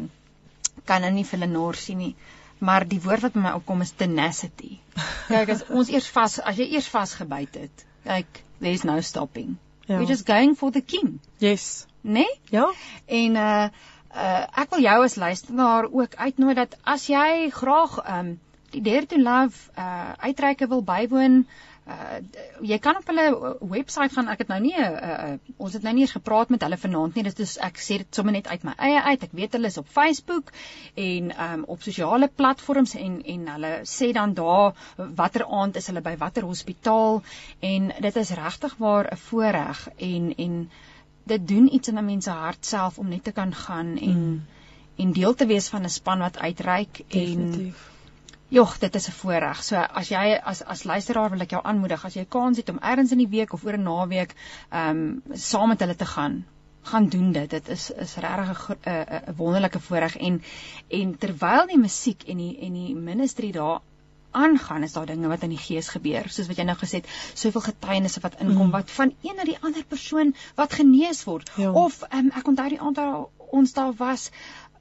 kan 0.88 1.02
nou 1.04 1.12
nie 1.12 1.26
vir 1.28 1.42
Lenore 1.42 1.78
sien 1.78 1.98
nie 2.02 2.16
maar 2.60 2.88
die 2.88 3.02
woord 3.02 3.28
wat 3.28 3.34
by 3.38 3.44
my 3.44 3.54
opkom 3.60 3.82
is 3.86 3.92
tenacity. 3.92 4.78
Kyk 5.28 5.54
as 5.54 5.64
ons 5.70 5.92
eers 5.94 6.08
vas 6.14 6.40
as 6.40 6.58
jy 6.58 6.72
eers 6.74 6.90
vasgebyt 6.90 7.60
het, 7.62 7.86
kyk 8.08 8.42
there's 8.60 8.84
no 8.84 9.00
stopping. 9.02 9.58
Ja. 9.88 9.98
We're 9.98 10.10
just 10.10 10.26
going 10.26 10.56
for 10.56 10.72
the 10.72 10.82
king. 10.82 11.20
Yes. 11.40 11.86
né? 12.02 12.12
Nee? 12.12 12.40
Ja. 12.50 12.74
En 13.06 13.36
uh 13.36 13.68
uh 14.16 14.44
ek 14.64 14.70
wil 14.70 14.82
jou 14.82 15.04
as 15.04 15.16
luisteraar 15.16 15.88
ook 15.92 16.16
uitnooi 16.16 16.54
dat 16.56 16.78
as 16.84 17.08
jy 17.08 17.50
graag 17.54 17.98
um 18.18 18.40
die 18.72 18.82
Dare 18.82 19.06
to 19.06 19.18
Love 19.18 19.72
uh 19.78 20.12
uitreike 20.18 20.68
wil 20.68 20.84
bywoon, 20.84 21.48
uh 21.88 22.20
jy 22.68 22.78
kan 22.84 22.98
op 23.00 23.08
hulle 23.08 23.26
webwerf 23.62 24.14
gaan. 24.14 24.28
Ek 24.28 24.42
het 24.44 24.50
nou 24.52 24.60
nie 24.62 24.76
uh, 24.76 24.88
uh 24.88 25.58
ons 25.58 25.74
het 25.74 25.84
nou 25.86 25.94
nie 25.96 26.04
eens 26.04 26.16
gepraat 26.18 26.50
met 26.50 26.64
hulle 26.66 26.78
vanaand 26.78 27.16
nie. 27.16 27.24
Dit 27.30 27.40
is 27.40 27.58
ek 27.64 27.80
sê 27.80 28.00
dit 28.04 28.20
sommer 28.20 28.36
net 28.36 28.48
uit 28.48 28.66
my 28.68 28.74
eie 28.90 29.02
uit. 29.02 29.24
Ek 29.24 29.36
weet 29.40 29.56
hulle 29.56 29.72
is 29.72 29.80
op 29.82 29.88
Facebook 29.88 30.52
en 30.96 31.32
um 31.48 31.64
op 31.76 31.86
sosiale 31.86 32.28
platforms 32.28 32.96
en 33.00 33.22
en 33.24 33.48
hulle 33.56 33.74
sê 33.88 34.12
dan 34.18 34.34
daar 34.34 34.76
watter 35.22 35.46
aand 35.46 35.80
is 35.80 35.88
hulle 35.88 36.04
by 36.04 36.18
watter 36.18 36.44
hospitaal 36.50 37.22
en 37.72 37.92
dit 38.02 38.22
is 38.24 38.36
regtig 38.42 38.76
waar 38.78 39.12
'n 39.12 39.24
voorreg 39.30 39.88
en 39.98 40.34
en 40.36 40.70
dit 41.28 41.48
doen 41.48 41.74
iets 41.74 41.88
in 41.88 41.98
'n 41.98 42.06
mens 42.06 42.24
se 42.24 42.32
hart 42.32 42.66
self 42.66 42.98
om 42.98 43.10
net 43.10 43.24
te 43.24 43.32
kan 43.32 43.54
gaan 43.54 43.98
en 43.98 44.20
mm. 44.28 44.46
en 44.96 45.12
deel 45.12 45.34
te 45.34 45.46
wees 45.46 45.68
van 45.68 45.84
'n 45.84 45.90
span 45.90 46.20
wat 46.20 46.38
uitreik 46.38 47.04
Definitief. 47.08 47.88
en 47.88 47.97
Jogg, 48.50 48.78
dit 48.80 48.96
is 48.96 49.08
'n 49.08 49.12
voorreg. 49.12 49.64
So 49.64 49.76
as 49.76 50.10
jy 50.10 50.40
as 50.44 50.64
as 50.64 50.84
luisteraar 50.84 51.30
wil 51.30 51.42
ek 51.42 51.52
jou 51.52 51.64
aanmoedig 51.64 52.06
as 52.06 52.14
jy 52.14 52.26
kans 52.26 52.58
het 52.58 52.70
om 52.70 52.80
ergens 52.80 53.12
in 53.12 53.18
die 53.18 53.28
week 53.28 53.54
of 53.54 53.66
oor 53.66 53.78
'n 53.78 53.84
naweek 53.84 54.36
ehm 54.70 54.90
um, 54.90 55.24
saam 55.34 55.68
met 55.68 55.80
hulle 55.80 55.96
te 55.96 56.06
gaan, 56.06 56.46
gaan 56.82 57.10
doen 57.10 57.32
dit. 57.32 57.50
Dit 57.50 57.68
is 57.68 57.92
is 57.92 58.16
regtig 58.16 58.70
'n 58.70 59.22
'n 59.28 59.36
wonderlike 59.36 59.80
voorreg 59.80 60.18
en 60.18 60.42
en 60.88 61.18
terwyl 61.18 61.68
die 61.68 61.78
musiek 61.78 62.24
en 62.24 62.38
die 62.38 62.58
en 62.60 62.74
die 62.74 62.96
ministry 62.96 63.52
daar 63.52 63.82
aangaan 64.32 64.84
is 64.84 64.94
daar 64.94 65.06
dinge 65.06 65.28
wat 65.28 65.44
in 65.44 65.50
die 65.50 65.64
gees 65.68 65.88
gebeur 65.90 66.30
soos 66.30 66.48
wat 66.48 66.58
jy 66.58 66.66
nou 66.68 66.76
gesê 66.78 67.00
het 67.02 67.08
soveel 67.34 67.62
getuienisse 67.62 68.22
wat 68.26 68.36
inkom 68.40 68.68
mm. 68.68 68.76
wat 68.76 68.92
van 68.92 69.14
een 69.22 69.36
na 69.36 69.44
die 69.44 69.58
ander 69.62 69.86
persoon 69.94 70.36
wat 70.56 70.74
genees 70.74 71.24
word 71.30 71.52
ja. 71.56 71.72
of 71.72 72.04
um, 72.12 72.32
ek 72.42 72.48
onthou 72.48 72.70
die 72.70 72.82
aantal 72.90 73.30
ons 73.60 73.74
daar 73.74 73.94
was 73.98 74.30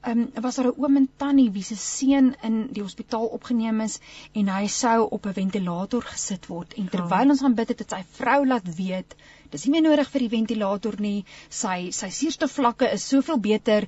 um, 0.05 0.27
was 0.41 0.55
daar 0.55 0.67
'n 0.71 0.77
oom 0.77 0.95
en 0.97 1.09
tannie 1.17 1.51
wie 1.51 1.63
se 1.63 1.75
seun 1.75 2.35
in 2.41 2.67
die 2.71 2.81
hospitaal 2.81 3.25
opgeneem 3.39 3.81
is 3.81 3.99
en 4.33 4.47
hy 4.47 4.67
sou 4.67 5.07
op 5.09 5.25
'n 5.25 5.33
ventilator 5.33 6.01
gesit 6.01 6.47
word 6.47 6.73
en 6.73 6.89
terwyl 6.89 7.29
ons 7.29 7.41
gaan 7.41 7.55
bid 7.55 7.67
het, 7.67 7.79
het 7.79 7.89
sy 7.89 8.03
vrou 8.19 8.45
laat 8.45 8.75
weet 8.75 9.15
dis 9.51 9.65
nie 9.65 9.77
meer 9.77 9.85
nodig 9.89 10.11
vir 10.11 10.25
die 10.25 10.33
ventilator 10.33 10.99
nie. 11.03 11.17
Sy 11.49 11.89
sy 11.95 12.09
suurstofvlakke 12.19 12.91
is 12.97 13.07
soveel 13.13 13.39
beter. 13.39 13.87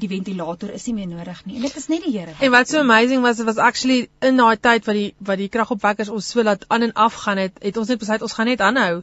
Die 0.00 0.08
ventilator 0.08 0.70
is 0.74 0.86
nie 0.86 0.94
meer 1.00 1.08
nodig 1.10 1.40
nie. 1.46 1.56
En 1.58 1.66
dit 1.66 1.76
is 1.76 1.88
net 1.90 2.04
die 2.06 2.12
Here 2.14 2.34
en 2.46 2.52
wat 2.54 2.68
so 2.70 2.78
amazing 2.78 3.24
was 3.26 3.42
was 3.48 3.58
actually 3.58 4.08
in 4.28 4.38
daai 4.38 4.56
tyd 4.56 4.86
wat 4.86 4.98
die 4.98 5.08
wat 5.30 5.42
die 5.42 5.48
kragopwekkers 5.56 6.12
ons 6.18 6.30
so 6.34 6.42
laat 6.46 6.64
aan 6.68 6.86
en 6.88 6.94
af 7.06 7.18
gaan 7.24 7.42
het 7.42 7.58
het 7.62 7.76
ons 7.76 7.90
net 7.90 7.98
besluit 7.98 8.22
ons 8.22 8.36
gaan 8.38 8.50
net 8.52 8.62
aanhou 8.64 9.02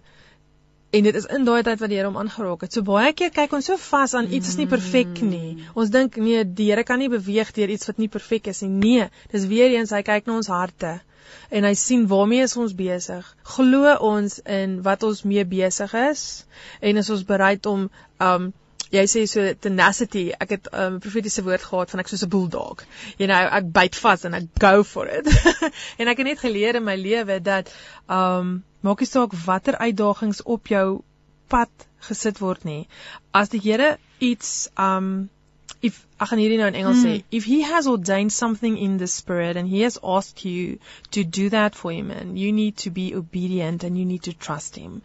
En 0.97 1.07
dit 1.07 1.17
is 1.19 1.27
in 1.37 1.43
daai 1.45 1.61
tyd 1.67 1.81
wat 1.83 1.91
die 1.91 1.99
Here 1.99 2.09
hom 2.09 2.17
aangeraak 2.21 2.63
het. 2.65 2.73
So 2.73 2.85
baie 2.87 3.11
keer 3.17 3.33
kyk 3.35 3.53
ons 3.57 3.67
so 3.69 3.77
vas 3.87 4.15
aan 4.17 4.29
iets 4.33 4.53
is 4.53 4.59
nie 4.59 4.69
perfek 4.71 5.21
nie. 5.21 5.57
Ons 5.77 5.91
dink 5.93 6.17
nee, 6.21 6.45
die 6.59 6.71
Here 6.71 6.85
kan 6.87 7.01
nie 7.03 7.11
beweeg 7.13 7.51
deur 7.57 7.73
iets 7.75 7.89
wat 7.89 8.01
nie 8.01 8.09
perfek 8.13 8.49
is 8.53 8.63
nie. 8.65 8.71
Nee, 8.71 9.09
dis 9.33 9.45
weer 9.51 9.75
eens 9.77 9.93
hy 9.93 10.01
kyk 10.07 10.25
na 10.29 10.39
ons 10.41 10.49
harte 10.51 10.97
en 11.49 11.67
hy 11.67 11.73
sien 11.79 12.05
waarmee 12.07 12.45
is 12.45 12.55
ons 12.59 12.75
besig. 12.75 13.25
Glo 13.55 13.95
ons 14.09 14.39
in 14.59 14.79
wat 14.85 15.03
ons 15.07 15.23
mee 15.27 15.45
besig 15.47 15.93
is 16.07 16.23
en 16.81 17.03
is 17.03 17.11
ons 17.13 17.27
bereid 17.27 17.65
om 17.69 17.89
um 18.23 18.53
jy 18.93 19.03
sê 19.11 19.25
so 19.27 19.43
tenacity. 19.59 20.29
Ek 20.31 20.53
het 20.55 20.67
'n 20.71 20.81
um, 20.81 20.99
profetiese 21.03 21.43
woord 21.43 21.63
gehad 21.63 21.89
van 21.91 21.99
ek 21.99 22.07
soos 22.07 22.23
'n 22.23 22.29
bulldog. 22.29 22.85
You 23.17 23.27
know, 23.27 23.35
ek 23.59 23.71
byt 23.71 23.95
vas 23.95 24.23
en 24.23 24.33
ek 24.33 24.47
go 24.59 24.83
for 24.83 25.07
it. 25.07 25.27
en 25.99 26.07
ek 26.07 26.17
het 26.17 26.27
net 26.27 26.39
geleer 26.39 26.75
in 26.75 26.83
my 26.83 26.95
lewe 26.95 27.41
dat 27.41 27.73
um 28.07 28.63
maak 28.87 29.03
nie 29.03 29.09
saak 29.11 29.35
watter 29.45 29.77
uitdagings 29.83 30.43
op 30.57 30.71
jou 30.73 30.87
pad 31.53 31.87
gesit 32.09 32.39
word 32.43 32.65
nie. 32.67 32.83
As 33.33 33.51
die 33.53 33.63
Here 33.63 33.97
iets 34.19 34.69
um 34.77 35.29
if 35.85 35.99
ek 36.17 36.31
gaan 36.31 36.39
hierdie 36.41 36.57
nou 36.57 36.67
in 36.71 36.77
Engels 36.79 37.03
sê, 37.03 37.11
mm. 37.19 37.25
if 37.39 37.45
he 37.45 37.61
has 37.69 37.87
ordained 37.91 38.33
something 38.33 38.77
in 38.85 38.97
the 38.97 39.07
spirit 39.07 39.57
and 39.57 39.69
he 39.69 39.83
has 39.85 39.99
asked 40.01 40.45
you 40.45 40.79
to 41.11 41.23
do 41.23 41.49
that 41.53 41.75
for 41.75 41.91
him 41.91 42.09
and 42.11 42.39
you 42.39 42.51
need 42.51 42.77
to 42.85 42.89
be 42.89 43.13
obedient 43.15 43.83
and 43.83 43.97
you 43.97 44.05
need 44.05 44.23
to 44.23 44.33
trust 44.33 44.75
him. 44.75 45.01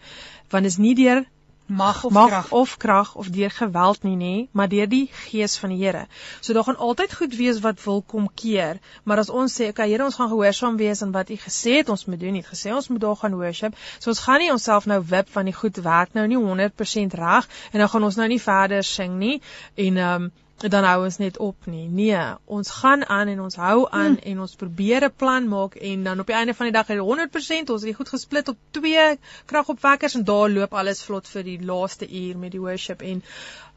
Want 0.52 0.66
is 0.70 0.78
nie 0.78 0.94
deur 0.96 1.24
mag 1.66 2.04
of 2.04 2.12
mag 2.12 2.28
krag 2.28 2.50
of 2.50 2.76
krag 2.76 3.14
of 3.14 3.30
deur 3.30 3.50
geweld 3.50 4.02
nie 4.02 4.16
nê, 4.16 4.48
maar 4.52 4.68
deur 4.68 4.88
die 4.88 5.08
gees 5.12 5.56
van 5.58 5.70
die 5.70 5.78
Here. 5.84 6.06
So 6.40 6.52
daar 6.52 6.64
gaan 6.64 6.76
altyd 6.76 7.14
goed 7.14 7.36
wees 7.36 7.60
wat 7.60 7.82
wil 7.84 8.02
kom 8.02 8.28
keer, 8.34 8.80
maar 9.04 9.18
as 9.18 9.30
ons 9.30 9.60
sê, 9.60 9.68
okay 9.68 9.88
Here, 9.90 10.04
ons 10.04 10.14
gaan 10.14 10.28
gehoorsaam 10.28 10.76
wees 10.76 11.02
aan 11.02 11.12
wat 11.12 11.30
U 11.30 11.36
gesê 11.36 11.78
het 11.80 11.88
ons 11.88 12.04
moet 12.04 12.20
doen, 12.20 12.32
nie 12.32 12.44
gesê 12.46 12.74
ons 12.74 12.88
moet 12.88 13.00
daar 13.00 13.16
gaan 13.16 13.34
worship. 13.34 13.76
So 13.98 14.10
ons 14.10 14.22
gaan 14.26 14.42
nie 14.42 14.52
onsself 14.52 14.86
nou 14.86 15.00
wip 15.06 15.28
van 15.32 15.48
die 15.48 15.56
goed 15.56 15.76
werk 15.82 16.14
nou 16.14 16.26
nie 16.26 16.38
100% 16.38 17.18
reg 17.18 17.48
en 17.72 17.78
dan 17.78 17.88
gaan 17.88 18.04
ons 18.04 18.16
nou 18.16 18.28
nie 18.28 18.40
verder 18.40 18.84
sing 18.84 19.18
nie 19.18 19.40
en 19.74 19.96
ehm 19.96 20.22
um, 20.22 20.32
dan 20.70 20.84
hou 20.84 21.04
ons 21.04 21.16
net 21.18 21.38
op 21.38 21.66
nie. 21.66 21.88
Nee, 21.88 22.20
ons 22.44 22.70
gaan 22.70 23.06
aan 23.08 23.28
en 23.28 23.40
ons 23.40 23.56
hou 23.56 23.86
aan 23.90 24.14
hm. 24.14 24.28
en 24.30 24.40
ons 24.40 24.54
probeer 24.56 25.04
'n 25.04 25.16
plan 25.16 25.48
maak 25.48 25.74
en 25.74 26.04
dan 26.04 26.20
op 26.20 26.26
die 26.26 26.36
einde 26.36 26.54
van 26.54 26.66
die 26.66 26.72
dag 26.72 26.86
het 26.86 26.98
100% 26.98 27.70
ons 27.70 27.82
het 27.82 27.90
dit 27.90 27.96
goed 27.96 28.08
gesplit 28.08 28.48
op 28.48 28.58
twee 28.70 29.18
kragopwekkers 29.46 30.14
en 30.14 30.24
daar 30.24 30.50
loop 30.50 30.74
alles 30.74 31.02
vlot 31.02 31.28
vir 31.28 31.42
die 31.42 31.58
laaste 31.60 32.08
uur 32.08 32.38
met 32.38 32.52
die 32.52 32.60
worship 32.60 33.02
en 33.02 33.22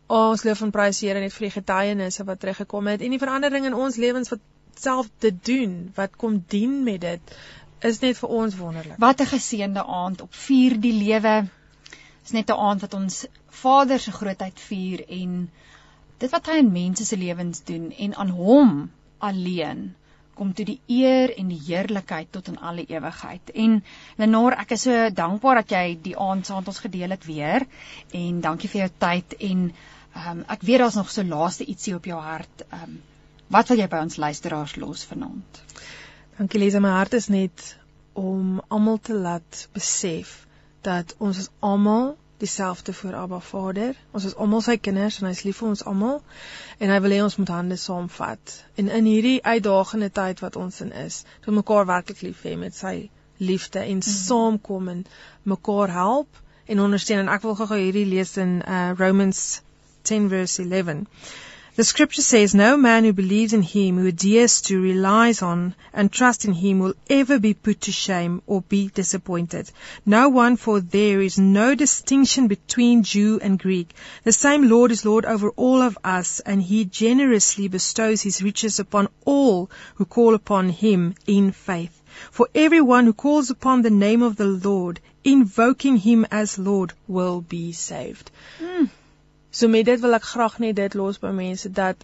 oh, 0.08 0.30
ons 0.30 0.44
loof 0.44 0.62
en 0.62 0.72
prys 0.72 1.00
Here 1.00 1.20
net 1.20 1.34
vir 1.34 1.48
die 1.48 1.56
getuienisse 1.60 2.24
wat 2.24 2.40
teruggekom 2.40 2.88
het 2.88 3.02
en 3.02 3.10
die 3.10 3.20
verandering 3.20 3.66
in 3.66 3.74
ons 3.74 3.96
lewens 3.96 4.30
wat 4.30 4.40
self 4.76 5.08
te 5.20 5.32
doen, 5.32 5.92
wat 5.96 6.16
kom 6.16 6.44
dien 6.48 6.84
met 6.84 7.02
dit 7.02 7.38
is 7.86 8.00
net 8.02 8.18
vir 8.18 8.30
ons 8.30 8.56
wonderlik. 8.58 8.98
Wat 9.00 9.22
'n 9.22 9.32
geseënde 9.32 9.84
aand 9.86 10.22
op 10.22 10.34
vier 10.34 10.80
die 10.80 10.94
lewe. 10.94 11.48
Is 12.24 12.32
net 12.32 12.50
'n 12.50 12.60
aand 12.68 12.82
wat 12.82 12.94
ons 12.94 13.26
Vader 13.50 14.00
se 14.00 14.12
grootheid 14.12 14.60
vier 14.60 15.06
en 15.08 15.52
dit 16.22 16.32
wat 16.32 16.48
hy 16.52 16.60
in 16.62 16.72
mense 16.72 17.06
se 17.06 17.18
lewens 17.20 17.64
doen 17.68 17.92
en 17.92 18.16
aan 18.16 18.34
hom 18.38 18.76
alleen 19.30 19.88
kom 20.36 20.52
toe 20.54 20.66
die 20.68 20.80
eer 20.92 21.32
en 21.40 21.50
die 21.52 21.60
heerlikheid 21.68 22.32
tot 22.36 22.50
in 22.52 22.58
alle 22.60 22.84
ewigheid. 22.92 23.52
En 23.56 23.78
Lenore, 24.20 24.58
ek 24.60 24.76
is 24.76 24.84
so 24.88 25.10
dankbaar 25.16 25.62
dat 25.62 25.76
jy 25.78 25.84
die 26.10 26.16
aand 26.20 26.48
saam 26.48 26.62
met 26.62 26.72
ons 26.74 26.82
gedeel 26.84 27.16
het 27.16 27.28
weer 27.28 27.66
en 28.20 28.42
dankie 28.44 28.70
vir 28.72 28.86
jou 28.86 28.90
tyd 29.06 29.38
en 29.50 29.62
um, 29.70 30.42
ek 30.52 30.66
weet 30.68 30.84
daar's 30.84 31.00
nog 31.00 31.12
so 31.12 31.24
laaste 31.24 31.68
ietsie 31.72 31.96
op 31.96 32.10
jou 32.12 32.20
hart. 32.22 32.66
Um, 32.76 33.00
wat 33.52 33.72
wil 33.72 33.80
jy 33.80 33.88
by 33.92 34.04
ons 34.04 34.20
luisteraars 34.20 34.76
los 34.82 35.06
vanaand? 35.08 35.64
Dankie 36.36 36.60
Lisa, 36.60 36.84
my 36.84 36.92
hart 36.98 37.16
is 37.16 37.30
net 37.32 37.70
om 38.16 38.60
almal 38.68 39.00
te 39.00 39.16
laat 39.16 39.66
besef 39.76 40.42
dat 40.84 41.16
ons 41.24 41.40
is 41.46 41.52
almal 41.64 42.16
dieselfde 42.38 42.94
voor 42.94 43.16
Abba 43.16 43.40
Vader. 43.40 43.96
Ons 44.12 44.26
is 44.26 44.36
almal 44.36 44.62
sy 44.62 44.76
kinders 44.78 45.20
en 45.22 45.28
hy's 45.30 45.44
lief 45.48 45.62
vir 45.62 45.70
ons 45.72 45.84
almal 45.92 46.22
en 46.84 46.92
hy 46.92 47.00
wil 47.06 47.16
hê 47.16 47.20
ons 47.24 47.38
moet 47.40 47.54
hande 47.56 47.78
saamvat. 47.80 48.56
En 48.76 48.92
in 49.00 49.08
hierdie 49.10 49.38
uitdagende 49.44 50.10
tyd 50.12 50.44
wat 50.44 50.56
ons 50.60 50.82
in 50.84 50.92
is, 51.06 51.24
moet 51.46 51.62
mekaar 51.62 51.88
werklik 51.92 52.22
lief 52.26 52.44
hê 52.48 52.56
met 52.60 52.76
sy 52.76 52.96
liefde 53.38 53.80
en 53.80 54.02
mm. 54.02 54.10
saamkom 54.10 54.92
en 54.92 55.06
mekaar 55.44 55.94
help 55.96 56.42
en 56.66 56.84
ondersteun. 56.88 57.24
En 57.26 57.34
ek 57.36 57.48
wil 57.48 57.56
gou-gou 57.56 57.80
hierdie 57.80 58.08
lees 58.10 58.36
in 58.42 58.60
uh, 58.62 58.92
Romans 59.00 59.44
10 60.12 60.30
verse 60.30 60.64
11. 60.64 61.06
The 61.78 61.84
scripture 61.84 62.22
says, 62.22 62.56
No 62.56 62.78
man 62.78 63.04
who 63.04 63.12
believes 63.12 63.52
in 63.52 63.62
him, 63.62 63.98
who 63.98 64.08
adheres 64.08 64.62
to, 64.62 64.80
relies 64.80 65.42
on, 65.42 65.76
and 65.92 66.10
trusts 66.10 66.46
in 66.46 66.54
him 66.54 66.80
will 66.80 66.94
ever 67.10 67.38
be 67.38 67.54
put 67.54 67.82
to 67.82 67.92
shame 67.92 68.42
or 68.48 68.62
be 68.62 68.88
disappointed. 68.88 69.70
No 70.06 70.30
one, 70.30 70.56
for 70.56 70.80
there 70.80 71.22
is 71.22 71.38
no 71.38 71.76
distinction 71.76 72.48
between 72.48 73.04
Jew 73.04 73.42
and 73.42 73.60
Greek. 73.60 73.94
The 74.24 74.32
same 74.32 74.70
Lord 74.70 74.90
is 74.90 75.04
Lord 75.04 75.26
over 75.26 75.50
all 75.50 75.82
of 75.82 75.98
us, 76.02 76.40
and 76.40 76.64
he 76.64 76.86
generously 76.86 77.68
bestows 77.68 78.22
his 78.22 78.42
riches 78.42 78.80
upon 78.80 79.10
all 79.26 79.70
who 79.96 80.06
call 80.06 80.34
upon 80.34 80.70
him 80.70 81.14
in 81.28 81.52
faith. 81.52 82.02
For 82.32 82.48
everyone 82.56 83.04
who 83.04 83.12
calls 83.12 83.50
upon 83.50 83.82
the 83.82 83.90
name 83.90 84.24
of 84.24 84.38
the 84.38 84.46
Lord, 84.46 85.02
invoking 85.26 85.98
him 85.98 86.26
as 86.32 86.58
Lord, 86.58 86.94
will 87.06 87.42
be 87.42 87.74
saved. 87.74 88.32
Mm. 88.62 88.90
So 89.56 89.72
met 89.72 89.88
dit 89.88 90.04
wil 90.04 90.18
ek 90.20 90.28
graag 90.34 90.60
net 90.64 90.76
dit 90.82 90.98
los 91.00 91.22
by 91.24 91.32
mense 91.36 91.72
dat 91.80 92.04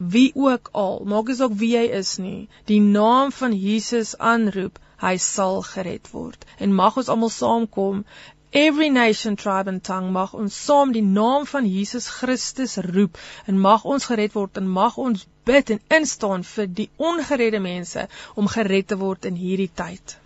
wie 0.00 0.30
ook 0.34 0.70
al, 0.82 1.02
maak 1.12 1.28
nie 1.28 1.36
saak 1.36 1.56
wie 1.60 1.74
jy 1.74 1.86
is 1.98 2.16
nie, 2.24 2.48
die 2.70 2.80
naam 2.80 3.32
van 3.36 3.52
Jesus 3.52 4.14
aanroep, 4.32 4.78
hy 5.02 5.16
sal 5.20 5.60
gered 5.72 6.08
word. 6.12 6.46
En 6.58 6.72
mag 6.76 6.96
ons 7.00 7.10
almal 7.12 7.32
saamkom 7.34 8.04
Every 8.52 8.88
nation, 8.88 9.36
tribe 9.36 9.68
and 9.68 9.84
tongue 9.84 10.10
mag 10.10 10.32
ons 10.34 10.56
saam 10.66 10.90
die 10.92 11.04
naam 11.06 11.44
van 11.46 11.68
Jesus 11.70 12.08
Christus 12.10 12.78
roep 12.82 13.18
en 13.46 13.60
mag 13.62 13.84
ons 13.84 14.08
gered 14.10 14.34
word 14.34 14.58
en 14.58 14.66
mag 14.78 14.96
ons 14.98 15.22
bid 15.46 15.70
en 15.70 15.80
instaan 15.98 16.42
vir 16.42 16.66
die 16.80 16.88
ongeredde 16.96 17.60
mense 17.62 18.08
om 18.34 18.50
gered 18.50 18.88
te 18.90 18.98
word 18.98 19.28
in 19.30 19.38
hierdie 19.38 19.70
tyd. 19.82 20.16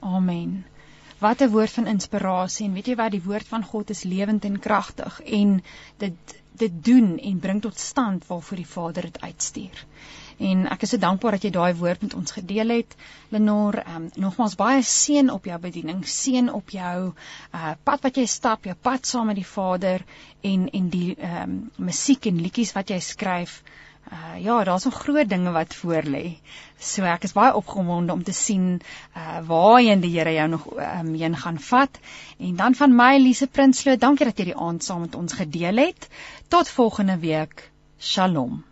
Amen. 0.00 0.64
Wat 1.18 1.40
'n 1.42 1.50
woord 1.50 1.70
van 1.70 1.86
inspirasie 1.86 2.66
en 2.66 2.72
weet 2.72 2.86
jy 2.86 2.94
wat 2.94 3.10
die 3.10 3.24
woord 3.24 3.46
van 3.46 3.64
God 3.64 3.90
is 3.90 4.02
lewend 4.02 4.44
en 4.44 4.58
kragtig 4.58 5.20
en 5.40 5.62
dit 5.98 6.38
dit 6.58 6.84
doen 6.84 7.18
en 7.18 7.38
bring 7.38 7.60
tot 7.62 7.78
stand 7.78 8.26
waarvoor 8.26 8.56
die 8.56 8.66
Vader 8.66 9.02
dit 9.02 9.20
uitstuur. 9.20 9.84
En 10.38 10.66
ek 10.70 10.82
is 10.86 10.92
so 10.94 11.02
dankbaar 11.02 11.34
dat 11.36 11.44
jy 11.46 11.50
daai 11.54 11.74
woord 11.74 12.02
met 12.06 12.14
ons 12.14 12.34
gedeel 12.34 12.70
het. 12.76 12.94
Lenore, 13.34 13.82
ehm 13.82 14.02
um, 14.02 14.08
nogmaals 14.24 14.54
baie 14.58 14.82
seën 14.82 15.30
op 15.34 15.44
jou 15.50 15.58
bediening, 15.58 16.04
seën 16.06 16.52
op 16.52 16.70
jou 16.70 17.12
uh 17.54 17.74
pad 17.84 18.06
wat 18.06 18.16
jy 18.16 18.26
stap, 18.26 18.64
jou 18.64 18.76
pad 18.88 19.06
saam 19.06 19.26
met 19.26 19.40
die 19.40 19.50
Vader 19.54 20.04
en 20.52 20.68
en 20.70 20.88
die 20.94 21.16
ehm 21.16 21.42
um, 21.42 21.58
musiek 21.90 22.30
en 22.30 22.42
liedjies 22.42 22.74
wat 22.78 22.90
jy 22.94 23.00
skryf. 23.00 23.62
Uh 24.12 24.42
ja, 24.42 24.64
daar's 24.64 24.84
nog 24.84 24.94
groot 24.94 25.28
dinge 25.28 25.50
wat 25.50 25.74
voor 25.74 26.02
lê. 26.02 26.38
So 26.78 27.04
ek 27.04 27.26
is 27.28 27.34
baie 27.36 27.54
opgewonde 27.54 28.12
om 28.12 28.22
te 28.22 28.32
sien 28.32 28.80
uh 29.16 29.40
waarheen 29.46 30.00
die 30.00 30.12
Here 30.18 30.32
jou 30.32 30.48
nog 30.48 30.64
um, 30.76 31.14
heen 31.14 31.36
gaan 31.36 31.60
vat. 31.60 31.98
En 32.38 32.56
dan 32.56 32.74
van 32.74 32.96
my 32.96 33.18
Lise 33.18 33.46
Prinsloo, 33.46 33.96
dankie 33.96 34.26
dat 34.30 34.38
jy 34.38 34.50
die 34.52 34.56
aand 34.68 34.84
saam 34.84 35.00
met 35.00 35.14
ons 35.14 35.32
gedeel 35.32 35.76
het. 35.76 36.08
Tot 36.48 36.68
volgende 36.68 37.18
week. 37.18 37.70
Shalom. 37.98 38.67